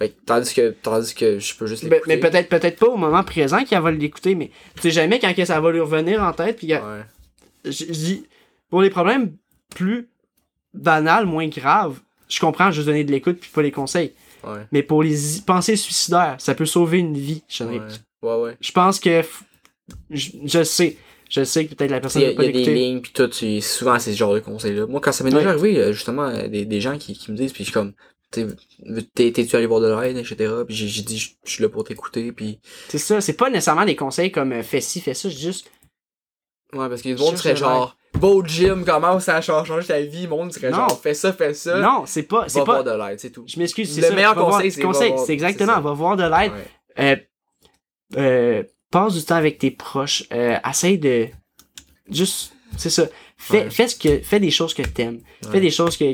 Fait 0.00 0.14
tandis 0.24 0.54
que, 0.54 0.70
tandis 0.82 1.14
que 1.14 1.38
je 1.38 1.54
peux 1.54 1.66
juste 1.66 1.84
Ben, 1.84 1.96
l'écouter. 1.96 2.16
mais 2.16 2.20
peut-être 2.20 2.48
peut-être 2.48 2.78
pas 2.78 2.86
au 2.88 2.96
moment 2.96 3.22
présent 3.22 3.62
qu'elle 3.64 3.82
va 3.82 3.90
l'écouter, 3.90 4.34
mais 4.34 4.50
tu 4.76 4.80
sais 4.82 4.90
jamais 4.90 5.18
quand 5.20 5.34
que 5.34 5.44
ça 5.44 5.60
va 5.60 5.70
lui 5.70 5.80
revenir 5.80 6.22
en 6.22 6.32
tête. 6.32 6.56
Puis 6.56 6.72
Ouais. 6.72 6.80
je, 7.64 7.84
dis, 7.84 8.24
pour 8.70 8.80
les 8.80 8.88
problèmes 8.90 9.36
plus 9.74 10.08
banals, 10.72 11.26
moins 11.26 11.48
graves, 11.48 12.00
je 12.28 12.40
comprends 12.40 12.70
juste 12.70 12.86
donner 12.86 13.04
de 13.04 13.10
l'écoute 13.12 13.38
puis 13.40 13.50
pas 13.52 13.60
les 13.62 13.72
conseils. 13.72 14.12
Ouais. 14.42 14.60
Mais 14.72 14.82
pour 14.82 15.02
les 15.02 15.16
pensées 15.46 15.76
suicidaires, 15.76 16.36
ça 16.38 16.54
peut 16.54 16.64
sauver 16.64 16.98
une 16.98 17.18
vie, 17.18 17.42
je 17.48 17.64
Ouais. 17.64 17.80
Ouais, 18.22 18.36
ouais. 18.36 18.56
Je 18.60 18.72
pense 18.72 19.00
que 19.00 19.22
je, 20.08 20.30
je 20.44 20.62
sais, 20.62 20.96
je 21.28 21.44
sais 21.44 21.66
que 21.66 21.74
peut-être 21.74 21.90
la 21.90 22.00
personne 22.00 22.22
Il 22.22 22.28
y 22.30 22.46
y 22.46 22.48
a 22.48 22.52
des 22.52 22.74
lignes 22.74 23.00
pis 23.00 23.12
tout, 23.12 23.30
souvent 23.60 23.98
c'est 23.98 24.12
ce 24.12 24.16
genre 24.16 24.32
de 24.34 24.40
conseils-là. 24.40 24.86
Moi, 24.86 25.00
quand 25.02 25.12
ça 25.12 25.24
m'est 25.24 25.30
déjà 25.30 25.50
arrivé, 25.50 25.78
euh, 25.78 25.92
justement, 25.92 26.24
euh, 26.28 26.48
des, 26.48 26.64
des 26.64 26.80
gens 26.80 26.96
qui, 26.96 27.12
qui 27.14 27.30
me 27.32 27.36
disent, 27.36 27.52
puis 27.52 27.64
je 27.64 27.70
suis 27.70 27.74
comme, 27.74 27.92
t'es-tu 28.30 29.56
allé 29.56 29.66
voir 29.66 29.80
de 29.80 29.88
l'aide, 30.00 30.16
etc. 30.16 30.52
Puis 30.66 30.74
j'ai 30.74 31.02
dit, 31.02 31.18
je 31.18 31.50
suis 31.50 31.62
là 31.62 31.68
pour 31.68 31.84
t'écouter, 31.84 32.32
puis 32.32 32.60
C'est 32.88 32.98
ça, 32.98 33.20
c'est 33.20 33.34
pas 33.34 33.50
nécessairement 33.50 33.84
des 33.84 33.96
conseils 33.96 34.30
comme 34.30 34.52
euh, 34.52 34.62
fais 34.62 34.80
ci, 34.80 35.00
fais 35.00 35.14
ça, 35.14 35.28
c'est 35.30 35.36
juste 35.36 35.70
Ouais, 36.72 36.88
parce 36.88 37.02
que 37.02 37.08
le 37.08 37.16
monde 37.16 37.30
Cherche 37.30 37.42
serait 37.42 37.56
genre, 37.56 37.96
va 38.14 38.28
au 38.28 38.44
gym, 38.44 38.84
commence 38.84 39.28
à 39.28 39.40
changer 39.40 39.84
ta 39.84 40.00
vie, 40.02 40.22
le 40.22 40.28
monde 40.28 40.52
serait 40.52 40.72
genre, 40.72 41.00
fais 41.00 41.14
ça, 41.14 41.32
fais 41.32 41.52
ça. 41.54 41.80
non, 41.80 42.04
c'est 42.06 42.22
pas 42.22 42.48
c'est 42.48 42.60
va 42.60 42.64
pas 42.64 42.82
voir 42.82 42.84
de 42.84 43.04
l'aide, 43.04 43.18
c'est 43.18 43.30
tout. 43.30 43.44
je 43.48 43.58
m'excuse, 43.58 43.92
c'est 43.92 44.08
Le 44.08 44.14
meilleur 44.14 44.36
conseil, 44.36 44.70
c'est 44.70 44.82
conseil, 44.82 45.14
c'est 45.24 45.32
exactement, 45.32 45.80
va 45.80 45.92
voir 45.92 46.16
de 46.16 46.22
l'aide. 46.22 46.52
Euh, 47.00 47.16
euh, 48.16 48.62
passe 48.90 49.14
du 49.14 49.24
temps 49.24 49.36
avec 49.36 49.58
tes 49.58 49.70
proches. 49.70 50.24
Euh, 50.32 50.56
essaye 50.68 50.98
de 50.98 51.26
juste, 52.10 52.52
c'est 52.76 52.90
ça. 52.90 53.06
Fais, 53.36 53.64
Ouais. 53.64 53.70
fais 53.70 53.88
ce 53.88 53.96
que, 53.96 54.18
fais 54.20 54.38
des 54.38 54.50
choses 54.50 54.74
que 54.74 54.82
t'aimes. 54.82 55.20
Ouais. 55.44 55.50
Fais 55.52 55.60
des 55.60 55.70
choses 55.70 55.96
que, 55.96 56.04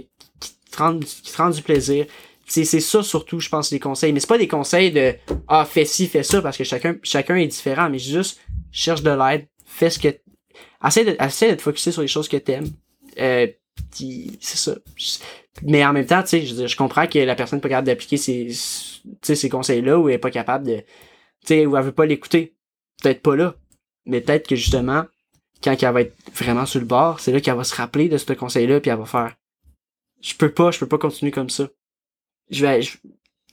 qui 0.77 1.33
te 1.33 1.37
rendent 1.37 1.55
du 1.55 1.63
plaisir. 1.63 2.07
C'est, 2.47 2.65
c'est 2.65 2.81
ça 2.81 3.03
surtout, 3.03 3.41
je 3.41 3.49
pense, 3.49 3.73
les 3.73 3.81
conseils. 3.81 4.13
Mais 4.13 4.21
c'est 4.21 4.29
pas 4.29 4.39
des 4.39 4.49
conseils 4.49 4.93
de, 4.93 5.15
ah, 5.49 5.65
fais 5.65 5.85
ci, 5.85 6.07
fais 6.07 6.23
ça, 6.23 6.41
parce 6.41 6.57
que 6.57 6.65
chacun, 6.65 6.97
chacun 7.03 7.37
est 7.37 7.49
différent. 7.49 7.91
Mais 7.91 7.99
juste, 7.99 8.41
cherche 8.71 9.03
de 9.03 9.11
l'aide. 9.11 9.47
Fais 9.65 9.91
ce 9.91 9.99
que, 9.99 10.09
essaie 10.87 11.05
de, 11.05 11.17
essaie 11.21 11.51
de 11.51 11.57
te 11.57 11.63
focuser 11.63 11.91
sur 11.91 12.03
les 12.03 12.09
choses 12.09 12.29
que 12.29 12.37
t'aimes. 12.37 12.71
Euh, 13.19 13.49
c'est 13.93 14.57
ça. 14.57 14.75
Mais 15.63 15.85
en 15.85 15.93
même 15.93 16.07
temps, 16.07 16.23
tu 16.23 16.29
sais, 16.29 16.47
je 16.47 16.67
je 16.67 16.77
comprends 16.77 17.07
que 17.07 17.19
la 17.19 17.35
personne 17.35 17.59
n'est 17.59 17.63
pas 17.63 17.69
capable 17.69 17.87
d'appliquer 17.87 18.17
ces, 18.17 18.49
ces 19.23 19.49
conseils-là 19.49 19.99
ou 19.99 20.09
elle 20.09 20.17
est 20.17 20.19
pas 20.19 20.31
capable 20.31 20.67
de, 20.67 20.77
tu 20.77 20.85
sais, 21.47 21.67
ou 21.67 21.77
elle 21.77 21.85
veut 21.85 21.93
pas 21.93 22.07
l'écouter. 22.07 22.55
Peut-être 23.03 23.23
pas 23.23 23.37
là. 23.37 23.55
Mais 24.05 24.21
peut-être 24.21 24.47
que 24.47 24.57
justement, 24.57 25.05
quand 25.63 25.75
elle 25.83 25.93
va 25.93 26.01
être 26.03 26.15
vraiment 26.35 26.67
sur 26.67 26.81
le 26.81 26.87
bord, 26.87 27.21
c'est 27.21 27.33
là 27.33 27.41
qu'elle 27.41 27.57
va 27.57 27.65
se 27.65 27.75
rappeler 27.75 28.09
de 28.09 28.19
ce 28.19 28.33
conseil-là 28.33 28.81
puis 28.81 28.91
elle 28.91 28.99
va 28.99 29.07
faire, 29.07 29.35
je 30.21 30.35
peux 30.35 30.51
pas, 30.53 30.71
je 30.71 30.79
peux 30.79 30.87
pas 30.89 30.99
continuer 30.99 31.31
comme 31.31 31.51
ça. 31.51 31.69
Je 32.51 32.65
vais, 32.65 32.83
je- 32.83 32.99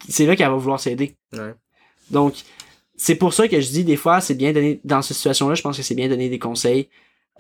c'est 0.10 0.26
là 0.26 0.36
qu'elle 0.36 0.50
va 0.50 0.56
vouloir 0.56 0.80
s'aider. 0.80 1.16
Ouais. 1.34 1.54
Donc, 2.12 2.36
c'est 2.96 3.16
pour 3.16 3.34
ça 3.34 3.48
que 3.48 3.60
je 3.60 3.70
dis 3.70 3.84
des 3.84 3.96
fois, 3.98 4.22
c'est 4.22 4.36
bien 4.36 4.54
donner, 4.54 4.80
dans 4.84 5.02
cette 5.02 5.18
situation-là, 5.18 5.56
je 5.56 5.62
pense 5.62 5.78
que 5.78 5.84
c'est 5.84 5.96
bien 5.96 6.10
donner 6.10 6.30
des 6.30 6.40
conseils, 6.40 6.90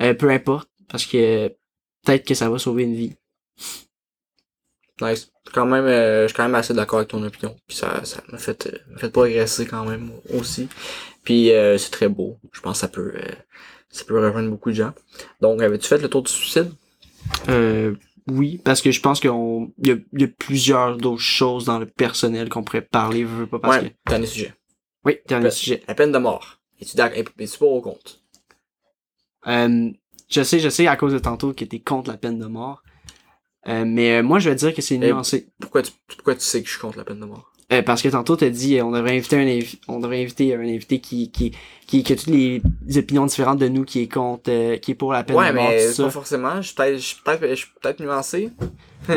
euh, 0.02 0.14
peu 0.14 0.30
importe, 0.30 0.70
parce 0.90 1.06
que 1.06 1.50
peut-être 2.04 2.26
que 2.26 2.34
ça 2.34 2.50
va 2.50 2.58
sauver 2.60 2.84
une 2.84 2.96
vie. 2.96 3.16
Nice. 5.02 5.32
Je 5.46 5.50
suis 5.50 5.54
quand 5.56 5.66
même, 5.66 5.86
euh, 5.86 6.24
je 6.24 6.28
suis 6.28 6.36
quand 6.38 6.44
même 6.44 6.56
assez 6.56 6.74
d'accord 6.74 7.00
avec 7.00 7.10
ton 7.10 7.22
opinion. 7.24 7.56
Puis 7.68 7.78
ça, 7.78 8.04
ça 8.06 8.24
m'a 8.32 8.38
fait, 8.38 8.68
euh, 8.68 8.78
m'a 8.92 9.00
fait 9.00 9.10
progresser 9.10 9.66
quand 9.66 9.86
même 9.86 10.12
aussi. 10.34 10.70
Puis 11.24 11.52
euh, 11.52 11.78
c'est 11.78 11.90
très 11.92 12.08
beau. 12.10 12.38
Je 12.52 12.62
pense 12.62 12.78
que 12.78 12.82
ça 12.82 12.88
peut, 12.88 13.14
euh, 13.16 13.32
ça 13.90 14.06
peut 14.06 14.20
rejoindre 14.20 14.50
beaucoup 14.50 14.70
de 14.70 14.76
gens. 14.76 14.94
Donc, 15.42 15.62
avais-tu 15.62 15.88
fait 15.88 15.98
le 15.98 16.10
tour 16.10 16.24
du 16.24 16.32
suicide? 16.32 16.72
Euh, 17.50 17.96
oui, 18.30 18.60
parce 18.64 18.82
que 18.82 18.92
je 18.92 19.00
pense 19.02 19.20
qu'il 19.20 19.30
y, 19.84 19.90
y 19.90 20.24
a 20.24 20.28
plusieurs 20.40 20.98
d'autres 20.98 21.22
choses 21.22 21.66
dans 21.66 21.80
le 21.80 21.86
personnel 21.86 22.50
qu'on 22.50 22.64
pourrait 22.64 22.82
parler, 22.82 23.24
veux, 23.24 23.42
veux 23.42 23.48
pas 23.48 23.60
parce 23.60 23.78
ouais, 23.82 23.90
que... 23.92 24.10
dernier 24.10 24.28
sujet. 24.28 24.54
Oui, 25.06 25.18
dernier 25.28 25.46
Ouais. 25.46 25.52
sujet. 25.52 25.84
La 25.88 25.96
peine 25.96 26.12
de 26.12 26.18
mort. 26.18 26.60
Es-tu 26.80 26.96
d'accord? 26.98 27.18
Es-tu 27.38 27.58
pas 27.58 27.66
au 27.66 27.82
compte? 27.82 28.22
Euh, 29.48 29.92
je 30.30 30.44
sais, 30.44 30.60
je 30.60 30.70
sais 30.70 30.88
à 30.88 30.96
cause 30.96 31.14
de 31.14 31.20
tantôt 31.20 31.54
que 31.54 31.66
t'es 31.66 31.80
contre 31.80 32.10
la 32.12 32.18
peine 32.18 32.40
de 32.40 32.46
mort. 32.46 32.82
Euh, 33.68 33.86
mais 33.86 34.18
euh, 34.18 34.24
moi, 34.24 34.40
je 34.40 34.50
vais 34.50 34.56
dire 34.56 34.74
que 34.74 34.82
c'est 34.82 34.96
Eh, 34.96 35.00
nuancé. 35.00 35.50
Pourquoi 35.60 35.82
tu, 35.84 35.92
pourquoi 36.08 36.36
tu 36.36 36.42
sais 36.42 36.62
que 36.62 36.68
je 36.68 36.74
suis 36.74 36.82
contre 36.82 36.98
la 36.98 37.06
peine 37.06 37.20
de 37.20 37.26
mort? 37.26 37.53
Euh, 37.74 37.82
parce 37.82 38.02
que 38.02 38.10
tantôt, 38.10 38.36
t'as 38.36 38.50
dit 38.50 38.78
euh, 38.78 38.86
on 38.86 38.92
devrait 38.92 39.18
inviter 39.18 39.38
un 39.38 39.46
invi- 39.46 39.80
on 39.88 40.00
devrait 40.00 40.22
inviter 40.22 40.54
un 40.56 40.62
invité 40.62 41.00
qui, 41.00 41.32
qui, 41.32 41.52
qui, 41.88 42.04
qui 42.04 42.14
a 42.14 42.16
toutes 42.16 42.28
les 42.28 42.62
opinions 42.98 43.26
différentes 43.26 43.60
de 43.60 43.68
nous, 43.68 43.84
qui 43.86 44.02
est 44.02 44.08
contre, 44.08 44.50
euh, 44.52 44.78
qui 44.78 44.92
est 44.92 44.96
pour 44.96 45.12
la 45.14 45.24
peine 45.24 45.36
Ouais, 45.38 45.50
de 45.52 45.56
mort, 45.56 45.70
mais 45.70 45.78
tout 45.78 45.88
c'est 45.90 45.94
ça. 45.94 46.04
pas 46.04 46.10
forcément. 46.12 46.62
Je 46.62 46.68
suis 46.68 46.76
peut-être, 47.24 47.74
peut-être 47.82 48.00
nuancé. 48.02 48.50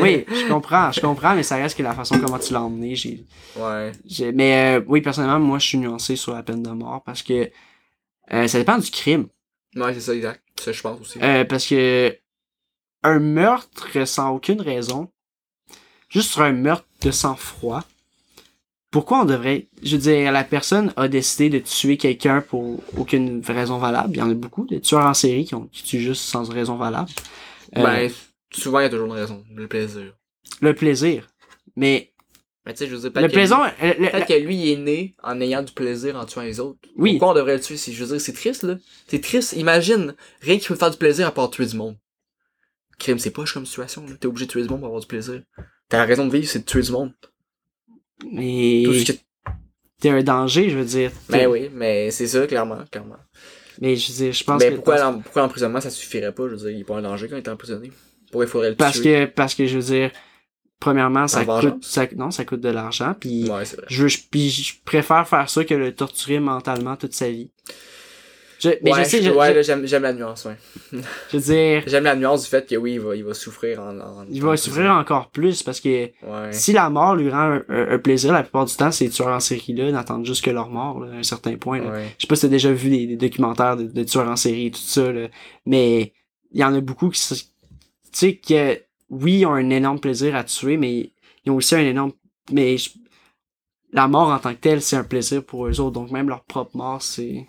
Oui, 0.01 0.25
je 0.27 0.47
comprends, 0.49 0.91
je 0.91 0.99
comprends, 0.99 1.33
mais 1.33 1.43
ça 1.43 1.55
reste 1.55 1.77
que 1.77 1.83
la 1.83 1.93
façon 1.93 2.19
comment 2.19 2.37
tu 2.39 2.51
l'as 2.51 2.61
emmené, 2.61 2.93
j'ai, 2.95 3.23
Ouais. 3.55 3.93
j'ai- 4.05 4.33
mais 4.33 4.79
euh, 4.79 4.83
oui, 4.85 4.99
personnellement, 5.01 5.39
moi, 5.39 5.59
je 5.59 5.67
suis 5.67 5.77
nuancé 5.77 6.15
sur 6.17 6.33
la 6.33 6.43
peine 6.43 6.61
de 6.61 6.69
mort 6.71 7.01
parce 7.05 7.23
que 7.23 7.49
euh, 8.33 8.47
ça 8.47 8.57
dépend 8.57 8.77
du 8.77 8.91
crime. 8.91 9.27
Ouais, 9.75 9.93
c'est 9.93 10.01
ça, 10.01 10.13
exact. 10.13 10.41
Ça, 10.59 10.71
je 10.73 10.81
pense 10.81 10.99
aussi. 10.99 11.19
Euh, 11.21 11.45
parce 11.45 11.65
que 11.67 12.17
un 13.03 13.19
meurtre 13.19 14.05
sans 14.05 14.31
aucune 14.31 14.59
raison, 14.59 15.07
juste 16.09 16.31
sur 16.31 16.41
un 16.41 16.51
meurtre 16.51 16.85
de 17.01 17.11
sang-froid, 17.11 17.83
pourquoi 18.91 19.21
on 19.21 19.25
devrait... 19.25 19.67
Je 19.83 19.95
veux 19.95 20.01
dire, 20.01 20.31
la 20.31 20.43
personne 20.43 20.93
a 20.95 21.07
décidé 21.07 21.49
de 21.49 21.59
tuer 21.59 21.97
quelqu'un 21.97 22.41
pour 22.41 22.81
aucune 22.97 23.41
raison 23.45 23.77
valable? 23.77 24.13
Il 24.15 24.19
y 24.19 24.21
en 24.21 24.29
a 24.31 24.33
beaucoup 24.33 24.65
de 24.65 24.77
tueurs 24.79 25.05
en 25.05 25.13
série 25.13 25.45
qui, 25.45 25.55
ont, 25.55 25.67
qui 25.71 25.83
tuent 25.83 25.99
juste 26.01 26.23
sans 26.23 26.49
raison 26.49 26.77
valable. 26.77 27.09
Euh, 27.75 27.83
Ben, 27.83 28.11
souvent, 28.53 28.79
il 28.79 28.83
y 28.83 28.85
a 28.85 28.89
toujours 28.89 29.07
une 29.07 29.11
raison. 29.13 29.43
Le 29.53 29.67
plaisir. 29.67 30.13
le 30.61 30.73
plaisir. 30.73 31.27
Mais 31.75 32.11
Mais 32.65 32.73
tu 32.73 32.79
sais, 32.79 32.87
je 32.87 32.95
veux 32.95 33.01
dire, 33.01 33.09
le 33.09 33.13
peut-être 33.13 33.27
que 33.29 33.33
plaisir... 33.35 33.57
lui- 33.57 33.87
le- 33.99 34.05
le- 34.05 34.11
Peut-être 34.11 34.27
que 34.27 34.33
lui, 34.45 34.55
il 34.55 34.71
est 34.71 34.77
né 34.77 35.15
en 35.21 35.39
ayant 35.41 35.61
du 35.63 35.73
plaisir 35.73 36.15
en 36.15 36.25
tuant 36.25 36.43
les 36.43 36.59
autres. 36.59 36.79
Oui. 36.95 37.11
Pourquoi 37.13 37.31
on 37.31 37.35
devrait 37.35 37.55
le 37.55 37.61
tuer? 37.61 37.77
si 37.77 37.93
Je 37.93 38.03
veux 38.03 38.11
dire, 38.11 38.21
c'est 38.21 38.33
triste, 38.33 38.63
là. 38.63 38.75
C'est 39.07 39.21
triste. 39.21 39.53
Imagine, 39.53 40.15
rien 40.41 40.57
qui 40.57 40.67
peut 40.67 40.75
faire 40.75 40.91
du 40.91 40.97
plaisir 40.97 41.27
à 41.27 41.31
part 41.31 41.49
tuer 41.49 41.65
du 41.65 41.75
monde. 41.75 41.97
Crime, 42.99 43.19
c'est 43.19 43.31
poche 43.31 43.53
comme 43.53 43.65
situation, 43.65 44.05
là. 44.07 44.13
T'es 44.19 44.27
obligé 44.27 44.45
de 44.47 44.51
tuer 44.51 44.63
du 44.63 44.69
monde 44.69 44.79
pour 44.79 44.87
avoir 44.87 45.01
du 45.01 45.07
plaisir. 45.07 45.41
T'as 45.89 45.97
la 45.99 46.05
raison 46.05 46.25
de 46.25 46.31
vivre, 46.31 46.47
c'est 46.49 46.59
de 46.59 46.65
tuer 46.65 46.81
du 46.81 46.91
monde. 46.91 47.13
Mais 48.31 48.83
Tout 48.85 48.93
ce 48.93 49.11
que- 49.11 49.17
t'es 50.01 50.09
un 50.09 50.23
danger, 50.23 50.69
je 50.69 50.77
veux 50.77 50.85
dire. 50.85 51.11
Ben 51.29 51.47
oui, 51.47 51.69
mais 51.73 52.11
c'est 52.11 52.27
ça, 52.27 52.45
clairement, 52.47 52.79
clairement. 52.91 53.17
Mais 53.81 53.95
je 53.95 54.11
veux 54.11 54.17
dire, 54.25 54.33
je 54.33 54.43
pense 54.43 54.61
Mais 54.61 54.69
que... 54.69 54.75
pourquoi, 54.75 55.13
pourquoi 55.23 55.41
l'emprisonnement, 55.43 55.81
ça 55.81 55.89
suffirait 55.89 56.31
pas? 56.31 56.43
Je 56.47 56.51
veux 56.55 56.57
dire, 56.57 56.69
il 56.71 56.79
est 56.81 56.83
pas 56.83 56.97
un 56.97 57.01
danger 57.01 57.27
quand 57.27 57.35
il 57.35 57.43
est 57.43 57.49
emprisonné. 57.49 57.91
Pourquoi 58.31 58.45
il 58.45 58.49
faudrait 58.49 58.69
le 58.71 58.75
Parce 58.75 58.99
tuer? 59.01 59.03
que, 59.03 59.25
parce 59.25 59.53
que 59.55 59.65
je 59.67 59.77
veux 59.77 59.83
dire, 59.95 60.11
premièrement, 60.79 61.27
ça 61.27 61.41
En 61.41 61.59
coûte, 61.59 61.83
ça, 61.85 62.07
non, 62.15 62.31
ça 62.31 62.43
coûte 62.43 62.61
de 62.61 62.69
l'argent, 62.69 63.13
puis 63.19 63.49
Ouais, 63.49 63.63
je, 63.87 64.01
veux- 64.03 64.07
je, 64.07 64.17
puis 64.31 64.49
je 64.49 64.73
préfère 64.83 65.27
faire 65.27 65.49
ça 65.49 65.63
que 65.63 65.73
le 65.75 65.93
torturer 65.93 66.39
mentalement 66.39 66.95
toute 66.95 67.13
sa 67.13 67.29
vie. 67.29 67.51
Je, 68.59 68.69
mais 68.83 68.91
ouais, 68.93 69.03
je 69.03 69.09
sais, 69.09 69.21
je- 69.21 69.29
ouais, 69.29 69.63
j'aime, 69.63 69.85
j'aime 69.85 70.01
la 70.03 70.13
nuance, 70.13 70.45
ouais. 70.45 70.55
je 71.31 71.37
veux 71.37 71.43
dire, 71.43 71.83
J'aime 71.85 72.05
la 72.05 72.15
nuance 72.15 72.43
du 72.43 72.49
fait 72.49 72.67
que 72.67 72.75
oui, 72.75 72.93
il 72.93 72.99
va, 72.99 73.15
il 73.15 73.23
va 73.23 73.33
souffrir 73.35 73.79
en, 73.81 73.99
en- 73.99 74.25
il 74.29 74.41
va 74.41 74.57
souffrir 74.57 74.91
encore 74.91 75.29
plus 75.29 75.61
parce 75.61 75.79
que 75.79 76.05
Ouais. 76.05 76.51
si 76.53 76.73
la 76.73 76.89
mort 76.89 77.15
lui 77.15 77.29
rend 77.29 77.37
un, 77.37 77.63
un- 77.69 77.89
un 77.91 77.99
plaisir, 77.99 78.33
la 78.33 78.41
plupart 78.43 78.65
du 78.65 78.75
temps, 78.75 78.91
ces 78.91 79.09
tueurs 79.09 79.27
en 79.27 79.39
série-là 79.39 79.91
n'attendent 79.91 80.25
juste 80.25 80.43
que 80.43 80.49
leur 80.49 80.69
mort, 80.69 80.99
là, 81.01 81.13
à 81.13 81.19
un 81.19 81.23
certain 81.23 81.55
point. 81.55 81.79
là. 81.81 81.91
Ouais. 81.91 82.05
Je 82.17 82.23
sais 82.23 82.27
pas 82.27 82.35
si 82.35 82.41
t'as 82.41 82.47
déjà 82.47 82.71
vu 82.71 82.89
des, 82.89 83.05
des 83.05 83.15
documentaires 83.17 83.77
de, 83.77 83.83
de 83.83 84.03
tueurs 84.03 84.27
en 84.27 84.35
série 84.35 84.67
et 84.67 84.71
tout 84.71 84.79
ça, 84.79 85.11
là, 85.11 85.27
mais 85.67 86.13
il 86.51 86.59
y 86.59 86.63
en 86.63 86.73
a 86.73 86.81
beaucoup 86.81 87.09
qui, 87.09 87.19
se- 87.19 87.35
tu 87.35 87.43
sais, 88.11 88.35
que 88.37 88.79
oui, 89.11 89.39
ils 89.39 89.45
ont 89.45 89.53
un 89.53 89.69
énorme 89.69 89.99
plaisir 89.99 90.35
à 90.35 90.43
tuer, 90.43 90.77
mais 90.77 91.11
ils 91.45 91.51
ont 91.51 91.55
aussi 91.57 91.75
un 91.75 91.79
énorme, 91.85 92.11
mais 92.51 92.77
je- 92.77 92.89
la 93.93 94.07
mort 94.07 94.29
en 94.29 94.39
tant 94.39 94.53
que 94.53 94.59
telle, 94.59 94.81
c'est 94.81 94.95
un 94.95 95.03
plaisir 95.03 95.43
pour 95.43 95.67
eux 95.67 95.79
autres, 95.79 95.91
donc 95.91 96.11
même 96.11 96.27
leur 96.27 96.43
propre 96.43 96.75
mort, 96.75 97.01
c'est, 97.01 97.45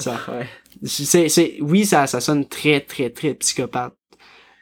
ça, 0.00 0.20
Ouais. 0.28 0.46
c'est, 0.84 1.28
c'est, 1.28 1.56
oui, 1.60 1.84
ça, 1.84 2.06
ça 2.06 2.20
sonne 2.20 2.46
très, 2.48 2.80
très, 2.80 3.10
très 3.10 3.34
psychopathe, 3.34 3.94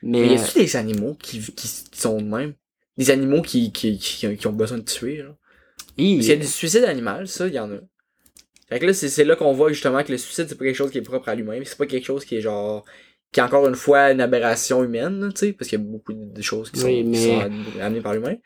Mais 0.02 0.20
mais, 0.20 0.34
y 0.34 0.38
a-tu 0.38 0.58
des 0.58 0.76
animaux 0.76 1.14
qui, 1.20 1.40
qui, 1.40 1.52
qui 1.52 1.98
sont 2.00 2.18
de 2.20 2.26
même? 2.26 2.54
Des 2.96 3.10
animaux 3.10 3.42
qui, 3.42 3.72
qui, 3.72 3.98
qui, 3.98 4.36
qui 4.36 4.46
ont 4.46 4.52
besoin 4.52 4.78
de 4.78 4.82
tuer, 4.84 5.18
là? 5.18 5.34
qu'il 5.96 6.22
y 6.24 6.32
a 6.32 6.36
du 6.36 6.46
suicide 6.46 6.84
animal, 6.84 7.26
ça, 7.28 7.46
il 7.48 7.54
y 7.54 7.58
en 7.58 7.70
a. 7.72 7.76
Fait 8.68 8.78
que 8.78 8.86
là, 8.86 8.92
c'est 8.92 9.08
c'est 9.08 9.24
là 9.24 9.34
qu'on 9.34 9.52
voit 9.54 9.72
justement 9.72 10.02
que 10.04 10.12
le 10.12 10.18
suicide, 10.18 10.46
c'est 10.48 10.54
pas 10.58 10.64
quelque 10.64 10.76
chose 10.76 10.90
qui 10.90 10.98
est 10.98 11.02
propre 11.02 11.28
à 11.28 11.34
l'humain, 11.34 11.60
c'est 11.64 11.78
pas 11.78 11.86
quelque 11.86 12.04
chose 12.04 12.24
qui 12.24 12.36
est 12.36 12.40
genre. 12.40 12.84
qui 13.32 13.40
est 13.40 13.42
encore 13.42 13.66
une 13.66 13.74
fois 13.74 14.10
une 14.12 14.20
aberration 14.20 14.84
humaine, 14.84 15.30
tu 15.34 15.46
sais, 15.46 15.52
parce 15.52 15.68
qu'il 15.70 15.78
y 15.78 15.82
a 15.82 15.84
beaucoup 15.84 16.12
de 16.14 16.42
choses 16.42 16.70
qui 16.70 16.80
sont, 16.80 16.86
Oui, 16.86 17.02
qui 17.02 17.08
mais- 17.08 17.26
sont 17.26 17.40
am- 17.40 17.64
amenées 17.80 18.00
par 18.00 18.14
l'humain. 18.14 18.36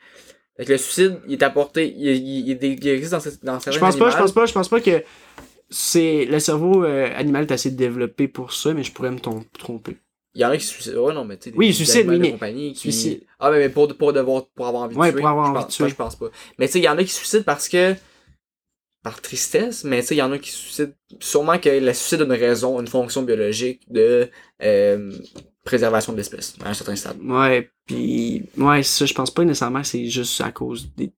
Fait 0.57 0.65
que 0.65 0.71
le 0.71 0.77
suicide, 0.77 1.19
il 1.27 1.33
est 1.33 1.43
apporté, 1.43 1.93
il, 1.97 2.07
il, 2.07 2.49
il, 2.49 2.57
il 2.63 2.87
existe 2.87 3.11
dans, 3.11 3.19
ce- 3.19 3.29
dans 3.43 3.59
certains 3.59 3.71
Je 3.71 3.79
pense 3.79 3.97
pas, 3.97 4.09
je 4.11 4.17
pense 4.17 4.31
pas, 4.31 4.45
je 4.45 4.53
pense 4.53 4.69
pas 4.69 4.79
que 4.81 5.03
c'est 5.73 6.25
le 6.25 6.39
cerveau 6.39 6.83
euh, 6.85 7.09
animal 7.15 7.43
est 7.45 7.51
assez 7.51 7.71
développé 7.71 8.27
pour 8.27 8.53
ça, 8.53 8.73
mais 8.73 8.83
je 8.83 8.91
pourrais 8.91 9.11
me 9.11 9.19
tromper. 9.57 9.97
Il 10.35 10.41
y 10.41 10.45
en 10.45 10.49
a 10.49 10.57
qui 10.57 10.65
se 10.65 10.71
suicident. 10.73 11.05
Ouais, 11.05 11.13
non, 11.13 11.25
mais 11.25 11.37
tu 11.37 11.49
sais. 11.51 11.55
Oui, 11.55 11.73
suicide, 11.73 12.07
de 12.07 12.17
mais- 12.17 12.31
compagnie 12.31 12.73
qui- 12.73 12.79
suicide. 12.79 13.23
Ah, 13.39 13.51
mais, 13.51 13.59
mais 13.59 13.69
pour, 13.69 13.87
pour, 13.97 14.13
devoir, 14.13 14.47
pour 14.55 14.67
avoir 14.67 14.83
envie 14.83 14.95
de 14.95 14.99
Ouais, 14.99 15.11
tuer. 15.11 15.19
pour 15.19 15.29
avoir 15.29 15.49
envie 15.51 15.65
de 15.65 15.69
tuer. 15.69 15.83
ça, 15.83 15.87
je 15.89 15.95
pense 15.95 16.15
pas. 16.15 16.27
Mais 16.57 16.67
tu 16.67 16.73
sais, 16.73 16.79
il 16.79 16.85
y 16.85 16.89
en 16.89 16.97
a 16.97 17.03
qui 17.03 17.09
se 17.09 17.17
suicident 17.17 17.43
parce 17.43 17.67
que. 17.69 17.95
Par 19.03 19.19
tristesse, 19.21 19.83
mais 19.83 19.99
tu 19.99 20.07
sais, 20.07 20.15
il 20.15 20.19
y 20.19 20.21
en 20.21 20.31
a 20.31 20.39
qui 20.39 20.49
se 20.49 20.57
suicident. 20.57 20.93
Sûrement 21.19 21.57
que 21.59 21.67
le 21.67 21.93
suicide 21.93 22.21
a 22.21 22.23
une 22.23 22.31
raison, 22.31 22.79
une 22.79 22.87
fonction 22.87 23.21
biologique 23.21 23.81
de 23.91 24.29
euh, 24.63 25.11
préservation 25.65 26.13
de 26.13 26.17
l'espèce, 26.19 26.55
à 26.63 26.69
un 26.69 26.73
certain 26.73 26.95
stade. 26.95 27.17
Ouais, 27.21 27.69
puis 27.85 28.43
ouais, 28.57 28.81
ça, 28.81 29.05
je 29.05 29.13
pense 29.13 29.29
pas 29.29 29.43
nécessairement 29.43 29.81
que 29.81 29.87
c'est 29.87 30.05
juste 30.05 30.39
à 30.39 30.53
cause 30.53 30.89
des, 30.95 31.11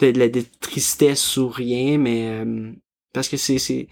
de, 0.00 0.10
de 0.10 0.18
la 0.18 0.28
de 0.28 0.42
tristesse 0.58 1.36
ou 1.36 1.48
rien, 1.48 1.96
mais 1.96 2.40
euh, 2.44 2.72
parce 3.12 3.28
que 3.28 3.36
c'est 3.36 3.58
c'est 3.58 3.88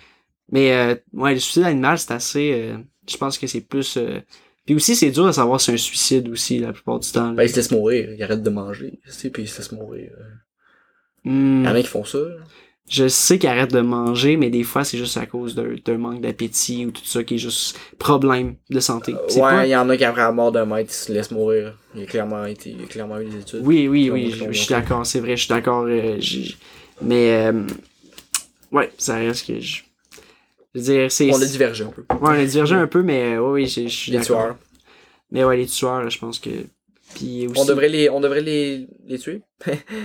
mais 0.52 0.72
euh, 0.74 0.94
ouais, 1.14 1.34
le 1.34 1.40
suicide 1.40 1.64
animal 1.64 1.98
c'est 1.98 2.12
assez 2.12 2.52
euh, 2.54 2.78
je 3.08 3.16
pense 3.16 3.38
que 3.38 3.46
c'est 3.46 3.60
plus 3.62 3.96
euh, 3.96 4.20
puis 4.66 4.74
aussi 4.74 4.96
c'est 4.96 5.10
dur 5.10 5.26
de 5.26 5.32
savoir 5.32 5.60
si 5.60 5.66
c'est 5.66 5.72
un 5.74 5.76
suicide 5.78 6.28
aussi 6.28 6.58
la 6.58 6.72
plupart 6.72 7.00
du 7.00 7.10
temps. 7.10 7.32
là. 7.32 7.36
Ben, 7.36 7.42
ils 7.44 7.48
se 7.50 7.56
laissent 7.56 7.70
mourir, 7.72 8.12
ils 8.12 8.22
arrêtent 8.22 8.42
de 8.44 8.50
manger, 8.50 9.00
tu 9.04 9.10
sais, 9.12 9.30
puis 9.30 9.42
ils 9.42 9.48
se 9.48 9.58
laissent 9.58 9.72
mourir. 9.72 10.10
Il 11.26 11.32
Hmm, 11.32 11.64
y 11.66 11.68
en 11.68 11.74
a 11.74 11.80
qui 11.82 11.88
font 11.88 12.04
ça. 12.04 12.18
là. 12.18 12.36
je 12.88 13.06
sais 13.08 13.38
qu'ils 13.38 13.48
arrêtent 13.48 13.72
de 13.72 13.80
manger, 13.80 14.36
mais 14.36 14.50
des 14.50 14.64
fois 14.64 14.84
c'est 14.84 14.98
juste 14.98 15.16
à 15.16 15.26
cause 15.26 15.54
d'un 15.54 15.98
manque 15.98 16.20
d'appétit 16.22 16.86
ou 16.86 16.90
tout 16.90 17.04
ça 17.04 17.22
qui 17.22 17.34
est 17.34 17.38
juste 17.38 17.78
problème 17.98 18.56
de 18.70 18.80
santé. 18.80 19.12
C'est 19.28 19.40
Ouais, 19.40 19.48
pas- 19.48 19.66
il 19.66 19.70
y 19.70 19.76
en 19.76 19.88
a 19.88 19.96
qui 19.96 20.04
après 20.04 20.22
la 20.22 20.32
mort 20.32 20.50
d'un 20.52 20.64
maître, 20.64 20.90
ils 20.90 20.94
se 20.94 21.12
laissent 21.12 21.30
mourir. 21.30 21.76
Il 21.94 22.00
y 22.00 22.02
a 22.02 22.06
clairement, 22.06 22.44
été, 22.46 22.70
il 22.70 22.80
y 22.80 22.84
a 22.84 22.86
clairement 22.86 23.20
eu 23.20 23.26
des 23.26 23.38
études. 23.40 23.62
Oui, 23.64 23.86
oui, 23.88 24.10
oui, 24.10 24.30
je, 24.30 24.44
je 24.52 24.58
suis 24.58 24.68
d'accord, 24.68 25.04
c'est 25.06 25.20
vrai, 25.20 25.36
je 25.36 25.42
suis 25.44 25.48
d'accord. 25.48 25.84
euh, 25.84 26.18
mais, 27.02 27.46
euh, 27.46 27.64
ouais, 28.72 28.92
ça 28.98 29.16
reste 29.16 29.46
que 29.46 29.60
je. 29.60 29.82
Je 30.74 30.80
veux 30.80 30.84
dire, 30.84 31.12
c'est. 31.12 31.30
On 31.32 31.40
a 31.40 31.44
divergé 31.46 31.84
un 31.84 31.88
peu. 31.90 32.02
Ouais, 32.02 32.18
on 32.22 32.26
a 32.28 32.44
divergé 32.44 32.74
un 32.76 32.86
peu, 32.86 33.02
mais 33.02 33.34
euh, 33.34 33.50
oui, 33.52 33.66
je 33.66 33.82
je 33.82 33.88
suis 33.88 34.12
Les 34.12 34.20
tueurs. 34.20 34.56
Mais 35.30 35.44
ouais, 35.44 35.56
les 35.56 35.66
tueurs, 35.66 36.08
je 36.08 36.18
pense 36.18 36.38
que. 36.38 36.50
Puis 37.14 37.48
aussi. 37.48 37.60
On 37.60 37.64
devrait 37.64 37.88
les, 37.88 38.08
on 38.08 38.20
devrait 38.20 38.40
les, 38.40 38.86
les 39.04 39.18
tuer? 39.18 39.42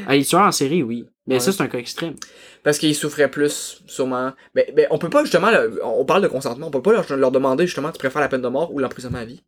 Ah, 0.08 0.16
les 0.16 0.26
tueurs 0.26 0.42
en 0.42 0.52
série, 0.52 0.82
oui. 0.82 1.06
Mais 1.28 1.36
Ouais. 1.36 1.40
ça, 1.40 1.52
c'est 1.52 1.62
un 1.62 1.68
cas 1.68 1.78
extrême. 1.78 2.16
Parce 2.64 2.80
qu'ils 2.80 2.96
souffraient 2.96 3.30
plus, 3.30 3.84
sûrement. 3.86 4.34
Mais, 4.56 4.72
mais 4.76 4.88
on 4.90 4.98
peut 4.98 5.10
pas, 5.10 5.24
justement, 5.24 5.52
là, 5.52 5.66
on 5.84 6.04
parle 6.06 6.24
de 6.24 6.28
consentement, 6.28 6.68
on 6.68 6.72
peut 6.72 6.82
pas 6.82 6.94
leur, 6.94 7.16
leur 7.16 7.32
demander, 7.32 7.66
justement, 7.68 7.92
tu 7.92 8.00
préfères 8.00 8.22
la 8.22 8.28
peine 8.30 8.42
de 8.42 8.48
mort 8.48 8.74
ou 8.74 8.80
l'emprisonnement 8.80 9.20
à 9.20 9.26
vie? 9.26 9.44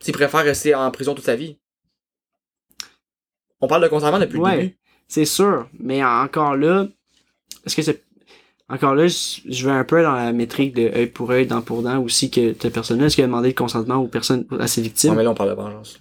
S'ils 0.00 0.14
préfèrent 0.14 0.44
rester 0.44 0.74
en 0.76 0.88
prison 0.92 1.14
toute 1.14 1.24
sa 1.24 1.34
vie? 1.36 1.58
On 3.60 3.66
parle 3.68 3.82
de 3.82 3.88
consentement 3.88 4.18
depuis 4.18 4.38
Ouais. 4.38 4.56
le 4.56 4.62
début. 4.62 4.76
C'est 5.08 5.24
sûr. 5.24 5.68
Mais 5.78 6.02
encore 6.04 6.56
là, 6.56 6.86
est-ce 7.66 7.76
que 7.76 7.82
c'est. 7.82 8.02
Encore 8.72 8.94
là, 8.94 9.06
je 9.06 9.64
vais 9.66 9.70
un 9.72 9.84
peu 9.84 10.02
dans 10.02 10.12
la 10.14 10.32
métrique 10.32 10.74
de 10.74 10.88
œil 10.94 11.06
pour 11.06 11.30
œil, 11.30 11.46
dent 11.46 11.60
pour 11.62 11.82
dent 11.82 12.02
aussi 12.02 12.30
que 12.30 12.54
cette 12.58 12.72
personne-là, 12.72 13.06
est-ce 13.06 13.16
qu'elle 13.16 13.26
a 13.26 13.28
demandé 13.28 13.48
le 13.48 13.54
consentement 13.54 13.96
aux 13.96 14.08
personnes, 14.08 14.46
à 14.58 14.66
ses 14.66 14.80
victimes? 14.82 15.10
Non, 15.10 15.16
mais 15.16 15.24
là, 15.24 15.30
on 15.30 15.34
parle 15.34 15.50
de 15.50 15.54
vengeance. 15.54 16.00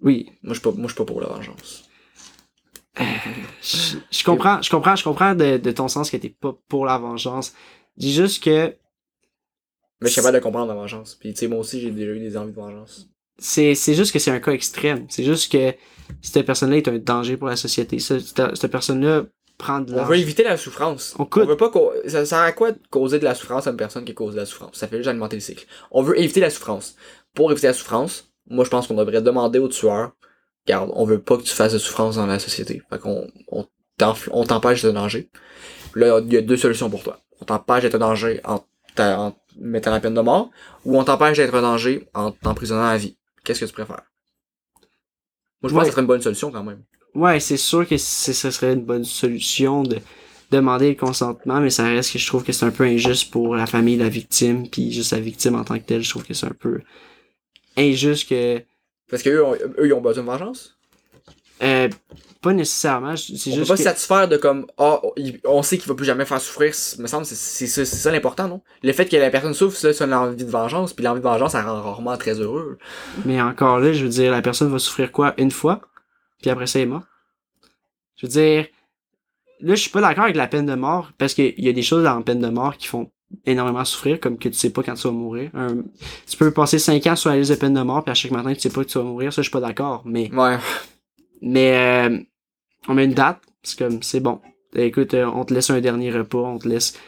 Oui, 0.00 0.30
Moi, 0.42 0.54
je 0.54 0.60
suis 0.60 0.62
pas, 0.62 0.70
moi, 0.70 0.82
je 0.84 0.94
suis 0.94 0.96
pas 0.96 1.04
pour 1.04 1.20
la 1.20 1.26
vengeance. 1.28 1.84
je, 3.62 3.96
je 4.10 4.24
comprends, 4.24 4.60
je 4.62 4.70
comprends, 4.70 4.96
je 4.96 5.04
comprends 5.04 5.34
de, 5.34 5.56
de 5.56 5.70
ton 5.72 5.88
sens 5.88 6.10
que 6.10 6.16
t'es 6.16 6.28
pas 6.28 6.56
pour 6.68 6.84
la 6.86 6.98
vengeance. 6.98 7.54
Dis 7.96 8.12
juste 8.12 8.42
que 8.42 8.66
Mais 10.00 10.08
je 10.08 10.08
suis 10.08 10.14
capable 10.16 10.36
de 10.38 10.42
comprendre 10.42 10.68
la 10.68 10.74
vengeance. 10.74 11.14
Puis, 11.14 11.32
tu 11.32 11.40
sais, 11.40 11.48
moi 11.48 11.58
aussi, 11.58 11.80
j'ai 11.80 11.90
déjà 11.90 12.12
eu 12.12 12.20
des 12.20 12.36
envies 12.36 12.52
de 12.52 12.56
vengeance. 12.56 13.08
c'est, 13.38 13.74
c'est 13.74 13.94
juste 13.94 14.12
que 14.12 14.18
c'est 14.18 14.30
un 14.30 14.40
cas 14.40 14.52
extrême. 14.52 15.06
C'est 15.08 15.24
juste 15.24 15.50
que 15.50 15.74
cette 16.20 16.44
personne-là 16.46 16.76
est 16.76 16.88
un 16.88 16.98
danger 16.98 17.36
pour 17.36 17.48
la 17.48 17.56
société. 17.56 17.98
Ce- 17.98 18.18
Cette, 18.20 18.56
cette 18.56 18.70
personne-là 18.70 19.24
prend 19.62 19.80
de 19.80 19.94
On 19.94 20.04
veut 20.04 20.16
éviter 20.16 20.42
la 20.42 20.56
souffrance. 20.56 21.14
On 21.18 21.24
coûte. 21.24 21.48
veut 21.48 21.56
pas 21.56 21.70
ça 22.06 22.26
sert 22.26 22.38
à 22.38 22.52
quoi 22.52 22.72
de 22.72 22.78
causer 22.90 23.18
de 23.18 23.24
la 23.24 23.34
souffrance 23.34 23.66
à 23.66 23.70
une 23.70 23.76
personne 23.76 24.04
qui 24.04 24.14
cause 24.14 24.34
de 24.34 24.40
la 24.40 24.46
souffrance? 24.46 24.76
Ça 24.76 24.88
fait 24.88 24.96
juste 24.98 25.08
alimenter 25.08 25.36
le 25.36 25.40
cycle. 25.40 25.66
On 25.90 26.02
veut 26.02 26.18
éviter 26.18 26.40
la 26.40 26.50
souffrance. 26.50 26.96
Pour 27.34 27.50
éviter 27.50 27.68
la 27.68 27.72
souffrance, 27.72 28.32
moi 28.48 28.64
je 28.64 28.70
pense 28.70 28.86
qu'on 28.86 28.94
devrait 28.94 29.22
demander 29.22 29.58
au 29.58 29.68
tueur, 29.68 30.12
regarde, 30.66 30.90
on 30.94 31.04
veut 31.04 31.20
pas 31.20 31.36
que 31.38 31.42
tu 31.42 31.54
fasses 31.54 31.72
de 31.72 31.78
souffrance 31.78 32.16
dans 32.16 32.26
la 32.26 32.38
société. 32.38 32.82
Fait 32.90 32.98
qu'on 32.98 33.26
on 33.48 33.66
on 34.32 34.44
t'empêche 34.44 34.82
de 34.82 34.90
danger. 34.90 35.30
Là, 35.94 36.18
il 36.26 36.32
y 36.32 36.36
a 36.36 36.40
deux 36.42 36.56
solutions 36.56 36.90
pour 36.90 37.02
toi. 37.04 37.20
On 37.40 37.44
t'empêche 37.44 37.82
d'être 37.82 37.94
un 37.94 37.98
danger 38.00 38.40
en, 38.44 38.64
t'a- 38.96 39.20
en 39.20 39.34
mettant 39.58 39.92
la 39.92 40.00
peine 40.00 40.14
de 40.14 40.20
mort, 40.20 40.50
ou 40.84 40.98
on 40.98 41.04
t'empêche 41.04 41.36
d'être 41.36 41.54
un 41.54 41.62
danger 41.62 42.08
en 42.14 42.32
t'emprisonnant 42.32 42.86
à 42.86 42.96
vie. 42.96 43.16
Qu'est-ce 43.44 43.60
que 43.60 43.66
tu 43.66 43.72
préfères? 43.72 44.02
Moi 45.60 45.68
je 45.68 45.68
pense 45.68 45.72
Ouais. 45.74 45.78
que 45.80 45.86
ce 45.86 45.92
serait 45.92 46.00
une 46.02 46.08
bonne 46.08 46.20
solution 46.22 46.50
quand 46.50 46.64
même. 46.64 46.82
Ouais, 47.14 47.40
c'est 47.40 47.56
sûr 47.58 47.86
que 47.86 47.96
ce 47.98 48.32
serait 48.32 48.72
une 48.72 48.84
bonne 48.84 49.04
solution 49.04 49.82
de 49.82 49.98
demander 50.50 50.90
le 50.90 50.94
consentement, 50.94 51.60
mais 51.60 51.70
ça 51.70 51.84
reste 51.84 52.12
que 52.12 52.18
je 52.18 52.26
trouve 52.26 52.42
que 52.44 52.52
c'est 52.52 52.64
un 52.64 52.70
peu 52.70 52.84
injuste 52.84 53.30
pour 53.30 53.54
la 53.54 53.66
famille, 53.66 53.96
la 53.96 54.08
victime, 54.08 54.68
puis 54.68 54.92
juste 54.92 55.12
la 55.12 55.20
victime 55.20 55.54
en 55.54 55.64
tant 55.64 55.78
que 55.78 55.84
telle, 55.84 56.02
je 56.02 56.10
trouve 56.10 56.24
que 56.24 56.34
c'est 56.34 56.46
un 56.46 56.56
peu 56.58 56.80
injuste 57.76 58.28
que 58.28 58.62
Parce 59.10 59.22
qu'eux, 59.22 59.42
eux, 59.78 59.86
ils 59.86 59.92
ont 59.92 60.00
besoin 60.00 60.24
de 60.24 60.28
vengeance? 60.28 60.76
euh, 61.62 61.88
pas 62.40 62.52
nécessairement, 62.52 63.14
c'est 63.16 63.36
on 63.50 63.56
peut 63.56 63.60
juste 63.60 63.68
pas 63.68 63.74
que 63.74 63.78
se 63.78 63.84
satisfaire 63.84 64.28
de 64.28 64.36
comme 64.36 64.66
ah 64.78 65.00
il- 65.16 65.40
on 65.44 65.62
sait 65.62 65.78
qu'il 65.78 65.88
va 65.88 65.94
plus 65.94 66.04
jamais 66.04 66.24
faire 66.24 66.40
souffrir 66.40 66.72
me 66.98 67.06
semble 67.06 67.24
c'est 67.24 67.66
ça 67.66 67.84
ça 67.84 68.10
l'important 68.10 68.48
non? 68.48 68.60
Le 68.82 68.92
fait 68.92 69.06
que 69.06 69.16
la 69.16 69.30
personne 69.30 69.54
souffre 69.54 69.76
c'est 69.76 69.92
c'est 69.92 70.06
l'envie 70.06 70.44
de 70.44 70.50
vengeance 70.50 70.92
puis 70.92 71.04
l'envie 71.04 71.20
de 71.20 71.24
vengeance 71.24 71.52
ça 71.52 71.62
rend 71.62 71.80
rarement 71.82 72.16
très 72.16 72.34
heureux. 72.40 72.78
Mais 73.24 73.40
encore 73.40 73.78
là, 73.80 73.92
je 73.92 74.02
veux 74.04 74.08
dire 74.10 74.32
la 74.32 74.42
personne 74.42 74.70
va 74.70 74.78
souffrir 74.78 75.12
quoi? 75.12 75.34
Une 75.38 75.50
fois, 75.50 75.80
puis 76.42 76.50
après 76.50 76.66
ça 76.66 76.78
elle 76.80 76.84
est 76.84 76.90
mort. 76.90 77.04
Je 78.16 78.26
veux 78.26 78.32
dire 78.32 78.66
là, 79.60 79.74
je 79.74 79.80
suis 79.80 79.90
pas 79.90 80.00
d'accord 80.00 80.24
avec 80.24 80.36
la 80.36 80.48
peine 80.48 80.66
de 80.66 80.74
mort 80.74 81.12
parce 81.18 81.34
qu'il 81.34 81.54
y 81.58 81.68
a 81.68 81.72
des 81.72 81.82
choses 81.82 82.04
dans 82.04 82.16
la 82.16 82.22
peine 82.22 82.40
de 82.40 82.48
mort 82.48 82.76
qui 82.76 82.88
font 82.88 83.10
énormément 83.46 83.84
souffrir, 83.84 84.20
comme 84.20 84.36
que 84.38 84.48
tu 84.48 84.54
sais 84.56 84.70
pas 84.70 84.82
quand 84.82 84.94
tu 84.94 85.04
vas 85.08 85.12
mourir. 85.12 85.50
Un- 85.54 85.82
tu 86.28 86.36
peux 86.36 86.50
passer 86.52 86.78
5 86.78 87.06
ans 87.06 87.16
sur 87.16 87.30
la 87.30 87.38
liste 87.38 87.50
de 87.50 87.56
peine 87.56 87.74
de 87.74 87.80
mort, 87.82 88.02
puis 88.04 88.10
à 88.10 88.14
chaque 88.14 88.32
matin, 88.32 88.52
tu 88.52 88.60
sais 88.60 88.70
pas 88.70 88.84
que 88.84 88.90
tu 88.90 88.98
vas 88.98 89.04
mourir. 89.04 89.32
Ça, 89.32 89.40
je 89.42 89.46
suis 89.48 89.52
pas 89.52 89.60
d'accord. 89.60 90.02
Mais, 90.04 90.30
ouais 90.34 90.58
mais 91.40 92.08
euh, 92.10 92.18
on 92.88 92.94
met 92.94 93.04
une 93.04 93.14
date, 93.14 93.40
c'est 93.62 93.78
comme, 93.78 94.02
c'est 94.02 94.20
bon. 94.20 94.40
Écoute, 94.74 95.14
euh, 95.14 95.26
on 95.26 95.44
te 95.44 95.54
laisse 95.54 95.70
un 95.70 95.80
dernier 95.80 96.10
repas, 96.12 96.38
on 96.38 96.58
te 96.58 96.68
laisse 96.68 96.98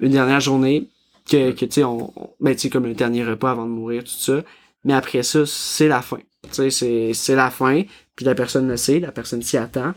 une 0.00 0.12
dernière 0.12 0.40
journée, 0.40 0.88
que, 1.30 1.52
que 1.52 1.64
tu 1.66 1.72
sais, 1.72 1.84
on, 1.84 2.12
on- 2.20 2.30
ben, 2.40 2.54
tu 2.54 2.62
sais, 2.62 2.70
comme 2.70 2.86
un 2.86 2.92
dernier 2.92 3.24
repas 3.24 3.52
avant 3.52 3.64
de 3.66 3.70
mourir, 3.70 4.04
tout 4.04 4.10
ça. 4.10 4.42
Mais 4.84 4.94
après 4.94 5.22
ça, 5.22 5.46
c'est 5.46 5.88
la 5.88 6.02
fin. 6.02 6.18
Tu 6.44 6.48
sais, 6.52 6.70
c'est, 6.70 7.12
c'est 7.14 7.36
la 7.36 7.50
fin, 7.50 7.82
puis 8.22 8.28
la 8.28 8.36
personne 8.36 8.68
le 8.68 8.76
sait, 8.76 9.00
la 9.00 9.10
personne 9.10 9.42
s'y 9.42 9.56
attend. 9.56 9.94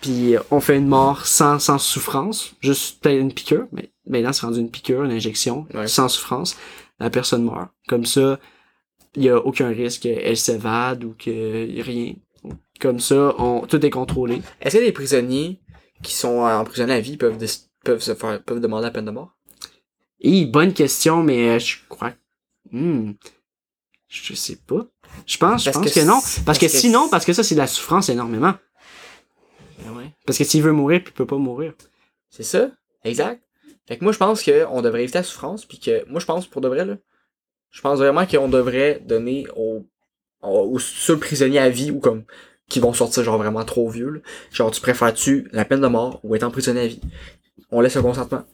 Puis 0.00 0.36
euh, 0.36 0.40
on 0.52 0.60
fait 0.60 0.76
une 0.76 0.86
mort 0.86 1.26
sans, 1.26 1.58
sans 1.58 1.78
souffrance, 1.78 2.54
juste 2.60 3.00
peut-être 3.02 3.20
une 3.20 3.34
piqûre, 3.34 3.66
mais 3.72 3.90
maintenant 4.06 4.32
c'est 4.32 4.46
rendu 4.46 4.60
une 4.60 4.70
piqûre, 4.70 5.02
une 5.02 5.10
injection, 5.10 5.66
Ouais. 5.74 5.88
sans 5.88 6.08
souffrance. 6.08 6.56
La 7.00 7.10
personne 7.10 7.42
meurt. 7.44 7.70
Comme 7.88 8.06
ça, 8.06 8.38
il 9.16 9.24
y 9.24 9.28
a 9.28 9.38
aucun 9.38 9.70
risque 9.70 10.02
qu'elle 10.02 10.36
s'évade 10.36 11.02
ou 11.02 11.14
que 11.18 11.82
rien. 11.82 12.14
Comme 12.80 13.00
ça, 13.00 13.34
on, 13.38 13.66
tout 13.66 13.84
est 13.84 13.90
contrôlé. 13.90 14.40
est-ce 14.60 14.76
que 14.78 14.82
les 14.82 14.92
prisonniers 14.92 15.58
qui 16.02 16.14
sont 16.14 16.46
euh, 16.46 16.56
emprisonnés 16.58 16.94
à 16.94 17.00
vie 17.00 17.16
peuvent 17.16 17.38
peuvent 17.84 18.00
se 18.02 18.14
faire 18.14 18.40
peuvent 18.44 18.60
demander 18.60 18.84
la 18.84 18.90
peine 18.92 19.04
de 19.06 19.10
mort? 19.10 19.34
Et 20.20 20.44
bonne 20.46 20.72
question, 20.74 21.24
mais 21.24 21.48
euh, 21.48 21.58
je 21.58 21.76
crois. 21.88 22.12
Hmm, 22.70 23.12
je 24.08 24.34
sais 24.34 24.56
pas. 24.64 24.86
Je 25.26 25.38
pense, 25.38 25.64
je 25.64 25.70
Parce 25.70 25.84
pense 25.84 25.92
que 25.92 26.00
que, 26.00 26.04
non. 26.04 26.20
Parce 26.44 26.58
que, 26.58 26.68
sinon, 26.68 27.08
parce 27.08 27.24
que 27.24 27.32
ça, 27.32 27.42
c'est 27.42 27.54
de 27.54 27.60
la 27.60 27.66
souffrance 27.66 28.08
énormément. 28.08 28.54
ouais 29.86 30.14
Parce 30.26 30.38
que 30.38 30.44
s'il 30.44 30.62
veut 30.62 30.72
mourir, 30.72 31.00
puis 31.02 31.12
il 31.12 31.16
peut 31.16 31.26
pas 31.26 31.36
mourir. 31.36 31.72
c'est 32.28 32.42
ça 32.42 32.70
exact 33.04 33.42
Fait 33.88 33.96
que 33.96 34.04
moi, 34.04 34.12
je 34.12 34.18
pense 34.18 34.42
qu'on 34.42 34.82
devrait 34.82 35.02
éviter 35.02 35.18
la 35.18 35.24
souffrance, 35.24 35.64
puis 35.64 35.78
que, 35.78 36.04
moi, 36.08 36.20
je 36.20 36.26
pense, 36.26 36.46
pour 36.46 36.60
de 36.60 36.68
vrai, 36.68 36.84
là, 36.84 36.96
je 37.70 37.80
pense 37.80 37.98
vraiment 37.98 38.26
qu'on 38.26 38.48
devrait 38.48 39.00
donner 39.04 39.46
aux, 39.56 39.86
aux 40.42 40.78
seuls 40.78 41.18
prisonniers 41.18 41.60
à 41.60 41.70
vie, 41.70 41.90
ou 41.90 42.00
comme, 42.00 42.24
qui 42.68 42.80
vont 42.80 42.92
sortir, 42.92 43.22
genre, 43.24 43.38
vraiment 43.38 43.64
trop 43.64 43.88
vieux, 43.90 44.10
là. 44.10 44.20
Genre, 44.52 44.70
tu 44.70 44.80
préfères-tu 44.80 45.48
la 45.52 45.64
peine 45.64 45.80
de 45.80 45.86
mort 45.86 46.20
ou 46.22 46.34
être 46.34 46.44
emprisonné 46.44 46.80
à 46.80 46.86
vie? 46.86 47.00
On 47.70 47.80
laisse 47.80 47.96
le 47.96 48.02
consentement. 48.02 48.44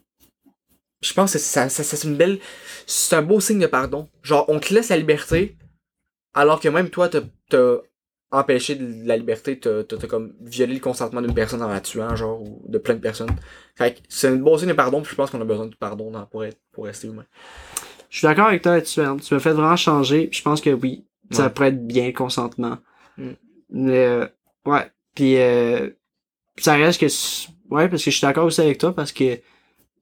Je 1.02 1.12
pense 1.12 1.34
que 1.34 1.38
ça, 1.38 1.68
ça, 1.68 1.84
ça, 1.84 1.96
c'est 1.96 2.08
une 2.08 2.16
belle, 2.16 2.38
c'est 2.86 3.14
un 3.14 3.22
beau 3.22 3.38
signe 3.38 3.60
de 3.60 3.66
pardon. 3.66 4.08
Genre, 4.22 4.44
on 4.48 4.58
te 4.58 4.72
laisse 4.72 4.88
la 4.88 4.96
liberté, 4.96 5.56
alors 6.36 6.60
que 6.60 6.68
même 6.68 6.90
toi, 6.90 7.08
t'as, 7.08 7.22
t'as 7.48 7.78
empêché 8.30 8.74
de 8.76 9.06
la 9.08 9.16
liberté, 9.16 9.58
t'as, 9.58 9.82
t'as, 9.84 9.96
t'as 9.96 10.06
comme 10.06 10.34
violé 10.40 10.74
le 10.74 10.80
consentement 10.80 11.20
d'une 11.22 11.34
personne 11.34 11.62
en 11.62 11.68
la 11.68 11.80
tuant, 11.80 12.14
genre, 12.16 12.42
ou 12.42 12.62
de 12.68 12.78
plein 12.78 12.94
de 12.94 13.00
personnes. 13.00 13.30
Fait 13.76 13.94
que 13.94 14.00
c'est 14.08 14.28
un 14.28 14.36
beau 14.36 14.56
signe 14.58 14.68
de 14.68 14.72
pardon, 14.74 15.00
puis 15.02 15.10
je 15.10 15.16
pense 15.16 15.30
qu'on 15.30 15.40
a 15.40 15.44
besoin 15.44 15.66
de 15.66 15.74
pardon 15.74 16.10
dans- 16.10 16.26
pour 16.26 16.44
être, 16.44 16.58
pour 16.72 16.84
rester 16.84 17.08
humain. 17.08 17.24
Je 18.10 18.18
suis 18.18 18.26
d'accord 18.26 18.46
avec 18.46 18.62
toi 18.62 18.72
là-dessus. 18.76 19.00
Tu 19.24 19.34
m'as 19.34 19.40
fait 19.40 19.52
vraiment 19.52 19.76
changer. 19.76 20.28
puis 20.28 20.38
Je 20.38 20.42
pense 20.44 20.60
que 20.60 20.70
oui, 20.70 21.04
ça 21.30 21.44
Ouais. 21.44 21.50
pourrait 21.50 21.68
être 21.68 21.86
bien 21.86 22.06
le 22.06 22.12
consentement. 22.12 22.78
Mm. 23.18 23.30
Mais 23.70 24.06
euh, 24.06 24.26
ouais. 24.66 24.90
Puis 25.14 25.36
euh, 25.38 25.90
ça 26.58 26.74
reste 26.74 27.00
que 27.00 27.06
ouais, 27.74 27.88
parce 27.88 28.04
que 28.04 28.10
je 28.10 28.16
suis 28.16 28.26
d'accord 28.26 28.44
aussi 28.44 28.60
avec 28.60 28.78
toi 28.78 28.94
parce 28.94 29.12
que 29.12 29.38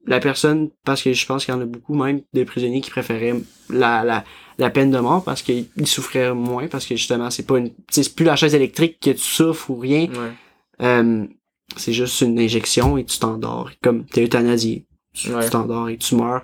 la 0.07 0.19
personne, 0.19 0.69
parce 0.83 1.01
que 1.01 1.13
je 1.13 1.25
pense 1.25 1.45
qu'il 1.45 1.53
y 1.53 1.57
en 1.57 1.61
a 1.61 1.65
beaucoup 1.65 1.95
même 1.95 2.21
de 2.33 2.43
prisonniers 2.43 2.81
qui 2.81 2.91
préféraient 2.91 3.35
la, 3.69 4.03
la, 4.03 4.23
la 4.57 4.69
peine 4.69 4.91
de 4.91 4.99
mort 4.99 5.23
parce 5.23 5.41
qu'ils 5.41 5.65
ils 5.77 5.87
souffraient 5.87 6.33
moins 6.33 6.67
parce 6.67 6.85
que 6.85 6.95
justement 6.95 7.29
c'est 7.31 7.45
pas 7.45 7.57
une 7.57 7.71
c'est 7.89 8.13
plus 8.13 8.25
la 8.25 8.35
chaise 8.35 8.53
électrique 8.55 8.99
que 8.99 9.11
tu 9.11 9.17
souffres 9.17 9.69
ou 9.71 9.77
rien 9.77 10.07
Ouais. 10.07 10.31
Euh, 10.81 11.25
c'est 11.77 11.93
juste 11.93 12.21
une 12.21 12.37
injection 12.37 12.97
et 12.97 13.05
tu 13.05 13.17
t'endors 13.17 13.71
comme 13.81 14.05
t'es 14.05 14.23
euthanasié 14.23 14.85
tu 15.13 15.33
Ouais. 15.33 15.49
t'endors 15.49 15.89
et 15.89 15.97
tu 15.97 16.15
meurs 16.15 16.43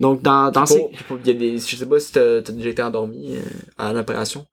donc 0.00 0.20
dans 0.22 0.50
dans 0.50 0.66
ces 0.66 0.84
y 1.24 1.30
a 1.30 1.34
des, 1.34 1.58
je 1.58 1.76
sais 1.76 1.86
pas 1.86 2.00
si 2.00 2.12
t'as, 2.12 2.40
déjà 2.40 2.70
été 2.70 2.82
endormi 2.82 3.36
euh, 3.36 3.40
à 3.78 3.92
l'opération. 3.92 4.46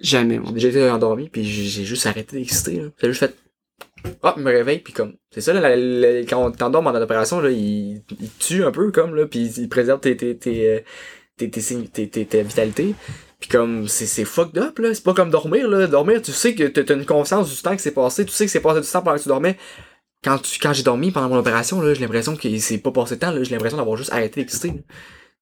jamais 0.00 0.38
moi. 0.38 0.52
J'ai 0.54 0.68
déjà 0.68 0.68
été 0.68 0.90
endormi, 0.90 1.28
puis 1.28 1.44
j'ai, 1.44 1.84
juste 1.84 2.06
arrêté 2.06 2.36
d'exister. 2.36 2.82
J'ai 3.00 3.08
juste 3.08 3.18
fait. 3.18 3.36
Hop, 4.22 4.36
me 4.36 4.50
réveille, 4.50 4.78
puis 4.78 4.92
comme. 4.92 5.14
C'est 5.30 5.40
ça, 5.40 5.52
là, 5.52 5.70
quand 6.28 6.44
on 6.44 6.50
t'endorme 6.50 6.86
en 6.86 6.94
opération, 6.94 7.40
là, 7.40 7.50
il, 7.50 8.02
tue 8.38 8.64
un 8.64 8.70
peu, 8.70 8.90
comme, 8.90 9.14
là, 9.14 9.26
puis 9.26 9.46
il 9.56 9.68
préserve 9.68 10.00
tes, 10.00 10.16
tes, 10.16 10.36
tes, 10.36 10.68
euh, 10.68 10.80
tes, 11.36 11.50
tes, 11.50 11.60
signes- 11.60 11.88
tes, 11.88 12.08
tes, 12.08 12.26
tes 12.26 12.42
vitalité. 12.42 12.94
Puis 13.40 13.48
comme, 13.48 13.88
c'est, 13.88 14.06
c'est 14.06 14.24
fucked 14.24 14.58
up, 14.58 14.78
là. 14.78 14.94
C'est 14.94 15.04
pas 15.04 15.14
comme 15.14 15.30
dormir, 15.30 15.68
là. 15.68 15.86
Dormir, 15.86 16.22
tu 16.22 16.32
sais 16.32 16.54
que 16.54 16.64
t'as 16.64 16.94
une 16.94 17.06
conscience 17.06 17.50
du 17.54 17.60
temps 17.60 17.72
qui 17.72 17.82
s'est 17.82 17.92
passé, 17.92 18.24
tu 18.24 18.32
sais 18.32 18.44
que 18.46 18.50
c'est 18.52 18.60
passé 18.60 18.80
du 18.80 18.86
temps 18.86 19.02
pendant 19.02 19.16
que 19.16 19.22
tu 19.22 19.28
dormais. 19.28 19.58
Quand, 20.24 20.38
tu, 20.38 20.58
quand 20.60 20.72
j'ai 20.72 20.84
dormi 20.84 21.10
pendant 21.10 21.28
mon 21.28 21.38
opération, 21.38 21.80
là, 21.80 21.94
j'ai 21.94 22.00
l'impression 22.00 22.36
que 22.36 22.58
c'est 22.58 22.78
pas 22.78 22.92
passé 22.92 23.16
de 23.16 23.20
temps, 23.20 23.32
là. 23.32 23.42
J'ai 23.42 23.50
l'impression 23.50 23.78
d'avoir 23.78 23.96
juste 23.96 24.12
arrêté 24.12 24.40
d'exister. 24.40 24.72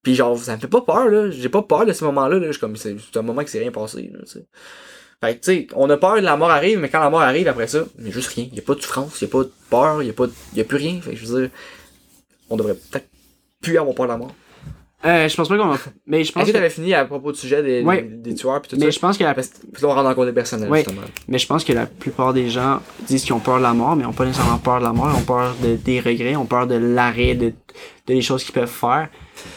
Puis 0.03 0.15
genre, 0.15 0.37
ça 0.37 0.55
me 0.55 0.61
fait 0.61 0.67
pas 0.67 0.81
peur, 0.81 1.07
là. 1.07 1.29
J'ai 1.29 1.49
pas 1.49 1.61
peur 1.61 1.85
de 1.85 1.93
ce 1.93 2.03
moment-là, 2.05 2.39
là. 2.39 2.51
Je 2.51 2.59
comme, 2.59 2.75
c'est 2.75 2.95
c'est 2.99 3.17
un 3.19 3.21
moment 3.21 3.43
que 3.43 3.49
c'est 3.49 3.59
rien 3.59 3.71
passé, 3.71 4.11
là. 4.11 4.19
Fait 5.23 5.35
que, 5.37 5.45
tu 5.45 5.51
sais, 5.53 5.67
on 5.75 5.89
a 5.89 5.97
peur 5.97 6.15
de 6.15 6.21
la 6.21 6.35
mort 6.35 6.49
arrive, 6.49 6.79
mais 6.79 6.89
quand 6.89 6.99
la 6.99 7.09
mort 7.11 7.21
arrive, 7.21 7.47
après 7.47 7.67
ça, 7.67 7.83
il 7.99 8.05
y 8.07 8.09
a 8.09 8.11
juste 8.11 8.29
rien. 8.33 8.47
Il 8.51 8.55
y 8.57 8.59
a 8.59 8.63
pas 8.63 8.73
de 8.75 8.81
souffrance, 8.81 9.21
il 9.21 9.25
y 9.25 9.27
a 9.27 9.31
pas 9.31 9.43
de 9.43 9.51
peur, 9.69 10.01
il 10.01 10.07
y 10.07 10.09
a 10.09 10.13
pas 10.13 10.25
de- 10.27 10.33
il 10.53 10.57
y 10.57 10.61
a 10.61 10.63
plus 10.63 10.77
rien. 10.77 10.99
Fait 11.01 11.11
que 11.11 11.17
je 11.17 11.25
veux 11.27 11.41
dire, 11.41 11.49
on 12.49 12.55
devrait 12.57 12.73
peut-être 12.73 13.07
plus 13.61 13.77
avoir 13.77 13.93
peur 13.95 14.07
de 14.07 14.11
la 14.11 14.17
mort. 14.17 14.33
Euh, 15.03 15.27
je 15.27 15.35
pense 15.35 15.49
pas 15.49 15.57
qu'on 15.57 15.71
a... 15.73 15.77
Mais 16.05 16.23
je 16.23 16.31
pense 16.31 16.43
Est-ce 16.43 16.51
que 16.51 16.53
que... 16.53 16.57
t'avais 16.59 16.69
fini 16.69 16.93
à 16.93 17.05
propos 17.05 17.31
du 17.31 17.39
sujet 17.39 17.63
des, 17.63 17.81
Ouais. 17.81 18.03
des, 18.03 18.17
des 18.31 18.35
tueurs 18.35 18.61
pis 18.61 18.69
tout 18.69 18.75
Mais 18.77 18.85
ça? 18.85 18.89
je 18.91 18.99
pense 18.99 19.17
que 19.17 19.23
la... 19.23 19.33
Parce 19.33 19.47
que- 19.47 19.57
Puis 19.73 19.81
là, 19.81 19.87
on 19.87 19.91
rentre 19.93 20.03
dans 20.03 20.09
le 20.09 20.15
côté 20.15 20.31
personnel, 20.31 20.69
Ouais. 20.69 20.79
justement. 20.83 21.01
Mais 21.27 21.39
je 21.39 21.47
pense 21.47 21.63
que 21.63 21.73
la 21.73 21.87
plupart 21.87 22.33
des 22.33 22.49
gens 22.51 22.81
disent 23.07 23.23
qu'ils 23.23 23.33
ont 23.33 23.39
peur 23.39 23.57
de 23.57 23.63
la 23.63 23.73
mort, 23.73 23.95
mais 23.95 24.03
ils 24.03 24.07
ont 24.07 24.13
pas 24.13 24.25
nécessairement 24.25 24.59
peur 24.59 24.77
de 24.79 24.83
la 24.83 24.93
mort, 24.93 25.09
ils 25.15 25.19
ont 25.19 25.25
peur 25.25 25.55
de, 25.63 25.75
des 25.75 25.99
regrets, 25.99 26.31
ils 26.33 26.37
ont 26.37 26.45
peur 26.45 26.67
de 26.67 26.75
l'arrêt, 26.75 27.33
de, 27.33 27.49
de 27.49 28.13
les 28.13 28.21
choses 28.21 28.43
qu'ils 28.43 28.53
peuvent 28.53 28.67
faire. 28.69 29.09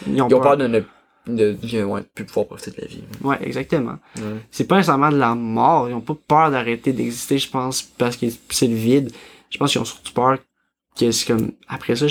Ils 0.07 0.23
ont, 0.23 0.29
Ils 0.29 0.35
ont 0.35 0.41
peur 0.41 0.57
de 0.57 0.67
ne 0.67 0.81
de, 1.27 1.53
de 1.53 1.83
ouais, 1.85 2.03
plus 2.15 2.25
pouvoir 2.25 2.47
profiter 2.47 2.71
de 2.73 2.81
la 2.83 2.87
vie. 2.87 3.05
Ouais, 3.23 3.39
exactement. 3.43 3.99
Ouais. 4.17 4.41
C'est 4.51 4.67
pas 4.67 4.77
nécessairement 4.77 5.11
de 5.11 5.17
la 5.17 5.35
mort, 5.35 5.89
ils 5.89 5.95
ont 5.95 6.01
pas 6.01 6.17
peur 6.29 6.51
d'arrêter 6.51 6.93
d'exister, 6.93 7.39
je 7.39 7.51
pense, 7.51 7.83
parce 7.83 8.17
que 8.17 8.27
c'est 8.51 8.67
le 8.67 8.75
vide. 8.75 9.13
Je 9.51 9.59
pense 9.59 9.73
qu'ils 9.73 9.81
ont 9.81 9.87
surtout 9.87 10.13
peur 10.13 10.39
que 10.99 11.11
c'est 11.11 11.27
comme, 11.27 11.53
après 11.69 11.97
ça, 11.97 12.07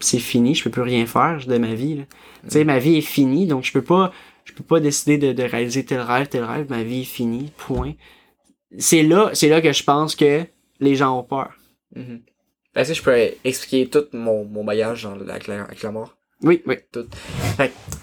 c'est 0.00 0.18
fini, 0.18 0.54
je 0.54 0.64
peux 0.64 0.70
plus 0.70 0.82
rien 0.82 1.06
faire 1.06 1.44
de 1.46 1.58
ma 1.58 1.74
vie, 1.74 1.96
là. 1.96 2.04
Tu 2.44 2.50
sais, 2.50 2.64
ma 2.64 2.78
vie 2.78 2.96
est 2.96 3.02
finie, 3.02 3.46
donc 3.46 3.64
je 3.64 3.72
peux 3.72 3.82
pas, 3.82 4.12
je 4.44 4.52
peux 4.52 4.62
pas 4.62 4.80
décider 4.80 5.18
de, 5.18 5.32
de 5.32 5.42
réaliser 5.42 5.84
tel 5.84 6.00
rêve, 6.00 6.28
tel 6.28 6.44
rêve, 6.44 6.66
ma 6.70 6.82
vie 6.82 7.02
est 7.02 7.04
finie, 7.04 7.50
point. 7.56 7.94
C'est 8.78 9.02
là, 9.02 9.30
c'est 9.32 9.48
là 9.48 9.60
que 9.60 9.72
je 9.72 9.82
pense 9.82 10.14
que 10.14 10.44
les 10.78 10.94
gens 10.94 11.18
ont 11.18 11.24
peur. 11.24 11.54
Mhm. 11.96 12.20
Est-ce 12.74 12.90
que 12.90 12.94
je 12.98 13.02
peux 13.02 13.16
expliquer 13.44 13.88
tout 13.88 14.04
mon, 14.12 14.44
mon 14.44 14.62
bagage 14.62 15.04
dans, 15.04 15.18
avec, 15.28 15.46
la, 15.46 15.64
avec 15.64 15.82
la 15.82 15.90
mort? 15.90 16.17
Oui, 16.42 16.62
oui. 16.66 16.76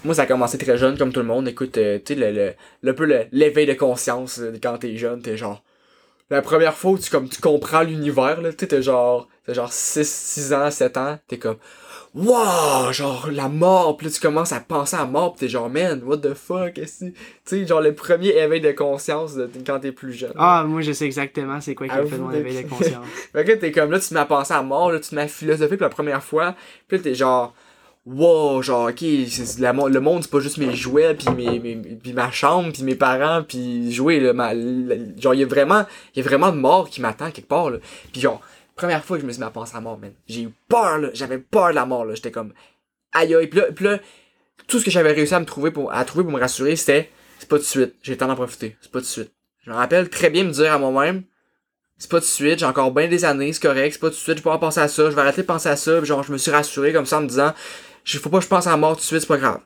Moi, 0.04 0.14
ça 0.14 0.22
a 0.22 0.26
commencé 0.26 0.58
très 0.58 0.76
jeune, 0.76 0.96
comme 0.98 1.12
tout 1.12 1.20
le 1.20 1.26
monde. 1.26 1.48
Écoute, 1.48 1.78
euh, 1.78 1.98
tu 2.04 2.14
sais, 2.14 2.20
le, 2.20 2.30
le, 2.32 2.52
le 2.82 2.94
peu 2.94 3.04
le- 3.06 3.24
l'éveil 3.32 3.66
de 3.66 3.72
conscience 3.74 4.38
euh, 4.40 4.52
quand 4.62 4.78
t'es 4.78 4.96
jeune, 4.96 5.22
t'es 5.22 5.36
genre. 5.36 5.62
La 6.28 6.42
première 6.42 6.74
fois 6.74 6.92
où 6.92 6.98
tu, 6.98 7.08
comme, 7.08 7.28
tu 7.28 7.40
comprends 7.40 7.82
l'univers, 7.82 8.40
là, 8.42 8.52
tu 8.52 8.66
t'es 8.66 8.82
genre. 8.82 9.28
T'es 9.46 9.54
genre 9.54 9.72
6, 9.72 10.08
6 10.10 10.52
ans, 10.52 10.70
7 10.70 10.96
ans, 10.96 11.18
t'es 11.28 11.38
comme. 11.38 11.56
Wow! 12.14 12.92
Genre, 12.92 13.28
la 13.30 13.48
mort! 13.48 13.96
Puis 13.96 14.06
là, 14.06 14.12
tu 14.12 14.20
commences 14.20 14.52
à 14.52 14.60
penser 14.60 14.96
à 14.96 15.00
la 15.00 15.04
mort, 15.06 15.34
pis 15.34 15.40
t'es 15.40 15.48
genre, 15.48 15.68
man, 15.70 16.02
what 16.04 16.18
the 16.18 16.34
fuck? 16.34 16.78
est-ce 16.78 17.04
que- 17.06 17.10
Tu 17.10 17.14
sais, 17.44 17.66
genre, 17.66 17.80
le 17.80 17.94
premier 17.94 18.30
éveil 18.30 18.60
de 18.60 18.72
conscience 18.72 19.34
de, 19.34 19.48
quand 19.66 19.80
t'es 19.80 19.92
plus 19.92 20.12
jeune. 20.12 20.32
Ah, 20.36 20.64
moi, 20.66 20.80
je 20.80 20.92
sais 20.92 21.04
exactement 21.06 21.60
c'est 21.60 21.74
quoi 21.74 21.86
qui 21.86 21.92
a 21.92 22.04
fait 22.06 22.16
mon 22.18 22.30
éveil 22.32 22.62
de 22.64 22.68
conscience. 22.68 23.06
Fait 23.32 23.44
que 23.44 23.52
t'es 23.52 23.70
comme 23.70 23.90
là, 23.92 24.00
tu 24.00 24.08
te 24.08 24.14
mets 24.14 24.20
à 24.20 24.24
penser 24.26 24.54
à 24.54 24.62
mort, 24.62 24.90
là, 24.92 24.98
tu 24.98 25.10
te 25.10 25.14
mets 25.14 25.22
à 25.22 25.28
philosopher 25.28 25.76
pour 25.76 25.84
la 25.84 25.90
première 25.90 26.22
fois. 26.24 26.54
Puis 26.88 26.96
là, 26.96 27.02
t'es 27.04 27.14
genre, 27.14 27.54
wow, 28.06 28.62
genre, 28.62 28.88
ok, 28.88 29.00
la 29.58 29.72
le 29.72 30.00
monde, 30.00 30.22
c'est 30.22 30.30
pas 30.30 30.38
juste 30.38 30.58
mes 30.58 30.74
jouets, 30.74 31.14
puis 31.14 31.28
mes, 31.34 31.58
mes, 31.58 31.76
puis 31.76 32.12
ma 32.12 32.30
chambre, 32.30 32.72
puis 32.72 32.84
mes 32.84 32.94
parents, 32.94 33.42
puis 33.42 33.92
jouer, 33.92 34.20
là, 34.20 34.32
ma, 34.32 34.54
genre, 34.54 35.34
il 35.34 35.40
y 35.40 35.42
a 35.42 35.46
vraiment, 35.46 35.84
il 36.14 36.22
y 36.22 36.24
a 36.24 36.28
vraiment 36.28 36.52
de 36.52 36.56
mort 36.56 36.88
qui 36.88 37.00
m'attend 37.00 37.32
quelque 37.32 37.48
part, 37.48 37.70
là. 37.70 37.78
Puis 38.12 38.20
genre, 38.20 38.40
première 38.76 39.04
fois 39.04 39.16
que 39.16 39.22
je 39.22 39.26
me 39.26 39.32
suis 39.32 39.40
mis 39.40 39.46
à 39.46 39.50
penser 39.50 39.76
à 39.76 39.80
mort, 39.80 39.98
man, 39.98 40.12
j'ai 40.28 40.42
eu 40.42 40.50
peur, 40.68 40.98
là, 40.98 41.08
j'avais 41.14 41.38
peur 41.38 41.70
de 41.70 41.74
la 41.74 41.84
mort, 41.84 42.04
là, 42.04 42.14
j'étais 42.14 42.30
comme, 42.30 42.52
aïe 43.12 43.34
aïe, 43.34 43.48
puis 43.48 43.58
là, 43.58 43.66
puis 43.74 43.84
là, 43.84 43.98
tout 44.68 44.78
ce 44.78 44.84
que 44.84 44.90
j'avais 44.90 45.12
réussi 45.12 45.34
à 45.34 45.40
me 45.40 45.46
trouver 45.46 45.72
pour, 45.72 45.92
à 45.92 46.04
trouver 46.04 46.22
pour 46.22 46.32
me 46.32 46.40
rassurer, 46.40 46.76
c'était, 46.76 47.10
c'est 47.40 47.48
pas 47.48 47.58
de 47.58 47.64
suite, 47.64 47.96
j'ai 48.02 48.12
le 48.12 48.18
temps 48.18 48.28
d'en 48.28 48.36
profiter, 48.36 48.76
c'est 48.80 48.92
pas 48.92 49.00
de 49.00 49.04
suite. 49.04 49.32
Je 49.64 49.70
me 49.70 49.76
rappelle 49.76 50.08
très 50.08 50.30
bien 50.30 50.44
me 50.44 50.52
dire 50.52 50.72
à 50.72 50.78
moi-même, 50.78 51.24
c'est 51.98 52.10
pas 52.10 52.20
de 52.20 52.24
suite, 52.24 52.60
j'ai 52.60 52.66
encore 52.66 52.92
bien 52.92 53.08
des 53.08 53.24
années, 53.24 53.52
c'est 53.52 53.62
correct, 53.62 53.94
c'est 53.94 54.00
pas 54.00 54.10
de 54.10 54.14
suite, 54.14 54.38
je 54.38 54.42
vais 54.42 54.50
pas 54.50 54.58
penser 54.58 54.80
à 54.80 54.86
ça, 54.86 55.10
je 55.10 55.16
vais 55.16 55.22
arrêter 55.22 55.42
de 55.42 55.46
penser 55.46 55.68
à 55.68 55.76
ça, 55.76 55.96
puis 55.98 56.06
genre 56.06 56.22
je 56.22 56.30
me 56.30 56.38
suis 56.38 56.50
rassuré 56.50 56.92
comme 56.92 57.06
ça 57.06 57.18
en 57.18 57.22
me 57.22 57.26
disant, 57.26 57.52
faut 58.06 58.30
pas 58.30 58.38
que 58.38 58.44
je 58.44 58.48
pense 58.48 58.66
à 58.66 58.70
la 58.70 58.76
mort 58.76 58.94
tout 58.94 59.00
de 59.00 59.06
suite, 59.06 59.20
c'est 59.20 59.26
pas 59.26 59.38
grave. 59.38 59.60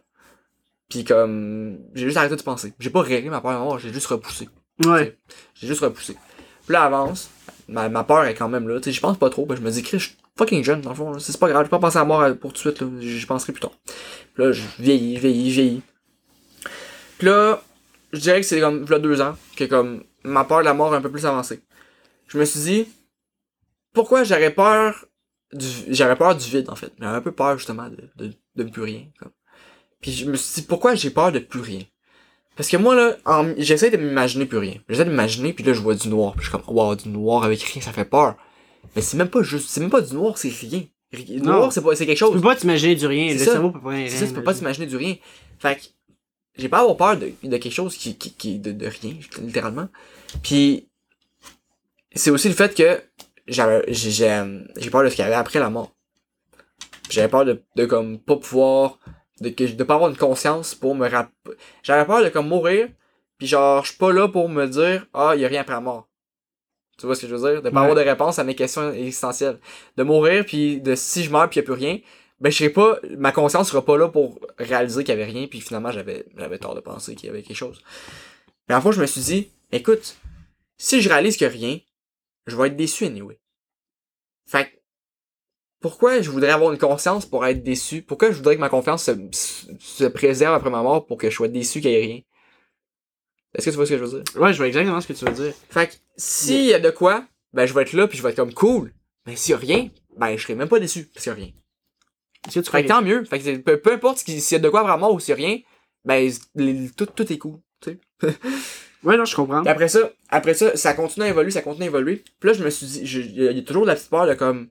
Puis 0.89 1.05
comme 1.05 1.79
j'ai 1.95 2.07
juste 2.07 2.17
arrêté 2.17 2.37
de 2.37 2.43
penser. 2.43 2.73
J'ai 2.79 2.91
pas 2.91 3.03
réglé 3.03 3.31
ma 3.31 3.41
peur 3.41 3.53
de 3.53 3.57
la 3.57 3.63
mort, 3.63 3.79
j'ai 3.79 3.93
juste 3.93 4.07
repoussé. 4.07 4.49
Ouais. 4.85 5.19
J'ai 5.55 5.67
juste 5.67 5.81
repoussé. 5.81 6.17
Puis 6.65 6.73
là 6.73 6.85
avance, 6.85 7.31
ma, 7.69 7.89
ma 7.89 8.05
peur 8.05 8.25
est 8.25 8.35
quand 8.35 8.49
même 8.49 8.69
là, 8.69 8.79
tu 8.81 8.85
sais, 8.85 8.93
je 8.93 9.01
pense 9.01 9.19
pas 9.19 9.31
trop, 9.31 9.47
ben 9.47 9.57
je 9.57 9.61
me 9.61 9.71
dis 9.71 9.83
Chris, 9.83 9.99
je 9.99 10.05
suis 10.07 10.17
fucking 10.37 10.65
jeune 10.65 10.81
dans 10.81 10.91
le 10.91 10.97
fond, 10.97 11.19
c'est 11.19 11.39
pas 11.39 11.49
grave, 11.49 11.63
je 11.63 11.67
vais 11.67 11.71
pas 11.71 11.79
penser 11.79 11.99
à 11.99 12.01
la 12.01 12.07
mort 12.07 12.23
euh, 12.23 12.35
pour 12.35 12.53
tout 12.53 12.69
de 12.69 12.75
suite 12.75 12.81
là, 12.81 12.89
j'y 13.01 13.27
penserai 13.27 13.53
plus 13.53 13.61
tard. 13.61 13.73
Puis 14.35 14.45
là 14.45 14.53
je 14.53 14.63
vieillis, 14.79 15.17
je 15.17 15.21
vieillis, 15.21 15.51
je 15.53 15.61
vieillis. 15.61 15.83
Puis 17.19 17.29
là, 17.29 17.63
je 18.13 18.19
dirais 18.19 18.41
que 18.41 18.47
c'est 18.47 18.61
comme 18.61 18.87
là 18.89 18.99
deux 18.99 19.21
ans 19.21 19.37
que 19.57 19.65
comme 19.65 20.05
ma 20.25 20.45
peur 20.45 20.61
de 20.61 20.65
la 20.65 20.75
mort 20.75 20.95
est 20.95 20.97
un 20.97 21.03
peu 21.03 21.11
plus 21.11 21.27
avancée. 21.27 21.61
Je 22.29 22.39
me 22.39 22.45
suis 22.45 22.61
dit 22.61 22.89
pourquoi 23.93 24.25
j'aurais 24.25 24.53
peur 24.53 25.05
j'avais 25.89 26.17
peur 26.17 26.37
du 26.37 26.49
vide 26.49 26.69
en 26.71 26.77
fait. 26.77 26.93
J'avais 27.01 27.17
un 27.17 27.21
peu 27.21 27.33
peur 27.33 27.59
justement 27.59 27.89
de, 27.89 28.09
de, 28.17 28.33
de 28.57 28.65
plus 28.65 28.83
rien 28.83 29.07
comme. 29.19 29.33
puis 30.01 30.13
je 30.13 30.27
me 30.27 30.37
suis 30.37 30.61
dit 30.63 30.67
pourquoi 30.67 30.95
j'ai 30.95 31.11
peur 31.11 31.33
de 31.33 31.39
plus 31.41 31.61
rien? 31.61 31.83
Parce 32.57 32.69
que 32.69 32.77
moi 32.77 32.95
là 32.95 33.17
en- 33.25 33.55
j'essaie 33.59 33.91
de 33.91 33.97
m'imaginer 33.97 34.47
plus 34.47 34.59
rien. 34.59 34.75
J'essaie 34.89 35.05
de 35.05 35.11
m'imaginer 35.11 35.53
puis 35.53 35.65
là 35.65 35.73
je 35.73 35.81
vois 35.81 35.95
du 35.95 36.09
noir. 36.09 36.33
Puis 36.35 36.45
je 36.45 36.51
suis 36.51 36.59
comme 36.59 36.75
wow 36.77 36.95
du 36.95 37.09
noir 37.09 37.43
avec 37.45 37.61
rien 37.63 37.83
ça 37.83 37.93
fait 37.93 38.05
peur. 38.05 38.37
Mais 38.95 39.03
c'est 39.03 39.17
même 39.17 39.29
pas 39.29 39.43
juste 39.43 39.69
c'est 39.71 39.81
même 39.81 39.91
pas 39.91 40.01
du 40.03 40.15
noir 40.15 40.39
c'est 40.39 40.49
rien. 40.51 40.85
Non. 41.13 41.53
noir 41.55 41.73
c'est 41.73 41.81
pas 41.83 41.97
c'est 41.97 42.07
quelque 42.07 42.19
Tu 42.19 42.25
chose 42.25 42.35
peux 42.35 42.41
pas 42.41 42.55
t'imaginer 42.57 42.95
du 42.95 43.07
rien, 43.07 43.33
le 43.33 43.39
ça. 43.39 43.53
cerveau 43.53 43.71
peut 43.73 43.81
pas 43.81 43.91
rien. 43.91 44.09
c'est 44.09 44.19
ça 44.19 44.27
tu 44.29 44.35
peux 44.35 44.45
pas 44.45 44.55
t'imaginer 44.55 44.87
du 44.87 44.97
rien. 44.97 45.17
Fait 45.59 45.77
que 45.77 45.83
j'ai 46.57 46.69
pas 46.69 46.81
avoir 46.81 46.97
peur 46.97 47.17
de, 47.17 47.33
de 47.43 47.57
quelque 47.57 47.73
chose 47.73 47.97
qui, 47.97 48.17
qui, 48.17 48.33
qui 48.35 48.59
de, 48.59 48.71
de 48.73 48.87
rien 48.87 49.15
littéralement. 49.41 49.89
Puis 50.43 50.89
c'est 52.15 52.31
aussi 52.31 52.49
le 52.49 52.55
fait 52.55 52.75
que 52.75 53.01
j'avais 53.51 53.85
j'ai 53.93 54.91
peur 54.91 55.03
de 55.05 55.09
ce 55.11 55.15
qu'il 55.17 55.25
y 55.25 55.27
avait 55.27 55.35
après 55.35 55.59
la 55.59 55.71
mort. 55.71 55.93
J'avais 57.11 57.29
peur 57.29 57.45
de, 57.45 57.63
de 57.77 57.85
comme 57.87 58.19
pas 58.19 58.37
pouvoir 58.37 58.99
de 59.41 59.49
que 59.51 59.65
de 59.65 59.85
pas 59.85 59.95
avoir 59.95 60.11
une 60.11 60.17
conscience 60.17 60.75
pour 60.75 60.95
me 60.95 61.09
rap 61.09 61.31
j'avais 61.83 62.05
peur 62.07 62.23
de 62.23 62.29
comme 62.29 62.49
mourir 62.49 62.89
puis 63.39 63.47
genre 63.47 63.85
je 63.85 63.91
suis 63.91 63.99
pas 63.99 64.13
là 64.13 64.29
pour 64.29 64.49
me 64.49 64.67
dire 64.67 65.07
ah 65.15 65.33
il 65.35 65.41
y 65.41 65.45
a 65.45 65.49
rien 65.49 65.63
après 65.63 65.75
la 65.75 65.81
mort. 65.81 66.09
Tu 66.99 67.07
vois 67.07 67.15
ce 67.15 67.23
que 67.23 67.29
je 67.29 67.35
veux 67.35 67.51
dire? 67.53 67.63
De 67.63 67.71
pas 67.71 67.81
Ouais. 67.81 67.87
avoir 67.89 68.05
de 68.05 68.09
réponse 68.09 68.39
à 68.39 68.45
mes 68.45 68.55
questions 68.55 68.93
existentielles. 68.93 69.59
De 69.97 70.03
mourir 70.03 70.45
puis 70.45 70.81
de 70.83 70.95
si 70.95 71.25
je 71.25 71.31
meurs 71.31 71.49
puis 71.49 71.59
y 71.59 71.63
a 71.63 71.65
plus 71.65 71.73
rien 71.75 71.99
ben 72.41 72.51
je 72.53 72.57
sais 72.59 72.71
pas 72.71 72.99
ma 73.19 73.33
conscience 73.33 73.69
sera 73.71 73.85
pas 73.85 73.99
là 73.99 74.09
pour 74.09 74.39
réaliser 74.59 75.03
qu'il 75.05 75.15
y 75.15 75.21
avait 75.21 75.31
rien 75.31 75.47
puis 75.47 75.61
finalement 75.61 75.91
j'avais 75.93 76.27
j'avais 76.37 76.59
tort 76.59 76.75
de 76.75 76.81
penser 76.81 77.15
qu'il 77.15 77.27
y 77.27 77.31
avait 77.31 77.43
quelque 77.43 77.57
chose. 77.57 77.83
Mais 78.69 78.75
en 78.75 78.81
fois 78.81 78.93
je 78.93 79.01
me 79.01 79.07
suis 79.07 79.23
dit 79.23 79.51
écoute 79.73 80.17
si 80.79 81.01
je 81.03 81.09
réalise 81.09 81.43
a 81.43 81.49
rien 81.49 81.79
je 82.47 82.57
vais 82.57 82.69
être 82.69 82.77
déçu 82.77 83.05
anyway 83.07 83.39
fait 84.47 84.67
que 84.71 84.77
pourquoi 85.81 86.21
je 86.21 86.31
voudrais 86.31 86.51
avoir 86.51 86.73
une 86.73 86.79
conscience 86.79 87.25
pour 87.25 87.47
être 87.47 87.63
déçu? 87.63 88.03
Pourquoi 88.03 88.31
je 88.31 88.37
voudrais 88.37 88.55
que 88.57 88.61
ma 88.61 88.69
confiance 88.69 89.05
se, 89.05 89.13
se 89.79 90.05
préserve 90.05 90.55
après 90.55 90.69
ma 90.71 90.83
mort 90.83 91.07
pour 91.07 91.17
que 91.17 91.31
je 91.31 91.35
sois 91.35 91.49
déçu 91.49 91.81
qu'il 91.81 91.91
n'y 91.91 91.97
ait 91.97 92.01
rien? 92.01 92.21
Est-ce 93.55 93.65
que 93.67 93.71
tu 93.71 93.77
vois 93.77 93.87
ce 93.87 93.91
que 93.93 93.99
je 93.99 94.05
veux 94.05 94.23
dire? 94.23 94.41
Ouais, 94.41 94.53
je 94.53 94.59
vois 94.59 94.69
exactement 94.69 95.01
ce 95.01 95.09
que 95.09 95.13
tu 95.15 95.25
veux 95.25 95.33
dire. 95.33 95.55
Fait 95.71 95.89
que, 95.89 95.95
s'il 96.17 96.67
y 96.67 96.75
a 96.75 96.79
de 96.79 96.91
quoi, 96.91 97.25
ben, 97.53 97.67
je 97.67 97.73
vais 97.73 97.83
être 97.83 97.95
là 97.95 98.07
puis 98.07 98.19
je 98.19 98.23
vais 98.23 98.31
être 98.31 98.37
comme 98.37 98.53
cool. 98.53 98.93
Mais 99.27 99.37
s'il 99.37 99.53
y 99.53 99.55
a 99.55 99.59
rien, 99.59 99.89
ben, 100.19 100.37
je 100.37 100.43
serai 100.43 100.55
même 100.55 100.69
pas 100.69 100.79
déçu 100.81 101.07
parce 101.07 101.25
qu'il 101.25 101.31
y 101.31 101.33
a 101.33 101.37
rien. 101.37 101.51
Est-ce 102.47 102.61
que 102.61 102.65
tu 102.65 102.71
Fait 102.71 102.83
que 102.83 102.89
tant 102.89 103.03
mieux. 103.03 103.25
Fait 103.25 103.39
que 103.39 103.57
peu, 103.57 103.81
peu 103.81 103.93
importe 103.93 104.19
s'il 104.19 104.39
y 104.39 104.55
a 104.55 104.59
de 104.59 104.69
quoi 104.69 104.83
vraiment 104.83 105.11
ou 105.13 105.19
s'il 105.19 105.31
y 105.31 105.33
a 105.33 105.37
rien, 105.37 105.59
ben, 106.05 106.31
les- 106.55 106.91
tout, 106.91 107.07
tout 107.07 107.33
est 107.33 107.39
cool, 107.39 107.59
tu 107.81 107.99
sais. 108.23 108.29
Ouais, 109.03 109.17
non, 109.17 109.25
je 109.25 109.35
comprends. 109.35 109.65
Après 109.65 109.89
ça, 109.89 110.11
après 110.29 110.55
ça, 110.55 110.77
ça 110.77 110.93
continue 110.93 111.27
à 111.27 111.29
évoluer, 111.29 111.51
ça 111.51 111.63
continue 111.63 111.85
à 111.85 111.89
évoluer. 111.89 112.23
Puis 112.39 112.51
là, 112.51 112.53
je 112.53 112.63
me 112.63 112.71
suis 112.71 112.87
dit, 112.87 113.01
il 113.03 113.43
y 113.43 113.59
a 113.59 113.63
toujours 113.63 113.83
de 113.83 113.89
la 113.89 113.95
petite 113.95 114.11
peur 114.11 114.27
de 114.27 114.35
comme, 114.35 114.69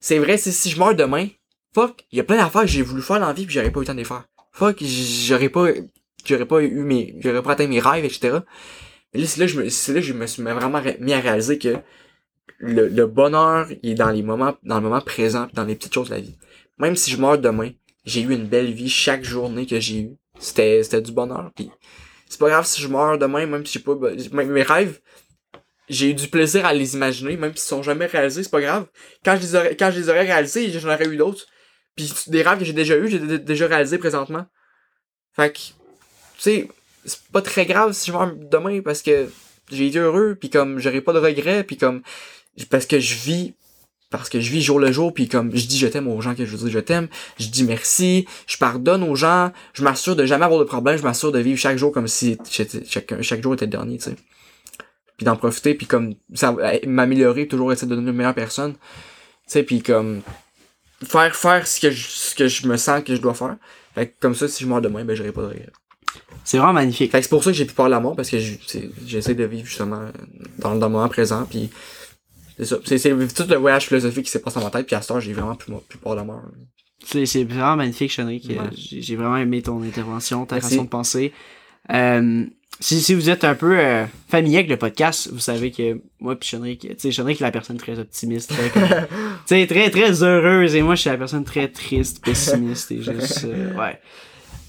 c'est 0.00 0.18
vrai, 0.18 0.38
si, 0.38 0.52
si 0.52 0.70
je 0.70 0.78
meurs 0.78 0.94
demain, 0.94 1.28
fuck, 1.74 2.06
il 2.10 2.16
y 2.16 2.20
a 2.20 2.24
plein 2.24 2.36
d'affaires 2.36 2.62
que 2.62 2.68
j'ai 2.68 2.82
voulu 2.82 3.02
faire 3.02 3.20
dans 3.20 3.26
la 3.26 3.32
vie 3.32 3.44
puis 3.44 3.54
j'aurais 3.54 3.70
pas 3.70 3.80
eu 3.80 3.82
le 3.82 3.86
temps 3.86 3.92
de 3.92 3.98
les 3.98 4.04
faire. 4.04 4.24
Fuck, 4.52 4.82
j'aurais 4.82 5.50
pas, 5.50 5.66
j'aurais 6.24 6.46
pas 6.46 6.62
eu 6.62 6.82
mes, 6.82 7.16
j'aurais 7.20 7.42
pas 7.42 7.52
atteint 7.52 7.66
mes 7.66 7.80
rêves, 7.80 8.04
etc. 8.04 8.38
Et 9.12 9.18
là, 9.18 9.26
c'est 9.26 9.40
là, 9.40 9.46
je 9.46 9.60
me, 9.60 9.68
c'est 9.68 9.92
là 9.92 10.00
je 10.00 10.12
me 10.14 10.26
suis 10.26 10.42
vraiment 10.42 10.80
mis 11.00 11.12
à 11.12 11.20
réaliser 11.20 11.58
que 11.58 11.76
le, 12.58 13.06
bonheur, 13.06 13.68
il 13.82 13.90
est 13.90 13.94
dans 13.94 14.10
les 14.10 14.22
moments, 14.22 14.54
dans 14.62 14.76
le 14.76 14.82
moment 14.82 15.00
présent, 15.00 15.48
dans 15.52 15.64
les 15.64 15.74
petites 15.74 15.92
choses 15.92 16.08
de 16.08 16.14
la 16.14 16.20
vie. 16.20 16.36
Même 16.78 16.96
si 16.96 17.10
je 17.10 17.20
meurs 17.20 17.38
demain, 17.38 17.70
j'ai 18.04 18.22
eu 18.22 18.32
une 18.32 18.46
belle 18.46 18.72
vie 18.72 18.88
chaque 18.88 19.24
journée 19.24 19.66
que 19.66 19.80
j'ai 19.80 20.00
eu. 20.00 20.10
C'était, 20.38 20.82
c'était 20.82 21.02
du 21.02 21.12
bonheur. 21.12 21.50
Puis 21.54 21.70
c'est 22.28 22.38
pas 22.38 22.48
grave 22.48 22.66
si 22.66 22.80
je 22.80 22.88
meurs 22.88 23.18
demain, 23.18 23.46
même 23.46 23.64
si 23.64 23.74
j'ai 23.74 23.84
pas, 23.84 23.94
ben, 23.94 24.16
mes 24.32 24.62
rêves, 24.62 25.00
j'ai 25.88 26.10
eu 26.10 26.14
du 26.14 26.28
plaisir 26.28 26.66
à 26.66 26.74
les 26.74 26.94
imaginer, 26.94 27.36
même 27.36 27.54
s'ils 27.54 27.68
sont 27.68 27.82
jamais 27.82 28.06
réalisés, 28.06 28.42
c'est 28.42 28.50
pas 28.50 28.60
grave. 28.60 28.86
Quand 29.24 29.36
je 29.36 29.42
les 29.42 29.54
aurais, 29.54 29.76
quand 29.76 29.90
je 29.90 30.00
les 30.00 30.08
aurais 30.08 30.22
réalisés, 30.22 30.70
j'en 30.70 30.88
aurais 30.88 31.06
eu 31.06 31.16
d'autres. 31.16 31.46
Puis 31.94 32.12
des 32.26 32.42
rêves 32.42 32.58
que 32.58 32.64
j'ai 32.64 32.72
déjà 32.72 32.96
eu, 32.96 33.08
j'ai 33.08 33.18
dé- 33.18 33.38
déjà 33.38 33.66
réalisés 33.66 33.98
présentement. 33.98 34.46
Fait 35.34 35.52
que, 35.52 35.58
tu 35.58 35.72
sais, 36.38 36.68
c'est 37.04 37.22
pas 37.32 37.42
très 37.42 37.66
grave 37.66 37.92
si 37.92 38.10
je 38.10 38.16
meurs 38.16 38.34
demain 38.34 38.80
parce 38.82 39.02
que 39.02 39.30
j'ai 39.70 39.86
été 39.86 39.98
heureux, 39.98 40.36
puis 40.38 40.50
comme 40.50 40.78
j'aurai 40.78 41.00
pas 41.00 41.12
de 41.12 41.18
regrets, 41.18 41.64
puis 41.64 41.76
comme 41.76 42.02
parce 42.70 42.86
que 42.86 42.98
je 42.98 43.14
vis 43.14 43.54
parce 44.10 44.28
que 44.28 44.40
je 44.40 44.50
vis 44.50 44.62
jour 44.62 44.78
le 44.78 44.92
jour 44.92 45.12
puis 45.12 45.28
comme 45.28 45.54
je 45.54 45.66
dis 45.66 45.78
je 45.78 45.86
t'aime 45.86 46.08
aux 46.08 46.20
gens 46.20 46.34
que 46.34 46.44
je 46.44 46.56
veux 46.56 46.58
dire 46.58 46.72
je 46.72 46.78
t'aime 46.78 47.08
je 47.38 47.48
dis 47.48 47.64
merci 47.64 48.26
je 48.46 48.56
pardonne 48.56 49.02
aux 49.02 49.16
gens 49.16 49.52
je 49.72 49.82
m'assure 49.82 50.14
de 50.14 50.24
jamais 50.24 50.44
avoir 50.44 50.60
de 50.60 50.64
problème 50.64 50.96
je 50.96 51.02
m'assure 51.02 51.32
de 51.32 51.38
vivre 51.40 51.58
chaque 51.58 51.76
jour 51.76 51.92
comme 51.92 52.06
si 52.06 52.38
chaque, 52.48 53.22
chaque 53.22 53.42
jour 53.42 53.54
était 53.54 53.66
le 53.66 53.70
dernier 53.70 53.98
tu 53.98 54.04
sais. 54.04 54.16
Puis 55.16 55.24
d'en 55.24 55.36
profiter 55.36 55.74
puis 55.74 55.86
comme 55.86 56.14
ça 56.34 56.54
m'améliorer 56.86 57.48
toujours 57.48 57.72
essayer 57.72 57.88
de 57.88 57.94
devenir 57.94 58.10
une 58.10 58.16
meilleure 58.16 58.34
personne 58.34 58.74
tu 58.74 58.78
sais 59.46 59.62
puis 59.64 59.82
comme 59.82 60.22
faire 61.04 61.34
faire 61.34 61.66
ce 61.66 61.80
que 61.80 61.90
je, 61.90 62.08
ce 62.08 62.34
que 62.34 62.46
je 62.48 62.66
me 62.68 62.76
sens 62.76 63.02
que 63.02 63.14
je 63.14 63.20
dois 63.20 63.34
faire. 63.34 63.56
Fait 63.94 64.08
que 64.08 64.14
comme 64.20 64.34
ça 64.34 64.46
si 64.46 64.62
je 64.62 64.68
meurs 64.68 64.80
demain 64.80 65.04
ben 65.04 65.16
j'aurai 65.16 65.32
pas 65.32 65.42
de 65.42 65.48
regrets 65.48 65.72
C'est 66.44 66.58
vraiment 66.58 66.74
magnifique. 66.74 67.10
fait 67.10 67.18
que 67.18 67.24
c'est 67.24 67.30
pour 67.30 67.42
ça 67.42 67.50
que 67.50 67.56
j'ai 67.56 67.64
plus 67.64 67.74
peur 67.74 67.86
de 67.86 67.90
la 67.90 68.00
mort 68.00 68.14
parce 68.14 68.30
que 68.30 68.38
j'essaie 69.04 69.34
de 69.34 69.44
vivre 69.44 69.66
justement 69.66 70.02
dans, 70.58 70.76
dans 70.76 70.86
le 70.86 70.92
moment 70.92 71.08
présent 71.08 71.44
puis 71.50 71.70
c'est 72.58 72.64
ça. 72.64 72.76
C'est, 72.84 72.98
c'est 72.98 73.10
tout 73.34 73.44
le 73.48 73.56
voyage 73.56 73.86
philosophique 73.86 74.24
qui 74.26 74.30
s'est 74.30 74.40
passé 74.40 74.58
dans 74.58 74.64
ma 74.64 74.70
tête 74.70 74.86
puis 74.86 74.96
à 74.96 75.02
ce 75.02 75.08
temps 75.08 75.20
j'ai 75.20 75.32
vraiment 75.32 75.54
plus, 75.54 75.72
plus 75.88 75.98
peur 75.98 76.12
de 76.12 76.18
la 76.18 76.24
mort. 76.24 76.42
C'est 77.04 77.26
c'est 77.26 77.44
vraiment 77.44 77.76
magnifique, 77.76 78.10
Chenric. 78.10 78.48
Ouais. 78.48 78.56
J'ai 78.74 79.16
vraiment 79.16 79.36
aimé 79.36 79.62
ton 79.62 79.82
intervention, 79.82 80.44
ta 80.46 80.56
Merci. 80.56 80.70
façon 80.70 80.84
de 80.84 80.88
penser. 80.88 81.32
Euh, 81.92 82.44
si, 82.80 83.00
si 83.00 83.14
vous 83.14 83.30
êtes 83.30 83.44
un 83.44 83.54
peu 83.54 83.78
euh, 83.78 84.04
familier 84.28 84.58
avec 84.58 84.68
le 84.70 84.76
podcast, 84.76 85.30
vous 85.32 85.38
savez 85.38 85.70
que 85.70 86.00
moi 86.20 86.34
puis 86.36 86.48
Chenric, 86.48 86.80
tu 86.80 86.88
sais, 86.98 87.10
Chenric 87.12 87.40
est 87.40 87.44
la 87.44 87.50
personne 87.52 87.76
très 87.78 87.98
optimiste, 87.98 88.50
très, 88.50 88.68
comme- 88.70 88.82
tu 88.88 88.96
sais, 89.46 89.66
très, 89.66 89.88
très 89.90 90.22
heureuse, 90.22 90.74
et 90.74 90.82
moi 90.82 90.94
je 90.94 91.02
suis 91.02 91.10
la 91.10 91.16
personne 91.16 91.44
très 91.44 91.68
triste, 91.68 92.22
pessimiste, 92.24 92.90
et 92.92 93.00
juste, 93.02 93.44
euh, 93.44 93.72
ouais. 93.78 93.98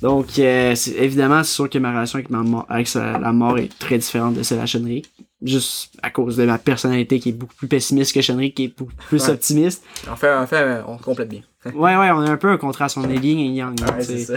Donc, 0.01 0.38
euh, 0.38 0.75
évidemment, 0.97 1.43
c'est 1.43 1.53
sûr 1.55 1.69
que 1.69 1.79
ma 1.79 1.91
relation 1.91 2.17
avec, 2.19 2.29
ma 2.29 2.43
mort, 2.43 2.65
avec 2.69 2.88
sa- 2.88 3.17
la 3.17 3.33
mort 3.33 3.57
est 3.57 3.77
très 3.79 3.97
différente 3.97 4.35
de 4.35 4.43
celle 4.43 4.59
à 4.59 4.65
Chenric. 4.67 5.09
Juste 5.43 5.95
à 6.01 6.09
cause 6.09 6.35
de 6.38 6.45
ma 6.45 6.57
personnalité 6.57 7.19
qui 7.19 7.29
est 7.29 7.33
beaucoup 7.33 7.53
plus 7.53 7.67
pessimiste 7.67 8.13
que 8.13 8.21
Chenric, 8.21 8.55
qui 8.55 8.63
est 8.65 8.77
beaucoup 8.77 8.91
plus 9.07 9.23
Ouais. 9.25 9.29
optimiste. 9.33 9.83
En 10.09 10.15
fait, 10.15 10.33
en 10.33 10.47
fait, 10.47 10.81
on 10.88 10.97
complète 10.97 11.29
bien. 11.29 11.41
Ouais, 11.65 11.95
ouais, 11.97 12.09
on 12.11 12.19
a 12.21 12.31
un 12.31 12.38
peu 12.38 12.49
un 12.49 12.57
contraste, 12.57 12.97
on 12.97 13.07
est 13.09 13.17
yin 13.17 13.39
et 13.39 13.53
yang. 13.55 13.79
Ouais, 13.81 14.01
c'est 14.01 14.17
ça. 14.19 14.33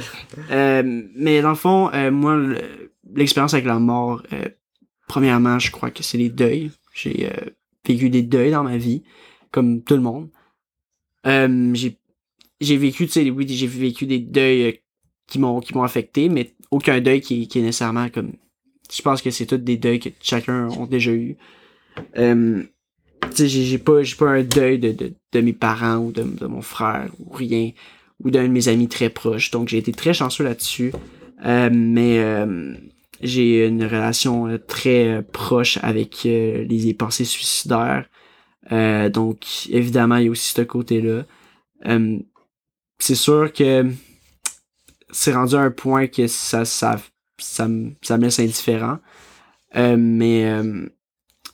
Euh, 0.50 0.82
mais 1.14 1.40
dans 1.42 1.50
le 1.50 1.54
fond, 1.54 1.90
euh, 1.94 2.10
moi, 2.10 2.36
le- 2.36 2.90
l'expérience 3.14 3.54
avec 3.54 3.66
la 3.66 3.78
mort, 3.78 4.22
euh, 4.32 4.48
premièrement, 5.08 5.58
je 5.58 5.70
crois 5.70 5.90
que 5.90 6.02
c'est 6.02 6.18
les 6.18 6.28
deuils. 6.28 6.70
J'ai 6.92 7.30
euh, 7.30 7.50
vécu 7.86 8.10
des 8.10 8.22
deuils 8.22 8.50
dans 8.50 8.64
ma 8.64 8.76
vie, 8.76 9.02
comme 9.52 9.82
tout 9.82 9.94
le 9.94 10.02
monde. 10.02 10.28
Euh, 11.26 11.70
j'ai 11.74 11.96
j'ai 12.60 12.76
vécu, 12.76 13.06
tu 13.06 13.12
sais, 13.12 13.30
oui, 13.30 13.46
j'ai 13.48 13.66
vécu 13.66 14.04
des 14.06 14.18
deuils 14.18 14.62
euh, 14.64 14.72
qui 15.26 15.38
m'ont 15.38 15.60
qui 15.60 15.72
m'ont 15.74 15.82
affecté, 15.84 16.28
mais 16.28 16.52
aucun 16.70 17.00
deuil 17.00 17.20
qui, 17.22 17.48
qui 17.48 17.58
est 17.60 17.62
nécessairement 17.62 18.08
comme. 18.10 18.32
Je 18.92 19.02
pense 19.02 19.22
que 19.22 19.30
c'est 19.30 19.46
tous 19.46 19.58
des 19.58 19.76
deuils 19.76 20.00
que 20.00 20.08
chacun 20.20 20.68
ont 20.68 20.86
déjà 20.86 21.12
eu. 21.12 21.36
Euh, 22.16 22.62
tu 23.34 23.36
sais, 23.36 23.48
j'ai 23.48 23.78
pas 23.78 24.02
j'ai 24.02 24.16
pas 24.16 24.30
un 24.30 24.42
deuil 24.42 24.78
de, 24.78 24.92
de, 24.92 25.12
de 25.32 25.40
mes 25.40 25.52
parents 25.52 25.98
ou 25.98 26.12
de, 26.12 26.22
de 26.22 26.46
mon 26.46 26.62
frère 26.62 27.10
ou 27.18 27.32
rien 27.32 27.70
ou 28.22 28.30
d'un 28.30 28.42
de 28.42 28.48
mes 28.48 28.68
amis 28.68 28.88
très 28.88 29.10
proches. 29.10 29.50
Donc 29.50 29.68
j'ai 29.68 29.78
été 29.78 29.92
très 29.92 30.12
chanceux 30.14 30.44
là-dessus. 30.44 30.92
Euh, 31.44 31.70
mais 31.72 32.18
euh, 32.18 32.74
j'ai 33.20 33.66
une 33.66 33.84
relation 33.84 34.46
euh, 34.48 34.58
très 34.58 35.08
euh, 35.08 35.22
proche 35.22 35.78
avec 35.82 36.24
euh, 36.26 36.64
les, 36.64 36.94
pensées 36.94 37.24
suicidaires. 37.24 38.06
Donc 38.70 39.68
évidemment, 39.70 40.16
il 40.16 40.26
y 40.26 40.28
a 40.28 40.30
aussi 40.30 40.52
ce 40.52 40.62
côté-là. 40.62 41.24
C'est 42.98 43.14
sûr 43.14 43.52
que 43.52 43.90
c'est 45.10 45.32
rendu 45.32 45.56
à 45.56 45.60
un 45.60 45.70
point 45.70 46.06
que 46.06 46.28
ça, 46.28 46.64
ça, 46.64 47.00
ça, 47.40 47.68
me, 47.68 47.90
ça 48.02 48.16
me 48.16 48.24
laisse 48.24 48.38
indifférent. 48.38 48.98
Euh, 49.76 49.96
mais 49.98 50.50
euh, 50.50 50.86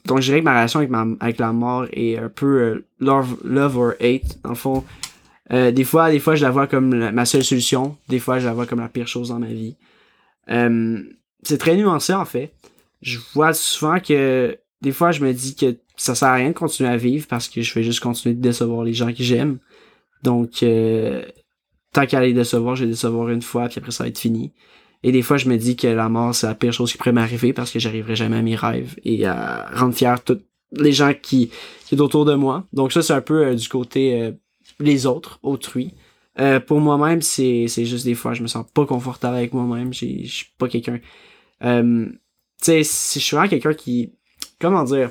donc 0.06 0.20
je 0.20 0.26
dirais 0.26 0.40
que 0.40 0.44
ma 0.44 0.54
relation 0.54 0.78
avec, 0.78 0.90
ma, 0.90 1.06
avec 1.20 1.38
la 1.38 1.52
mort 1.52 1.86
est 1.92 2.16
un 2.16 2.28
peu 2.28 2.46
euh, 2.46 2.86
love, 2.98 3.36
love 3.44 3.76
or 3.76 3.92
hate. 4.00 4.40
Dans 4.42 4.50
le 4.50 4.54
fond, 4.54 4.84
des 5.50 5.84
fois, 5.84 6.10
des 6.10 6.18
fois, 6.18 6.34
je 6.34 6.42
la 6.42 6.50
vois 6.50 6.66
comme 6.66 7.10
ma 7.10 7.24
seule 7.24 7.44
solution. 7.44 7.96
Des 8.08 8.18
fois, 8.18 8.38
je 8.40 8.46
la 8.46 8.52
vois 8.52 8.66
comme 8.66 8.80
la 8.80 8.88
pire 8.88 9.06
chose 9.06 9.28
dans 9.28 9.38
ma 9.38 9.46
vie. 9.46 9.76
C'est 10.48 11.58
très 11.58 11.76
nuancé, 11.76 12.12
en 12.14 12.24
fait. 12.24 12.52
Je 13.00 13.18
vois 13.34 13.52
souvent 13.52 14.00
que 14.00 14.58
des 14.82 14.90
fois, 14.90 15.12
je 15.12 15.24
me 15.24 15.32
dis 15.32 15.54
que 15.54 15.76
ça 15.96 16.16
sert 16.16 16.28
à 16.28 16.34
rien 16.34 16.48
de 16.48 16.54
continuer 16.54 16.90
à 16.90 16.96
vivre 16.96 17.28
parce 17.28 17.48
que 17.48 17.62
je 17.62 17.72
vais 17.74 17.84
juste 17.84 18.00
continuer 18.00 18.34
de 18.34 18.40
décevoir 18.40 18.82
les 18.82 18.92
gens 18.92 19.12
que 19.12 19.22
j'aime. 19.22 19.58
Donc, 20.24 20.64
tant 21.92 22.06
qu'à 22.06 22.20
les 22.20 22.32
décevoir, 22.32 22.74
je 22.74 22.84
vais 22.84 22.90
décevoir 22.90 23.28
une 23.28 23.42
fois, 23.42 23.68
puis 23.68 23.78
après, 23.78 23.92
ça 23.92 24.02
va 24.02 24.08
être 24.08 24.18
fini. 24.18 24.52
Et 25.06 25.12
des 25.12 25.22
fois, 25.22 25.36
je 25.36 25.48
me 25.48 25.56
dis 25.56 25.76
que 25.76 25.86
la 25.86 26.08
mort, 26.08 26.34
c'est 26.34 26.48
la 26.48 26.56
pire 26.56 26.72
chose 26.72 26.90
qui 26.90 26.98
pourrait 26.98 27.12
m'arriver 27.12 27.52
parce 27.52 27.70
que 27.70 27.78
j'arriverai 27.78 28.16
jamais 28.16 28.38
à 28.38 28.42
mes 28.42 28.56
rêves 28.56 28.96
et 29.04 29.24
à 29.24 29.70
rendre 29.72 29.94
fier 29.94 30.20
tous 30.24 30.40
les 30.72 30.90
gens 30.90 31.14
qui, 31.14 31.52
qui 31.86 31.94
est 31.94 32.00
autour 32.00 32.24
de 32.24 32.34
moi. 32.34 32.64
Donc 32.72 32.92
ça, 32.92 33.02
c'est 33.02 33.12
un 33.12 33.20
peu 33.20 33.46
euh, 33.46 33.54
du 33.54 33.68
côté 33.68 34.20
euh, 34.20 34.32
les 34.80 35.06
autres, 35.06 35.38
autrui. 35.44 35.94
Euh, 36.40 36.58
pour 36.58 36.80
moi-même, 36.80 37.22
c'est, 37.22 37.68
juste 37.68 38.04
des 38.04 38.16
fois, 38.16 38.34
je 38.34 38.42
me 38.42 38.48
sens 38.48 38.66
pas 38.74 38.84
confortable 38.84 39.36
avec 39.36 39.54
moi-même. 39.54 39.94
Je 39.94 40.26
suis 40.26 40.46
pas 40.58 40.66
quelqu'un... 40.66 40.98
Tu 41.60 42.18
sais, 42.60 42.82
je 42.82 43.20
suis 43.20 43.36
vraiment 43.36 43.48
quelqu'un 43.48 43.74
qui... 43.74 44.10
Comment 44.60 44.82
dire? 44.82 45.10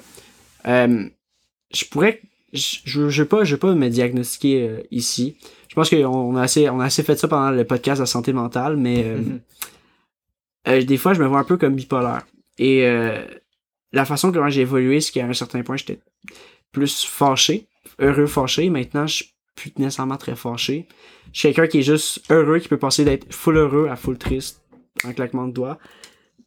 Je 0.65 1.85
pourrais... 1.89 2.21
Je, 2.51 2.79
je 2.83 3.21
veux 3.21 3.27
pas, 3.27 3.45
je 3.45 3.55
pas 3.55 3.73
me 3.73 3.87
diagnostiquer 3.87 4.83
ici. 4.91 5.37
Je 5.69 5.75
pense 5.75 5.89
qu'on 5.89 6.05
on 6.05 6.35
a 6.35 6.41
assez, 6.41 6.67
a 6.67 6.75
assez 6.81 7.03
fait 7.03 7.17
ça 7.17 7.29
pendant 7.29 7.51
le 7.51 7.63
podcast 7.65 7.99
de 7.99 8.03
la 8.03 8.07
santé 8.07 8.33
mentale, 8.33 8.75
mais 8.75 9.03
Mhm. 9.03 9.39
Euh, 10.67 10.83
des 10.83 10.97
fois, 10.97 11.13
je 11.13 11.21
me 11.21 11.27
vois 11.27 11.39
un 11.39 11.43
peu 11.43 11.57
comme 11.57 11.75
bipolaire. 11.75 12.25
Et 12.57 12.85
euh, 12.85 13.23
la 13.91 14.05
façon 14.05 14.31
que 14.31 14.49
j'ai 14.49 14.61
évolué, 14.61 15.01
c'est 15.01 15.11
qu'à 15.11 15.25
un 15.25 15.33
certain 15.33 15.63
point, 15.63 15.77
j'étais 15.77 15.99
plus 16.71 17.05
fâché, 17.05 17.67
heureux 17.99 18.27
fâché. 18.27 18.69
Maintenant, 18.69 19.07
je 19.07 19.15
suis 19.15 19.33
plus 19.55 19.71
nécessairement 19.77 20.17
très 20.17 20.35
fâché. 20.35 20.87
Je 21.31 21.39
suis 21.39 21.53
quelqu'un 21.53 21.67
qui 21.67 21.79
est 21.79 21.83
juste 21.83 22.23
heureux, 22.29 22.59
qui 22.59 22.67
peut 22.67 22.77
passer 22.77 23.05
d'être 23.05 23.33
full 23.33 23.57
heureux 23.57 23.87
à 23.89 23.95
full 23.95 24.17
triste 24.17 24.61
en 25.03 25.13
claquement 25.13 25.47
de 25.47 25.53
doigts. 25.53 25.77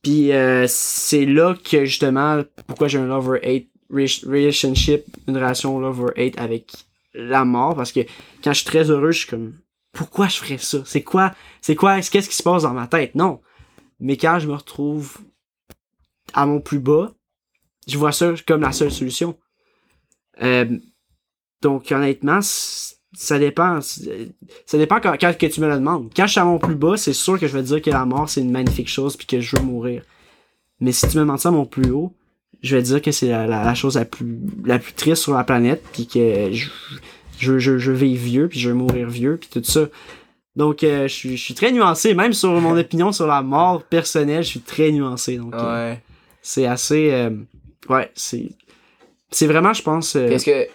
Puis 0.02 0.32
euh, 0.32 0.66
c'est 0.68 1.26
là 1.26 1.54
que 1.54 1.84
justement, 1.84 2.42
pourquoi 2.66 2.88
j'ai 2.88 2.98
un 2.98 3.06
love-or-hate 3.06 3.66
re- 3.90 4.26
relationship, 4.26 5.04
une 5.26 5.36
relation 5.36 5.78
love-or-hate 5.80 6.38
avec 6.38 6.72
la 7.14 7.44
mort, 7.44 7.74
parce 7.74 7.92
que 7.92 8.00
quand 8.44 8.52
je 8.52 8.58
suis 8.60 8.66
très 8.66 8.90
heureux, 8.90 9.10
je 9.10 9.20
suis 9.20 9.28
comme, 9.28 9.54
pourquoi 9.92 10.28
je 10.28 10.36
ferais 10.36 10.58
ça? 10.58 10.78
C'est 10.84 11.02
quoi, 11.02 11.34
c'est 11.60 11.74
quoi, 11.74 12.00
qu'est-ce 12.00 12.28
qui 12.28 12.36
se 12.36 12.42
passe 12.42 12.62
dans 12.62 12.74
ma 12.74 12.86
tête? 12.86 13.14
Non. 13.14 13.40
Mais 14.00 14.16
quand 14.16 14.38
je 14.38 14.48
me 14.48 14.54
retrouve 14.54 15.18
à 16.34 16.46
mon 16.46 16.60
plus 16.60 16.78
bas, 16.78 17.12
je 17.86 17.98
vois 17.98 18.12
ça 18.12 18.32
comme 18.46 18.60
la 18.60 18.72
seule 18.72 18.92
solution. 18.92 19.36
Euh, 20.42 20.78
donc, 21.62 21.90
honnêtement, 21.90 22.40
ça 22.40 23.38
dépend. 23.38 23.80
Ça 23.80 24.78
dépend 24.78 25.00
quand, 25.00 25.16
que 25.18 25.46
tu 25.46 25.60
me 25.60 25.68
le 25.68 25.74
demandes. 25.76 26.10
Quand 26.14 26.26
je 26.26 26.32
suis 26.32 26.40
à 26.40 26.44
mon 26.44 26.58
plus 26.58 26.74
bas, 26.76 26.96
c'est 26.96 27.12
sûr 27.12 27.38
que 27.40 27.48
je 27.48 27.56
vais 27.56 27.62
dire 27.62 27.82
que 27.82 27.90
la 27.90 28.04
mort, 28.04 28.28
c'est 28.28 28.40
une 28.42 28.52
magnifique 28.52 28.88
chose 28.88 29.16
puis 29.16 29.26
que 29.26 29.40
je 29.40 29.56
veux 29.56 29.62
mourir. 29.62 30.02
Mais 30.80 30.92
si 30.92 31.08
tu 31.08 31.16
me 31.16 31.22
demandes 31.22 31.40
ça 31.40 31.48
à 31.48 31.52
mon 31.52 31.66
plus 31.66 31.90
haut, 31.90 32.14
je 32.62 32.76
vais 32.76 32.82
te 32.82 32.88
dire 32.88 33.02
que 33.02 33.10
c'est 33.10 33.28
la, 33.28 33.74
chose 33.74 33.96
la 33.96 34.04
plus, 34.04 34.38
la 34.64 34.78
plus 34.78 34.92
triste 34.92 35.22
sur 35.22 35.34
la 35.34 35.44
planète 35.44 35.82
puis 35.92 36.06
que 36.06 36.52
je- 36.52 36.68
je, 37.38 37.58
je, 37.78 37.92
vivre 37.92 38.22
vieux, 38.22 38.48
puis 38.48 38.58
je 38.60 38.68
veux 38.68 38.74
mourir 38.74 39.08
vieux, 39.08 39.36
puis 39.36 39.48
tout 39.48 39.62
ça. 39.64 39.86
Donc, 40.58 40.82
euh, 40.84 41.08
je, 41.08 41.14
suis, 41.14 41.36
je 41.38 41.42
suis 41.42 41.54
très 41.54 41.72
nuancé, 41.72 42.12
même 42.14 42.32
sur 42.34 42.50
mon 42.60 42.76
opinion 42.84 43.12
sur 43.12 43.26
la 43.26 43.40
mort 43.42 43.82
personnelle, 43.84 44.42
je 44.42 44.48
suis 44.48 44.60
très 44.60 44.90
nuancé. 44.90 45.36
Donc, 45.38 45.54
euh, 45.54 45.92
Ouais. 45.92 46.02
c'est 46.42 46.66
assez. 46.66 47.10
euh, 47.12 47.30
ouais, 47.88 48.10
c'est. 48.14 48.50
C'est 49.30 49.46
vraiment, 49.46 49.72
je 49.72 49.82
pense. 49.82 50.16
Est-ce 50.16 50.44
que. 50.44 50.68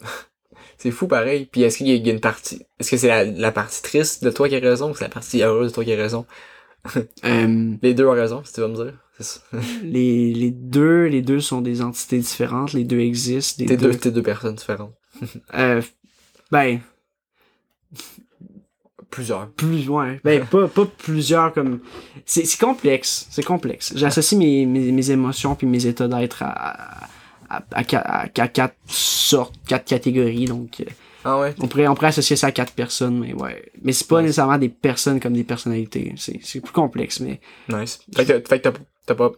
c'est 0.78 0.90
fou 0.90 1.06
pareil. 1.08 1.48
Puis 1.50 1.62
est-ce 1.62 1.78
qu'il 1.78 1.88
y 1.88 2.08
a 2.08 2.12
une 2.12 2.20
partie. 2.20 2.62
Est-ce 2.78 2.90
que 2.90 2.96
c'est 2.96 3.08
la, 3.08 3.24
la 3.24 3.52
partie 3.52 3.82
triste 3.82 4.22
de 4.24 4.30
toi 4.30 4.48
qui 4.48 4.56
a 4.56 4.60
raison 4.60 4.90
ou 4.90 4.94
c'est 4.94 5.04
la 5.04 5.10
partie 5.10 5.42
heureuse 5.42 5.70
de 5.70 5.74
toi 5.74 5.84
qui 5.84 5.92
a 5.92 5.96
raison? 5.96 6.26
Les 7.82 7.94
deux 7.94 8.06
ont 8.06 8.12
raison, 8.12 8.42
si 8.44 8.52
tu 8.54 8.60
vas 8.60 8.68
me 8.68 8.74
dire. 8.74 8.94
C'est 9.18 9.24
ça. 9.24 9.40
les, 9.82 10.32
les 10.32 10.50
deux 10.50 11.04
les 11.04 11.20
deux 11.20 11.40
sont 11.40 11.60
des 11.60 11.82
entités 11.82 12.18
différentes, 12.18 12.72
les 12.72 12.84
deux 12.84 13.00
existent. 13.00 13.62
T'es 13.66 13.76
deux, 13.76 13.92
deux, 13.92 13.98
t'es 13.98 14.10
deux 14.10 14.22
personnes 14.22 14.54
différentes. 14.54 14.94
euh, 15.54 15.82
ben, 16.50 16.80
Plusieurs. 19.10 19.48
plus 19.50 19.88
ouais 19.88 20.20
ben 20.24 20.44
pas, 20.46 20.68
pas 20.68 20.86
plusieurs 20.98 21.52
comme 21.52 21.80
c'est 22.24 22.44
complexe 22.58 23.26
c'est 23.30 23.44
complexe 23.44 23.92
j'associe 23.96 24.38
mes, 24.38 24.66
mes, 24.66 24.92
mes 24.92 25.10
émotions 25.10 25.54
puis 25.56 25.66
mes 25.66 25.84
états 25.86 26.06
d'être 26.08 26.42
à 26.42 27.08
à, 27.48 27.62
à, 27.72 27.82
qua- 27.82 27.98
à- 28.06 28.22
à 28.40 28.48
quatre 28.48 28.76
sortes 28.86 29.54
quatre 29.66 29.84
catégories 29.86 30.44
donc 30.44 30.80
euh, 30.80 30.84
Ah 31.24 31.40
ouais? 31.40 31.54
on 31.58 31.66
pourrait 31.66 31.88
on 31.88 31.94
pourrait 31.94 32.08
associer 32.08 32.36
ça 32.36 32.46
à 32.46 32.52
quatre 32.52 32.72
personnes 32.72 33.18
mais 33.18 33.32
ouais 33.34 33.70
mais 33.82 33.92
c'est 33.92 34.06
pas 34.06 34.22
nécessairement 34.22 34.58
des 34.58 34.68
personnes 34.68 35.18
comme 35.18 35.32
des 35.32 35.42
personnalités 35.44 36.14
c'est 36.16 36.60
plus 36.60 36.72
complexe 36.72 37.18
mais 37.18 37.40
Nice. 37.68 37.98
Fait 38.14 38.24
que, 38.24 38.32
t'as, 38.38 38.70
pas. 38.70 39.30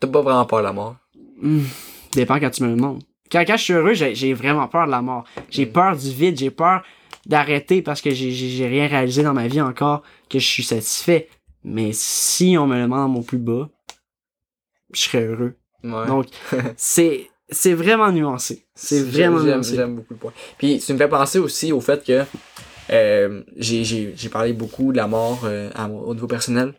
T'as 0.00 0.08
pas 0.08 0.20
vraiment 0.22 0.44
peur 0.46 0.58
de 0.58 0.64
la 0.64 0.72
mort. 0.72 0.96
hmm, 1.40 1.60
dépend 2.14 2.40
quand 2.40 2.50
tu 2.50 2.64
me 2.64 2.70
le 2.70 2.74
demandes 2.74 3.02
quand, 3.30 3.44
quand 3.46 3.56
je 3.56 3.62
suis 3.62 3.72
heureux 3.74 3.94
j'ai 3.94 4.34
vraiment 4.34 4.66
peur 4.66 4.86
de 4.86 4.90
la 4.90 5.02
mort 5.02 5.24
j'ai 5.50 5.66
Mm. 5.66 5.72
peur 5.72 5.96
du 5.96 6.10
vide 6.10 6.36
j'ai 6.36 6.50
peur 6.50 6.82
d'arrêter 7.26 7.82
parce 7.82 8.00
que 8.00 8.10
j'ai 8.10 8.66
rien 8.66 8.86
réalisé 8.86 9.22
dans 9.22 9.34
ma 9.34 9.48
vie 9.48 9.60
encore 9.60 10.02
que 10.28 10.38
je 10.38 10.46
suis 10.46 10.64
satisfait 10.64 11.28
mais 11.62 11.90
si 11.92 12.56
on 12.58 12.66
me 12.66 12.76
le 12.76 12.82
demande 12.82 13.04
à 13.04 13.08
mon 13.08 13.22
plus 13.22 13.38
bas 13.38 13.68
je 14.92 15.00
serais 15.00 15.24
heureux 15.24 15.56
Ouais. 15.84 16.06
Donc, 16.06 16.26
c'est 16.76 17.30
c'est 17.50 17.74
vraiment 17.74 18.10
nuancé. 18.10 18.64
C'est 18.74 19.02
vraiment 19.02 19.40
nuancé. 19.40 19.76
j'aime 19.76 19.96
beaucoup 19.96 20.14
le 20.14 20.18
point. 20.18 20.32
Puis 20.56 20.82
tu 20.84 20.92
me 20.94 20.98
fais 20.98 21.08
penser 21.08 21.38
aussi 21.38 21.72
au 21.72 21.80
fait 21.80 22.02
que 22.02 22.24
euh, 22.90 23.42
j'ai, 23.56 24.14
parlé 24.32 24.52
beaucoup 24.54 24.92
de 24.92 24.96
la 24.96 25.06
mort 25.06 25.42
euh, 25.44 25.70
à 25.74 25.88
au 25.88 26.14
niveau 26.14 26.26
personnel, 26.26 26.74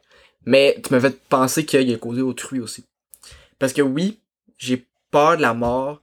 mais 0.45 0.81
tu 0.83 0.93
me 0.93 0.99
fais 0.99 1.11
penser 1.11 1.65
qu'il 1.65 1.87
y 1.89 1.93
a 1.93 1.97
causé 1.97 2.21
autrui 2.21 2.59
aussi. 2.59 2.83
Parce 3.59 3.73
que 3.73 3.81
oui, 3.81 4.19
j'ai 4.57 4.85
peur 5.11 5.37
de 5.37 5.43
la 5.43 5.53
mort. 5.53 6.01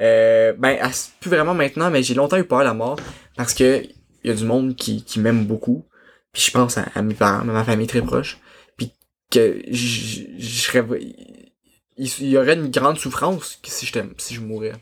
Euh, 0.00 0.52
ben, 0.58 0.76
à- 0.80 0.90
plus 1.20 1.30
vraiment 1.30 1.54
maintenant, 1.54 1.90
mais 1.90 2.02
j'ai 2.02 2.14
longtemps 2.14 2.36
eu 2.36 2.44
peur 2.44 2.60
de 2.60 2.64
la 2.64 2.74
mort 2.74 2.98
parce 3.36 3.54
que 3.54 3.82
il 4.24 4.28
y 4.28 4.30
a 4.30 4.34
du 4.34 4.44
monde 4.44 4.74
qui, 4.74 5.04
qui 5.04 5.20
m'aime 5.20 5.44
beaucoup. 5.44 5.84
Puis 6.32 6.42
je 6.42 6.50
pense 6.50 6.78
à, 6.78 6.86
à 6.94 7.02
mes 7.02 7.14
parents, 7.14 7.40
à 7.40 7.44
ma 7.44 7.64
famille 7.64 7.86
très 7.86 8.02
proche. 8.02 8.38
Puis 8.76 8.92
que 9.30 9.60
je 9.70 10.22
je 10.38 10.60
serais 10.60 10.84
il 11.00 12.10
il 12.20 12.28
y 12.28 12.36
aurait 12.36 12.54
une 12.54 12.70
grande 12.70 12.98
souffrance 12.98 13.58
que 13.62 13.70
si 13.70 13.86
je 13.86 13.92
t'aime- 13.92 14.14
si 14.18 14.34
je 14.34 14.40
mourais. 14.40 14.72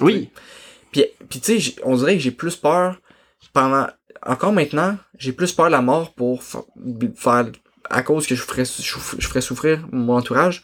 Oui. 0.00 0.30
Puis, 0.92 1.04
puis 1.28 1.40
tu 1.40 1.60
sais, 1.60 1.74
on 1.84 1.96
dirait 1.96 2.14
que 2.16 2.22
j'ai 2.22 2.30
plus 2.30 2.56
peur 2.56 3.00
pendant 3.52 3.86
encore 4.24 4.52
maintenant, 4.52 4.96
j'ai 5.18 5.32
plus 5.32 5.52
peur 5.52 5.66
de 5.66 5.72
la 5.72 5.82
mort 5.82 6.14
pour 6.14 6.42
fa- 6.42 6.64
faire 7.16 7.46
à 7.90 8.02
cause 8.02 8.26
que 8.26 8.34
je 8.34 8.42
ferais 8.42 8.64
souff- 8.64 9.16
je 9.18 9.26
ferais 9.26 9.40
souffrir 9.42 9.86
mon 9.92 10.16
entourage 10.16 10.62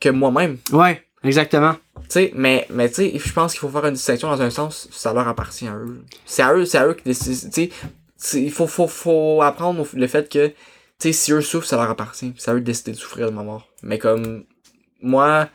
que 0.00 0.08
moi-même. 0.10 0.58
Ouais, 0.72 1.02
exactement. 1.24 1.74
Tu 2.02 2.04
sais, 2.10 2.32
mais 2.34 2.66
mais 2.70 2.88
tu 2.88 2.94
sais, 2.96 3.12
je 3.18 3.32
pense 3.32 3.52
qu'il 3.52 3.60
faut 3.60 3.68
faire 3.68 3.86
une 3.86 3.94
distinction 3.94 4.28
dans 4.28 4.40
un 4.40 4.50
sens, 4.50 4.88
ça 4.92 5.12
leur 5.12 5.26
appartient 5.28 5.66
à 5.68 5.74
eux. 5.76 6.02
C'est 6.24 6.42
à 6.42 6.54
eux, 6.54 6.64
c'est 6.64 6.78
à 6.78 6.86
eux 6.86 6.94
qui 6.94 7.04
décident, 7.04 7.50
tu 7.50 7.62
sais, 7.64 7.70
c'est- 8.16 8.42
il 8.42 8.52
faut 8.52 8.66
faut 8.66 8.86
faut 8.88 9.42
apprendre 9.42 9.86
le 9.92 10.06
fait 10.06 10.28
que 10.30 10.48
tu 10.48 10.54
sais 10.98 11.12
si 11.12 11.32
eux 11.32 11.40
souffrent, 11.40 11.66
ça 11.68 11.76
leur 11.76 11.90
appartient, 11.90 12.32
c'est 12.38 12.50
à 12.50 12.54
eux 12.54 12.60
de 12.60 12.64
décider 12.64 12.92
de 12.92 12.96
souffrir 12.96 13.30
de 13.30 13.34
ma 13.34 13.42
mort. 13.42 13.68
Mais 13.82 13.98
comme 13.98 14.44
moi 15.02 15.48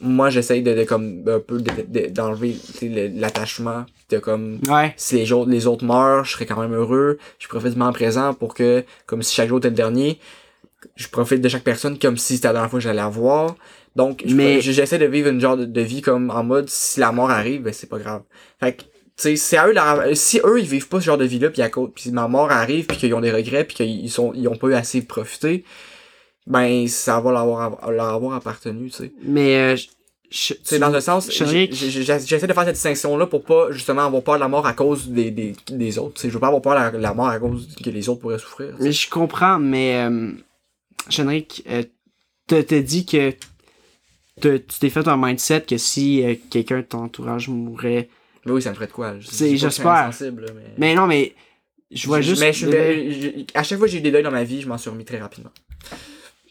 moi 0.00 0.28
j'essaye 0.28 0.62
de, 0.62 0.74
de 0.74 0.84
comme 0.84 1.22
un 1.28 1.38
peu 1.38 1.60
de- 1.60 1.82
de- 1.86 2.08
d'enlever 2.08 2.54
sais, 2.54 2.88
le- 2.88 3.18
l'attachement 3.20 3.86
de 4.10 4.18
comme 4.18 4.60
Ouais. 4.68 4.92
si 4.96 5.14
les 5.16 5.32
autres, 5.32 5.50
les 5.50 5.66
autres 5.66 5.84
meurent, 5.84 6.24
je 6.24 6.32
serais 6.32 6.46
quand 6.46 6.60
même 6.60 6.74
heureux. 6.74 7.18
Je 7.38 7.48
profite 7.48 7.72
du 7.72 7.78
moment 7.78 7.92
présent 7.92 8.34
pour 8.34 8.54
que, 8.54 8.84
comme 9.06 9.22
si 9.22 9.34
chaque 9.34 9.48
jour 9.48 9.58
était 9.58 9.68
le 9.70 9.74
dernier, 9.76 10.18
je 10.96 11.08
profite 11.08 11.40
de 11.40 11.48
chaque 11.48 11.62
personne 11.62 11.98
comme 11.98 12.16
si 12.18 12.34
c'était 12.36 12.48
la 12.48 12.54
dernière 12.54 12.70
fois 12.70 12.80
que 12.80 12.82
j'allais 12.84 12.96
la 12.96 13.08
voir. 13.08 13.54
Donc, 13.96 14.24
Mais- 14.26 14.60
j'essaie 14.60 14.98
de 14.98 15.06
vivre 15.06 15.28
une 15.28 15.40
genre 15.40 15.56
de, 15.56 15.64
de 15.64 15.80
vie 15.80 16.02
comme 16.02 16.30
en 16.30 16.42
mode, 16.42 16.68
si 16.68 16.98
la 17.00 17.12
mort 17.12 17.30
arrive, 17.30 17.62
ben 17.62 17.72
c'est 17.72 17.88
pas 17.88 17.98
grave. 17.98 18.22
Fait 18.58 18.74
que, 18.74 18.82
tu 18.82 18.88
sais, 19.16 19.36
c'est 19.36 19.56
à 19.56 19.68
eux, 19.68 19.72
la- 19.72 20.14
si 20.14 20.40
eux, 20.44 20.58
ils 20.58 20.66
vivent 20.66 20.88
pas 20.88 21.00
ce 21.00 21.06
genre 21.06 21.18
de 21.18 21.24
vie-là, 21.24 21.50
puis 21.50 21.62
à 21.62 21.70
cause, 21.70 21.90
puis 21.94 22.10
ma 22.10 22.26
mort 22.26 22.50
arrive, 22.50 22.86
puis 22.86 22.96
qu'ils 22.96 23.14
ont 23.14 23.20
des 23.20 23.30
regrets, 23.30 23.64
puis 23.64 23.76
qu'ils 23.76 24.10
sont, 24.10 24.32
ils 24.34 24.48
ont 24.48 24.56
pas 24.56 24.66
eu 24.68 24.74
assez 24.74 25.02
profité, 25.02 25.64
ben, 26.46 26.88
ça 26.88 27.20
va 27.20 27.30
leur 27.30 27.40
avoir, 27.42 27.90
leur 27.92 28.08
avoir 28.08 28.34
appartenu, 28.34 28.90
tu 28.90 28.96
sais. 28.96 29.12
Mais 29.22 29.56
euh, 29.56 29.76
sais, 30.30 30.78
dans 30.80 30.92
un 30.92 31.00
sens, 31.00 31.30
j'essaie 31.30 32.46
de 32.46 32.52
faire 32.52 32.64
cette 32.64 32.74
distinction-là 32.74 33.26
pour 33.26 33.44
pas 33.44 33.70
justement 33.70 34.06
avoir 34.06 34.22
peur 34.22 34.34
de 34.34 34.40
la 34.40 34.48
mort 34.48 34.66
à 34.66 34.72
cause 34.72 35.08
des, 35.08 35.30
des, 35.30 35.54
des 35.70 35.98
autres. 35.98 36.14
Tu 36.14 36.22
sais, 36.22 36.28
je 36.28 36.34
veux 36.34 36.40
pas 36.40 36.48
avoir 36.48 36.62
peur 36.62 36.74
de 36.74 36.96
la, 36.96 36.98
la 36.98 37.14
mort 37.14 37.28
à 37.28 37.38
cause 37.38 37.68
que 37.82 37.90
les 37.90 38.08
autres 38.08 38.20
pourraient 38.20 38.38
souffrir. 38.38 38.74
mais 38.80 38.90
je 38.92 39.08
comprends, 39.08 39.58
mais 39.60 40.04
euh, 40.04 40.32
Chenric, 41.08 41.64
euh, 41.70 41.84
t'as 42.48 42.62
dit 42.80 43.06
que 43.06 43.32
tu 44.40 44.60
t'es 44.80 44.90
fait 44.90 45.06
un 45.06 45.16
mindset 45.16 45.62
que 45.62 45.76
si 45.76 46.24
euh, 46.24 46.34
quelqu'un 46.50 46.78
de 46.78 46.82
ton 46.82 47.04
entourage 47.04 47.48
mourait. 47.48 48.08
Mais 48.44 48.52
oui, 48.52 48.62
ça 48.62 48.70
me 48.70 48.74
ferait 48.74 48.86
de 48.86 48.92
quoi? 48.92 49.18
Je 49.18 49.56
j'espère. 49.56 50.10
mais... 50.20 50.52
Mais 50.78 50.94
non, 50.94 51.06
mais 51.06 51.34
je 51.90 52.06
vois 52.06 52.20
juste. 52.20 52.40
mais 52.40 52.52
je 52.52 52.66
mais 52.66 53.46
à 53.54 53.62
chaque 53.62 53.78
fois 53.78 53.86
que 53.86 53.92
j'ai 53.92 53.98
eu 53.98 54.02
des 54.02 54.10
deuils 54.10 54.22
dans 54.22 54.30
ma 54.30 54.44
vie, 54.44 54.60
je 54.60 54.68
m'en 54.68 54.78
suis 54.78 54.90
remis 54.90 55.04
très 55.04 55.18
rapidement. 55.18 55.50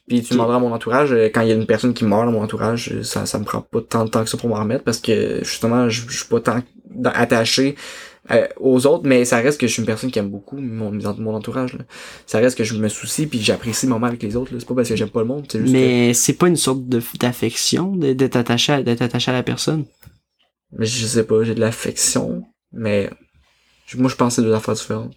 Puis 0.07 0.21
tu 0.21 0.33
demanderas 0.33 0.57
à 0.57 0.59
mon 0.59 0.73
entourage, 0.73 1.13
euh, 1.13 1.29
quand 1.33 1.41
il 1.41 1.47
y 1.47 1.51
a 1.51 1.55
une 1.55 1.65
personne 1.65 1.93
qui 1.93 2.03
meurt 2.03 2.25
dans 2.25 2.31
mon 2.31 2.41
entourage, 2.41 3.01
ça, 3.03 3.25
ça 3.25 3.39
me 3.39 3.45
prend 3.45 3.61
pas 3.61 3.81
tant 3.81 4.03
de 4.03 4.09
temps 4.09 4.23
que 4.23 4.29
ça 4.29 4.37
pour 4.37 4.49
m'en 4.49 4.59
remettre 4.59 4.83
parce 4.83 4.99
que 4.99 5.39
justement, 5.43 5.87
je, 5.87 6.09
je 6.09 6.17
suis 6.17 6.27
pas 6.27 6.41
tant 6.41 6.61
attaché 7.05 7.75
euh, 8.31 8.47
aux 8.59 8.85
autres, 8.87 9.03
mais 9.05 9.25
ça 9.25 9.37
reste 9.39 9.59
que 9.59 9.67
je 9.67 9.73
suis 9.73 9.81
une 9.81 9.85
personne 9.85 10.09
qui 10.11 10.17
aime 10.19 10.29
beaucoup 10.29 10.57
mon, 10.57 10.91
mon 10.91 11.35
entourage. 11.35 11.73
là. 11.73 11.83
Ça 12.25 12.39
reste 12.39 12.57
que 12.57 12.63
je 12.63 12.73
me 12.75 12.87
soucie 12.87 13.27
puis 13.27 13.41
j'apprécie 13.41 13.85
le 13.85 13.91
moment 13.91 14.07
avec 14.07 14.23
les 14.23 14.35
autres. 14.35 14.51
C'est 14.57 14.65
pas 14.67 14.75
parce 14.75 14.89
que 14.89 14.95
j'aime 14.95 15.09
pas 15.09 15.19
le 15.21 15.27
monde, 15.27 15.45
juste 15.51 15.65
que- 15.65 15.69
Mais 15.71 16.13
c'est 16.13 16.33
pas 16.33 16.47
une 16.47 16.55
sorte 16.55 16.83
d'affection 16.87 17.95
d'être 17.95 18.35
attaché, 18.37 18.71
à- 18.73 18.83
d'être 18.83 19.01
attaché 19.01 19.31
à 19.31 19.33
la 19.33 19.43
personne? 19.43 19.85
Mais 20.71 20.85
je 20.85 21.05
sais 21.05 21.23
pas, 21.25 21.43
j'ai 21.43 21.53
de 21.55 21.59
l'affection, 21.59 22.45
mais 22.71 23.09
moi 23.95 24.09
je 24.09 24.15
pense 24.15 24.35
que 24.35 24.41
c'est 24.41 24.47
deux 24.47 24.53
affaires 24.55 24.73
différentes. 24.75 25.13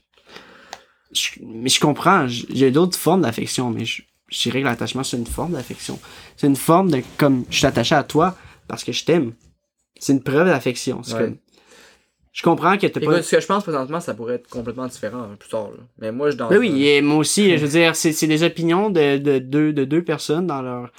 Je- 1.13 1.41
mais 1.45 1.69
je 1.69 1.81
comprends, 1.81 2.27
j'ai 2.29 2.71
d'autres 2.71 2.99
formes 2.99 3.23
d'affection, 3.23 3.71
mais 3.71 3.85
je, 3.85 4.03
je 4.29 4.43
dirais 4.43 4.61
que 4.61 4.67
l'attachement, 4.67 5.05
c'est 5.05 5.17
une 5.17 5.27
forme 5.27 5.53
d'affection. 5.53 5.99
C'est 6.37 6.47
une 6.49 6.57
forme 6.57 6.91
de, 6.91 7.01
comme, 7.17 7.45
je 7.49 7.59
suis 7.59 7.67
attaché 7.67 7.95
à 7.95 8.03
toi 8.03 8.37
parce 8.69 8.83
que 8.85 8.93
je 8.93 9.05
t'aime. 9.05 9.33
C'est 9.99 10.13
une 10.13 10.23
preuve 10.23 10.49
d'affection. 10.49 11.03
C'est 11.03 11.15
Ouais. 11.15 11.21
comme, 11.21 11.37
je 12.37 12.43
comprends 12.43 12.77
que 12.77 12.87
t'as 12.87 13.01
pas... 13.01 13.23
Ce 13.23 13.35
que 13.37 13.41
je 13.41 13.47
pense 13.47 13.63
présentement, 13.63 13.99
ça 13.99 14.13
pourrait 14.13 14.35
être 14.35 14.49
complètement 14.49 14.87
différent 14.87 15.23
hein, 15.23 15.37
plus 15.39 15.49
tard. 15.49 15.71
là. 15.71 15.83
Mais 16.01 16.13
moi, 16.13 16.31
je 16.31 16.37
dans 16.37 16.49
Ben 16.49 16.59
oui, 16.59 16.87
et 16.87 17.01
moi 17.01 17.17
aussi, 17.17 17.57
je 17.57 17.63
veux 17.65 17.71
dire, 17.71 17.97
c'est, 17.97 18.13
c'est 18.13 18.27
des 18.27 18.43
opinions 18.43 18.91
de, 18.91 19.17
de, 19.17 19.39
deux, 19.39 19.73
de 19.73 19.85
deux 19.85 20.03
personnes 20.03 20.47
dans 20.47 20.61
leur, 20.61 20.93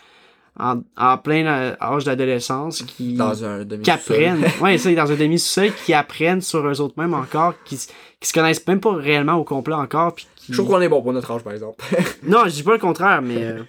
en, 0.59 0.81
en 0.97 1.17
plein 1.19 1.45
euh, 1.45 1.75
âge 1.79 2.05
d'adolescence 2.05 2.81
qui, 2.81 3.13
dans 3.13 3.45
un 3.45 3.63
demi 3.65 3.83
qui 3.83 3.91
apprennent, 3.91 4.43
ouais, 4.61 4.79
ça, 4.79 4.91
dans 4.95 5.11
un 5.11 5.15
demi-sous-sol, 5.15 5.69
qui 5.85 5.93
apprennent 5.93 6.41
sur 6.41 6.67
eux 6.67 6.81
autres 6.81 6.95
mêmes 6.97 7.13
encore, 7.13 7.53
qui, 7.65 7.77
qui 8.19 8.27
se 8.27 8.33
connaissent 8.33 8.65
même 8.65 8.79
pas 8.79 8.93
réellement 8.95 9.35
au 9.35 9.43
complet 9.43 9.75
encore, 9.75 10.15
puis 10.15 10.25
qui... 10.35 10.53
Je 10.53 10.57
trouve 10.57 10.71
qu'on 10.73 10.81
est 10.81 10.89
bon 10.89 11.03
pour 11.03 11.13
notre 11.13 11.29
âge, 11.29 11.43
par 11.43 11.53
exemple. 11.53 11.85
Non, 12.23 12.45
je 12.45 12.49
dis 12.49 12.63
pas 12.63 12.73
le 12.73 12.79
contraire, 12.79 13.21
mais 13.21 13.43
euh, 13.43 13.61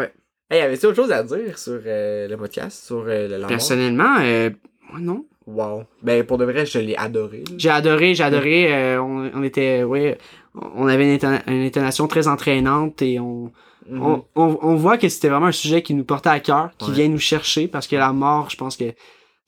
hey, 0.50 0.62
avait-tu 0.62 0.86
autre 0.86 0.96
chose 0.96 1.12
à 1.12 1.22
dire 1.22 1.58
sur 1.58 1.80
euh, 1.84 2.26
le 2.28 2.36
podcast, 2.38 2.86
sur 2.86 3.04
euh, 3.06 3.28
le- 3.38 3.46
personnellement, 3.46 4.16
euh, 4.20 4.48
moi 4.90 5.00
non. 5.00 5.26
Wow. 5.46 5.84
Ben, 6.02 6.24
pour 6.24 6.38
de 6.38 6.44
vrai, 6.44 6.66
je 6.66 6.78
l'ai 6.78 6.96
adoré. 6.96 7.44
J'ai 7.56 7.70
adoré, 7.70 8.14
j'ai 8.14 8.22
adoré. 8.24 8.72
euh, 8.74 9.02
on, 9.02 9.30
on 9.34 9.42
était, 9.42 9.82
ouais, 9.82 10.18
on 10.54 10.86
avait 10.86 11.04
une, 11.12 11.16
intona- 11.18 11.42
une 11.48 11.64
intonation 11.66 12.06
très 12.08 12.28
entraînante 12.28 13.02
et 13.02 13.18
on, 13.18 13.50
Mhm. 13.88 14.02
on, 14.02 14.24
on, 14.36 14.58
on 14.62 14.74
voit 14.76 14.98
que 14.98 15.08
c'était 15.08 15.28
vraiment 15.30 15.46
un 15.46 15.52
sujet 15.52 15.82
qui 15.82 15.94
nous 15.94 16.04
portait 16.04 16.28
à 16.28 16.38
cœur, 16.38 16.70
qui 16.78 16.90
Ouais. 16.90 16.96
vient 16.96 17.08
nous 17.08 17.18
chercher 17.18 17.66
parce 17.66 17.88
que 17.88 17.96
la 17.96 18.12
mort, 18.12 18.48
je 18.50 18.56
pense 18.56 18.76
que 18.76 18.84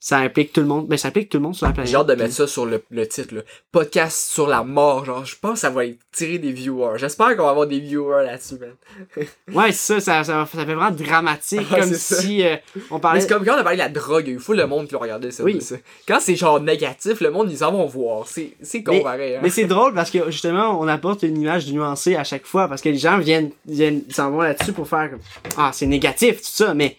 ça 0.05 0.17
implique 0.17 0.51
tout 0.51 0.59
le 0.59 0.67
monde. 0.67 0.85
Ben, 0.89 0.97
ça 0.97 1.07
implique 1.07 1.29
tout 1.29 1.37
le 1.37 1.43
monde 1.43 1.55
sur 1.55 1.65
la 1.65 1.71
planète. 1.71 1.89
J'ai 1.89 1.95
hâte 1.95 2.07
de 2.07 2.15
mettre 2.15 2.33
ça 2.33 2.45
sur 2.45 2.65
le, 2.65 2.83
le 2.91 3.07
titre, 3.07 3.35
là. 3.35 3.41
Podcast 3.71 4.17
sur 4.31 4.47
la 4.47 4.61
mort, 4.61 5.05
genre, 5.05 5.23
je 5.23 5.37
pense 5.39 5.53
que 5.53 5.59
ça 5.59 5.69
va 5.69 5.83
tirer 6.11 6.39
des 6.39 6.51
viewers. 6.51 6.97
J'espère 6.97 7.37
qu'on 7.37 7.43
va 7.45 7.51
avoir 7.51 7.67
des 7.67 7.79
viewers 7.79 8.25
là-dessus, 8.25 8.55
man. 8.59 8.73
Ouais, 9.53 9.71
c'est 9.71 10.01
ça, 10.01 10.01
ça, 10.01 10.23
ça, 10.25 10.45
ça 10.45 10.45
fait 10.45 10.65
vraiment 10.65 10.91
dramatique, 10.91 11.61
Ah, 11.71 11.79
comme 11.79 11.93
si 11.93 12.43
euh, 12.43 12.57
on 12.91 12.95
Mais 12.95 12.99
parlait. 12.99 13.21
c'est 13.21 13.29
comme 13.29 13.45
quand 13.45 13.55
on 13.55 13.59
a 13.59 13.63
parlé 13.63 13.77
de 13.77 13.83
la 13.83 13.87
drogue, 13.87 14.27
il 14.27 14.39
faut 14.39 14.53
le 14.53 14.67
monde 14.67 14.87
qui 14.87 14.93
l'a 14.93 14.99
regardé 14.99 15.31
ça. 15.31 15.41
Oui. 15.41 15.61
ça. 15.61 15.75
Quand 16.05 16.19
c'est 16.19 16.35
genre 16.35 16.59
négatif, 16.59 17.21
le 17.21 17.31
monde, 17.31 17.49
ils 17.49 17.59
s'en 17.59 17.71
vont 17.71 17.85
voir. 17.85 18.27
C'est, 18.27 18.51
c'est 18.61 18.83
con, 18.83 18.91
Mais- 18.91 19.03
pareil, 19.03 19.35
hein. 19.35 19.39
Mais 19.41 19.49
c'est 19.51 19.63
drôle 19.63 19.93
parce 19.93 20.11
que 20.11 20.29
justement, 20.29 20.77
on 20.81 20.87
apporte 20.89 21.23
une 21.23 21.39
image 21.41 21.71
nuancée 21.71 22.17
à 22.17 22.25
chaque 22.25 22.45
fois 22.45 22.67
parce 22.67 22.81
que 22.81 22.89
les 22.89 22.97
gens 22.97 23.19
viennent, 23.19 23.51
viennent 23.65 24.01
s'en 24.09 24.31
vont 24.31 24.41
là-dessus 24.41 24.73
pour 24.73 24.85
faire 24.89 25.11
comme 25.11 25.19
Ah, 25.57 25.71
c'est 25.73 25.85
négatif, 25.85 26.41
tout 26.41 26.49
ça, 26.51 26.73
mais 26.73 26.97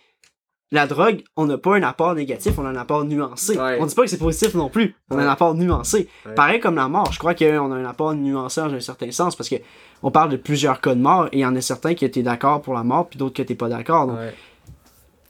la 0.72 0.86
drogue, 0.86 1.22
on 1.36 1.46
n'a 1.46 1.56
pas 1.58 1.76
un 1.76 1.82
apport 1.82 2.14
négatif, 2.14 2.58
on 2.58 2.64
a 2.66 2.68
un 2.70 2.76
apport 2.76 3.04
nuancé. 3.04 3.56
Ouais. 3.56 3.78
On 3.80 3.86
dit 3.86 3.94
pas 3.94 4.02
que 4.02 4.08
c'est 4.08 4.18
positif 4.18 4.54
non 4.54 4.68
plus, 4.68 4.94
on 5.10 5.18
a 5.18 5.22
un 5.24 5.28
apport 5.28 5.54
nuancé. 5.54 6.08
Ouais. 6.26 6.34
Pareil 6.34 6.58
comme 6.60 6.74
la 6.76 6.88
mort, 6.88 7.12
je 7.12 7.18
crois 7.18 7.34
qu'on 7.34 7.70
a 7.72 7.76
un 7.76 7.84
apport 7.84 8.12
nuancé 8.14 8.60
dans 8.60 8.72
un 8.72 8.80
certain 8.80 9.10
sens 9.12 9.36
parce 9.36 9.48
que 9.48 9.56
on 10.02 10.10
parle 10.10 10.30
de 10.30 10.36
plusieurs 10.36 10.80
cas 10.80 10.94
de 10.94 11.00
mort 11.00 11.26
et 11.32 11.38
il 11.38 11.40
y 11.40 11.46
en 11.46 11.54
a 11.54 11.60
certains 11.60 11.94
que 11.94 12.06
t'es 12.06 12.22
d'accord 12.22 12.60
pour 12.62 12.74
la 12.74 12.82
mort 12.82 13.08
puis 13.08 13.18
d'autres 13.18 13.34
que 13.36 13.42
t'es 13.42 13.54
pas 13.54 13.68
d'accord. 13.68 14.06
Donc 14.08 14.18
Ouais. 14.18 14.34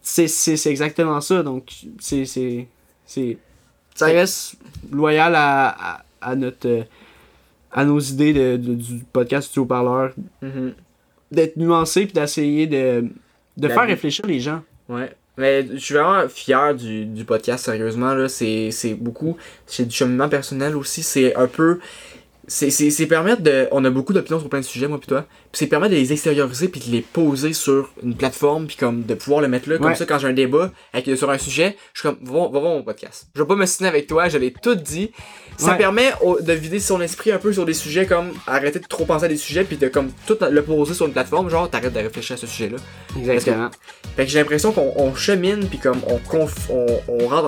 c'est, 0.03 0.66
exactement 0.66 1.20
ça. 1.20 1.43
Donc 1.43 1.70
c'est, 1.99 2.24
c'est, 2.24 2.66
c'est 3.07 3.39
ça 3.95 4.07
reste 4.07 4.57
loyal 4.91 5.35
à, 5.35 5.68
à, 5.68 6.05
à 6.20 6.35
notre 6.37 6.68
euh, 6.68 6.82
à 7.72 7.85
nos 7.85 7.99
idées 7.99 8.32
de, 8.32 8.57
de- 8.57 8.74
du 8.74 9.05
podcast 9.12 9.53
du 9.53 9.59
haut-parleur 9.59 10.12
Mhm. 10.43 10.74
d'être 11.32 11.57
nuancé 11.57 12.05
puis 12.05 12.12
d'essayer 12.12 12.66
de, 12.66 13.09
de 13.57 13.68
La 13.68 13.74
faire 13.74 13.85
vie. 13.85 13.91
réfléchir 13.91 14.26
les 14.26 14.41
gens. 14.41 14.62
Ouais. 14.89 15.12
Mais 15.37 15.66
je 15.72 15.78
suis 15.78 15.95
vraiment 15.95 16.28
fier 16.28 16.74
du, 16.74 17.07
du 17.07 17.24
podcast, 17.24 17.64
sérieusement. 17.64 18.14
là 18.14 18.28
C'est 18.28 18.70
c'est 18.70 18.95
beaucoup. 18.95 19.37
C'est 19.66 19.87
du 19.87 19.95
cheminement 19.95 20.28
personnel 20.28 20.76
aussi. 20.76 21.03
C'est 21.03 21.35
un 21.37 21.47
peu. 21.49 21.80
C'est 22.47 22.70
c'est- 22.70 22.91
c'est 22.91 23.07
permettre 23.07 23.43
de. 23.43 23.68
On 23.72 23.85
a 23.85 23.91
beaucoup 23.91 24.12
d'opinions 24.12 24.39
sur 24.41 24.49
plein 24.49 24.61
de 24.61 24.64
sujets, 24.64 24.87
moi 24.89 25.01
pis 25.01 25.07
toi. 25.09 25.26
C'est 25.55 25.67
permettre 25.67 25.93
de 25.93 25.97
les 25.99 26.13
extérioriser 26.13 26.69
puis 26.69 26.81
de 26.81 26.91
les 26.91 27.01
poser 27.01 27.53
sur 27.53 27.91
une 28.03 28.15
plateforme 28.17 28.67
puis 28.67 28.77
comme 28.77 29.03
de 29.05 29.15
pouvoir 29.15 29.41
le 29.41 29.49
mettre 29.49 29.69
là. 29.71 29.79
Comme 29.79 29.87
Ouais. 29.87 29.95
ça, 29.95 30.05
quand 30.05 30.19
j'ai 30.19 30.27
un 30.29 30.33
débat 30.33 30.71
avec, 30.93 31.17
sur 31.17 31.31
un 31.31 31.39
sujet, 31.39 31.77
je 31.95 32.01
suis 32.01 32.09
comme, 32.09 32.19
va, 32.23 32.43
va 32.49 32.59
voir 32.61 32.75
mon 32.75 32.83
podcast. 32.83 33.29
Je 33.35 33.41
vais 33.43 33.47
pas 33.47 33.57
me 33.57 33.67
signer 33.67 33.89
avec 33.89 34.07
toi, 34.07 34.29
je 34.29 34.37
l'ai 34.39 34.53
tout 34.53 34.75
dit. 34.75 35.11
Ça 35.57 35.71
Ouais. 35.73 35.79
permet 35.79 36.11
au- 36.21 36.41
de 36.41 36.53
vider 36.53 36.81
son 36.81 37.01
esprit 37.01 37.31
un 37.31 37.39
peu 37.39 37.53
sur 37.53 37.65
des 37.65 37.75
sujets 37.75 38.07
comme 38.07 38.33
arrêter 38.47 38.81
de 38.81 38.87
trop 38.87 39.05
penser 39.05 39.27
à 39.27 39.29
des 39.29 39.37
sujets 39.37 39.63
puis 39.65 39.77
de 39.77 39.87
comme 39.89 40.11
tout 40.27 40.37
le 40.41 40.63
poser 40.63 40.95
sur 40.95 41.07
une 41.07 41.13
plateforme. 41.13 41.49
Genre, 41.49 41.71
t'arrêtes 41.71 41.93
de 41.93 42.01
réfléchir 42.01 42.35
à 42.35 42.37
ce 42.37 42.47
sujet-là. 42.49 42.77
Exactement. 43.17 43.71
Fait 44.17 44.25
que 44.25 44.31
j'ai 44.31 44.39
l'impression 44.41 44.73
qu'on 44.73 44.93
on 44.97 45.15
chemine 45.15 45.67
puis 45.69 45.79
comme 45.79 46.01
on, 46.09 46.17
conf- 46.19 46.69
on, 46.71 46.87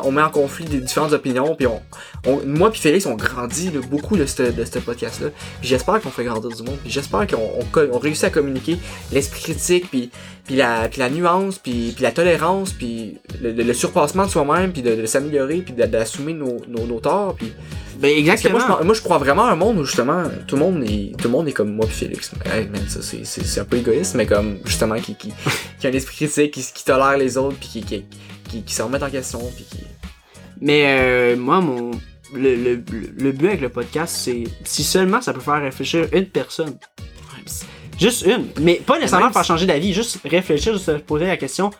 on, 0.05 0.11
met 0.13 0.23
en 0.23 0.31
conflit 0.31 0.65
des 0.65 0.79
différentes 0.79 1.13
opinions 1.13 1.55
puis 1.57 1.67
on, 1.67 1.81
on- 2.27 2.41
moi 2.47 2.71
puis 2.71 2.81
Félix 2.81 3.07
on 3.07 3.15
grandit 3.15 3.71
là, 3.71 3.81
beaucoup 3.89 4.17
de 4.17 4.27
ce 4.27 4.43
de 4.43 4.65
ce 4.65 4.79
podcast 4.79 5.21
là. 5.21 5.29
Puis 5.61 5.69
j'espère 5.69 6.01
qu'on 6.01 6.11
fait 6.11 6.25
grandir 6.25 6.51
du 6.51 6.63
monde 6.63 6.79
puis 6.83 6.91
j'espère 6.91 7.27
qu'on 7.27 7.95
on, 7.97 7.99
co- 7.99 7.99
on 7.99 8.01
réussit 8.01 8.24
à 8.24 8.30
communiquer 8.30 8.78
l'esprit 9.12 9.40
critique 9.42 9.90
puis 9.90 10.11
puis 10.44 10.57
la 10.57 10.88
puis 10.88 11.01
la 11.01 11.11
nuance 11.11 11.59
puis 11.59 11.92
puis 11.94 12.03
la 12.03 12.12
tolérance 12.12 12.72
puis 12.72 13.18
le, 13.42 13.53
le- 13.53 13.62
le 13.64 13.74
surpassement 13.74 14.26
de 14.26 14.30
soi-même 14.30 14.72
puis 14.72 14.82
de, 14.82 14.94
de 14.94 15.07
s'améliorer 15.07 15.57
puis 15.59 15.72
d'assumer 15.74 16.32
nos, 16.32 16.59
nos, 16.68 16.86
nos 16.86 17.01
torts 17.01 17.34
puis 17.34 17.53
Ben 17.99 18.16
exactement. 18.16 18.59
moi 18.59 18.78
je, 18.80 18.84
moi 18.84 18.94
je 18.94 19.03
crois 19.03 19.18
vraiment 19.18 19.44
à 19.47 19.53
un 19.53 19.57
monde 19.57 19.78
où 19.78 19.84
justement 19.84 20.24
tout 20.47 20.57
le 20.57 20.61
monde 20.62 20.84
est 20.84 21.16
tout 21.16 21.24
le 21.28 21.30
monde 21.30 21.49
est 21.49 21.53
comme 21.53 21.72
moi 21.74 21.86
puis 21.86 21.94
Félix. 21.97 22.30
Hey, 22.44 22.66
man, 22.68 22.82
ça 22.88 23.01
c'est 23.03 23.61
un 23.61 23.64
peu 23.64 23.78
égoïste 23.78 24.14
mais 24.14 24.26
comme 24.26 24.59
justement 24.64 24.97
qui 25.01 25.14
qui, 25.16 25.32
qui 25.80 25.86
a 25.86 25.90
un 25.90 25.92
esprit 25.92 26.14
critique, 26.26 26.53
qui, 26.53 26.62
qui 26.62 26.84
tolère 26.84 27.16
les 27.16 27.36
autres 27.36 27.57
puis 27.59 27.68
qui 27.68 27.82
qui, 27.82 28.05
qui, 28.49 28.62
qui 28.62 28.74
se 28.74 28.82
remet 28.82 29.03
en 29.03 29.11
question 29.11 29.40
puis 29.57 29.64
qui 29.68 29.78
Mais 30.61 30.84
euh, 30.86 31.36
moi, 31.36 31.61
mon 31.61 31.90
le, 32.34 32.55
le, 32.57 32.82
le 33.18 33.32
but 33.32 33.47
avec 33.49 33.61
le 33.61 33.68
podcast, 33.68 34.14
c'est 34.18 34.44
si 34.64 34.82
seulement 34.84 35.20
ça 35.22 35.32
peut 35.32 35.40
faire 35.40 35.61
réfléchir 35.62 36.07
une 36.12 36.26
personne. 36.26 36.76
Juste 37.99 38.26
une. 38.26 38.49
Mais 38.61 38.74
pas 38.74 38.97
nécessairement 38.99 39.32
si- 39.32 39.44
changer 39.44 39.66
d'avis, 39.66 39.92
juste 39.92 40.18
réfléchir, 40.24 40.72
juste 40.72 40.86
se 40.86 40.92
poser 40.92 41.26
la 41.26 41.36
question. 41.36 41.70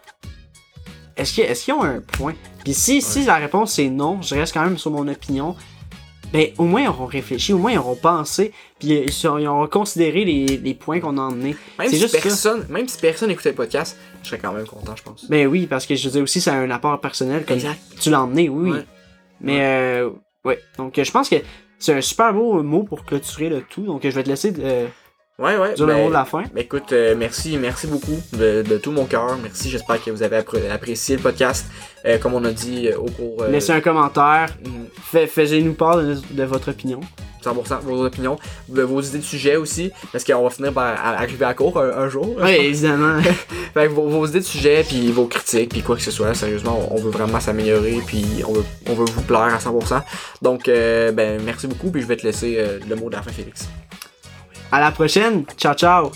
Est-ce 1.17 1.33
qu'ils 1.33 1.45
est 1.45 1.73
ont 1.73 1.83
un 1.83 2.01
point? 2.01 2.35
Puis 2.65 2.75
si, 2.75 3.01
si 3.01 3.25
la 3.25 3.37
réponse 3.37 3.79
est 3.79 3.89
non, 3.89 4.21
je 4.23 4.35
reste 4.35 4.53
quand 4.53 4.65
même 4.65 4.79
sur 4.79 4.91
mon 4.91 5.07
opinion. 5.09 5.57
Ben, 6.33 6.49
au 6.59 6.65
moins 6.65 6.83
ils 6.83 6.89
auront 6.89 7.07
réfléchi, 7.07 7.53
au 7.53 7.59
moins 7.59 7.71
ils 7.71 7.79
auront 7.79 7.95
pensé, 7.95 8.53
puis 8.81 8.89
ils, 8.89 9.27
auront 9.29 9.69
considéré 9.69 10.25
les, 10.25 10.45
les 10.57 10.75
points 10.75 10.99
qu'on 10.99 11.17
a 11.19 11.21
emmenés. 11.21 11.57
même 11.79 11.89
si 11.89 11.99
juste 11.99 12.17
ça. 12.17 12.21
personne 12.21 12.67
même 12.69 12.89
si 12.89 12.99
personne 12.99 13.31
écoutait 13.31 13.51
le 13.51 13.55
podcast, 13.55 13.97
je 14.25 14.29
serais 14.29 14.39
quand 14.39 14.53
même 14.53 14.67
content 14.67 14.97
je 14.97 15.05
pense. 15.05 15.31
Ben 15.31 15.47
oui, 15.47 15.67
parce 15.67 15.87
que 15.87 15.95
je 15.95 16.05
veux 16.09 16.13
dire 16.13 16.23
aussi, 16.25 16.41
c'est 16.41 16.51
un 16.51 16.69
apport 16.71 17.01
personnel, 17.01 17.45
comme 17.47 17.57
Exact. 17.59 17.81
tu 18.01 18.11
l'as 18.11 18.23
emmené, 18.23 18.49
oui. 18.49 18.71
oui. 18.71 18.77
Ouais. 18.79 18.85
Mais 19.41 19.61
euh, 19.63 20.11
ouais, 20.45 20.59
donc 20.77 21.01
je 21.01 21.11
pense 21.13 21.29
que 21.29 21.37
c'est 21.79 21.95
un 21.95 22.01
super 22.01 22.35
beau 22.35 22.61
mot 22.63 22.83
pour 22.83 23.05
clôturer 23.05 23.49
le 23.49 23.63
tout. 23.63 23.83
Donc 23.83 24.01
je 24.03 24.09
vais 24.09 24.25
te 24.25 24.29
laisser 24.29 24.53
euh, 24.59 24.89
Ouais 25.39 25.59
ouais. 25.59 25.75
dire 25.75 25.87
le 25.87 25.93
ben- 25.93 26.03
mot 26.03 26.09
de 26.09 26.15
la 26.15 26.25
fin. 26.25 26.45
ben, 26.55 26.63
écoute, 26.63 26.93
euh, 26.93 27.15
merci, 27.17 27.59
merci 27.59 27.87
beaucoup 27.87 28.19
de, 28.33 28.63
de 28.63 28.79
tout 28.79 28.91
mon 28.91 29.05
cœur. 29.05 29.37
Merci, 29.43 29.69
j'espère 29.69 30.03
que 30.03 30.11
vous 30.11 30.23
avez 30.23 30.37
appré- 30.39 30.71
apprécié 30.71 31.17
le 31.17 31.23
podcast. 31.23 31.67
Euh, 32.07 32.17
comme 32.17 32.33
on 32.35 32.45
a 32.45 32.53
dit 32.53 32.89
euh, 32.89 32.97
au 32.99 33.11
cours. 33.11 33.45
Laissez 33.45 33.73
un 33.73 33.81
commentaire, 33.83 34.49
fait- 35.03 35.27
faisez-nous 35.27 35.75
part 35.75 35.99
de, 35.99 36.17
de 36.31 36.45
votre 36.45 36.71
opinion. 36.71 37.01
100% 37.45 37.81
vos 37.83 38.05
opinions, 38.05 38.37
vos 38.69 39.01
idées 39.03 39.19
de 39.19 39.23
sujets 39.23 39.55
aussi, 39.55 39.93
parce 40.11 40.25
qu'on 40.25 40.43
va 40.43 40.51
finir 40.51 40.73
par 40.73 40.85
à- 40.99 41.19
arriver 41.19 41.45
à 41.45 41.55
court 41.55 41.79
un, 41.81 41.91
un 41.91 42.09
jour. 42.09 42.35
Oui, 42.43 42.51
évidemment. 42.53 43.21
Fait 43.75 43.87
que 43.89 43.93
vos, 43.93 44.09
vos 44.09 44.27
idées 44.27 44.41
de 44.41 44.45
sujets, 44.45 44.85
puis 44.89 45.13
vos 45.13 45.27
critiques, 45.27 45.69
puis 45.71 45.83
quoi 45.83 45.95
que 45.97 46.03
ce 46.03 46.11
soit, 46.11 46.33
sérieusement, 46.35 46.89
on, 46.91 46.97
on 46.97 47.01
veut 47.01 47.11
vraiment 47.11 47.39
s'améliorer, 47.39 47.99
puis 48.07 48.25
on 48.49 48.53
veut, 48.55 48.65
on 48.89 48.95
veut 48.95 49.05
vous 49.05 49.23
plaire 49.23 49.43
à 49.55 49.59
100%. 49.59 50.03
Donc, 50.43 50.65
ben, 50.67 51.41
merci 51.45 51.67
beaucoup, 51.69 51.91
puis 51.91 52.01
je 52.03 52.07
vais 52.07 52.17
te 52.17 52.27
laisser 52.27 52.59
le 52.89 52.97
mot 52.97 53.11
de 53.11 53.15
la 53.15 53.23
fin, 53.23 53.31
Félix. 53.31 53.69
À 54.71 54.81
la 54.81 54.91
prochaine. 54.91 55.45
Ciao, 55.57 55.75
ciao. 55.75 56.13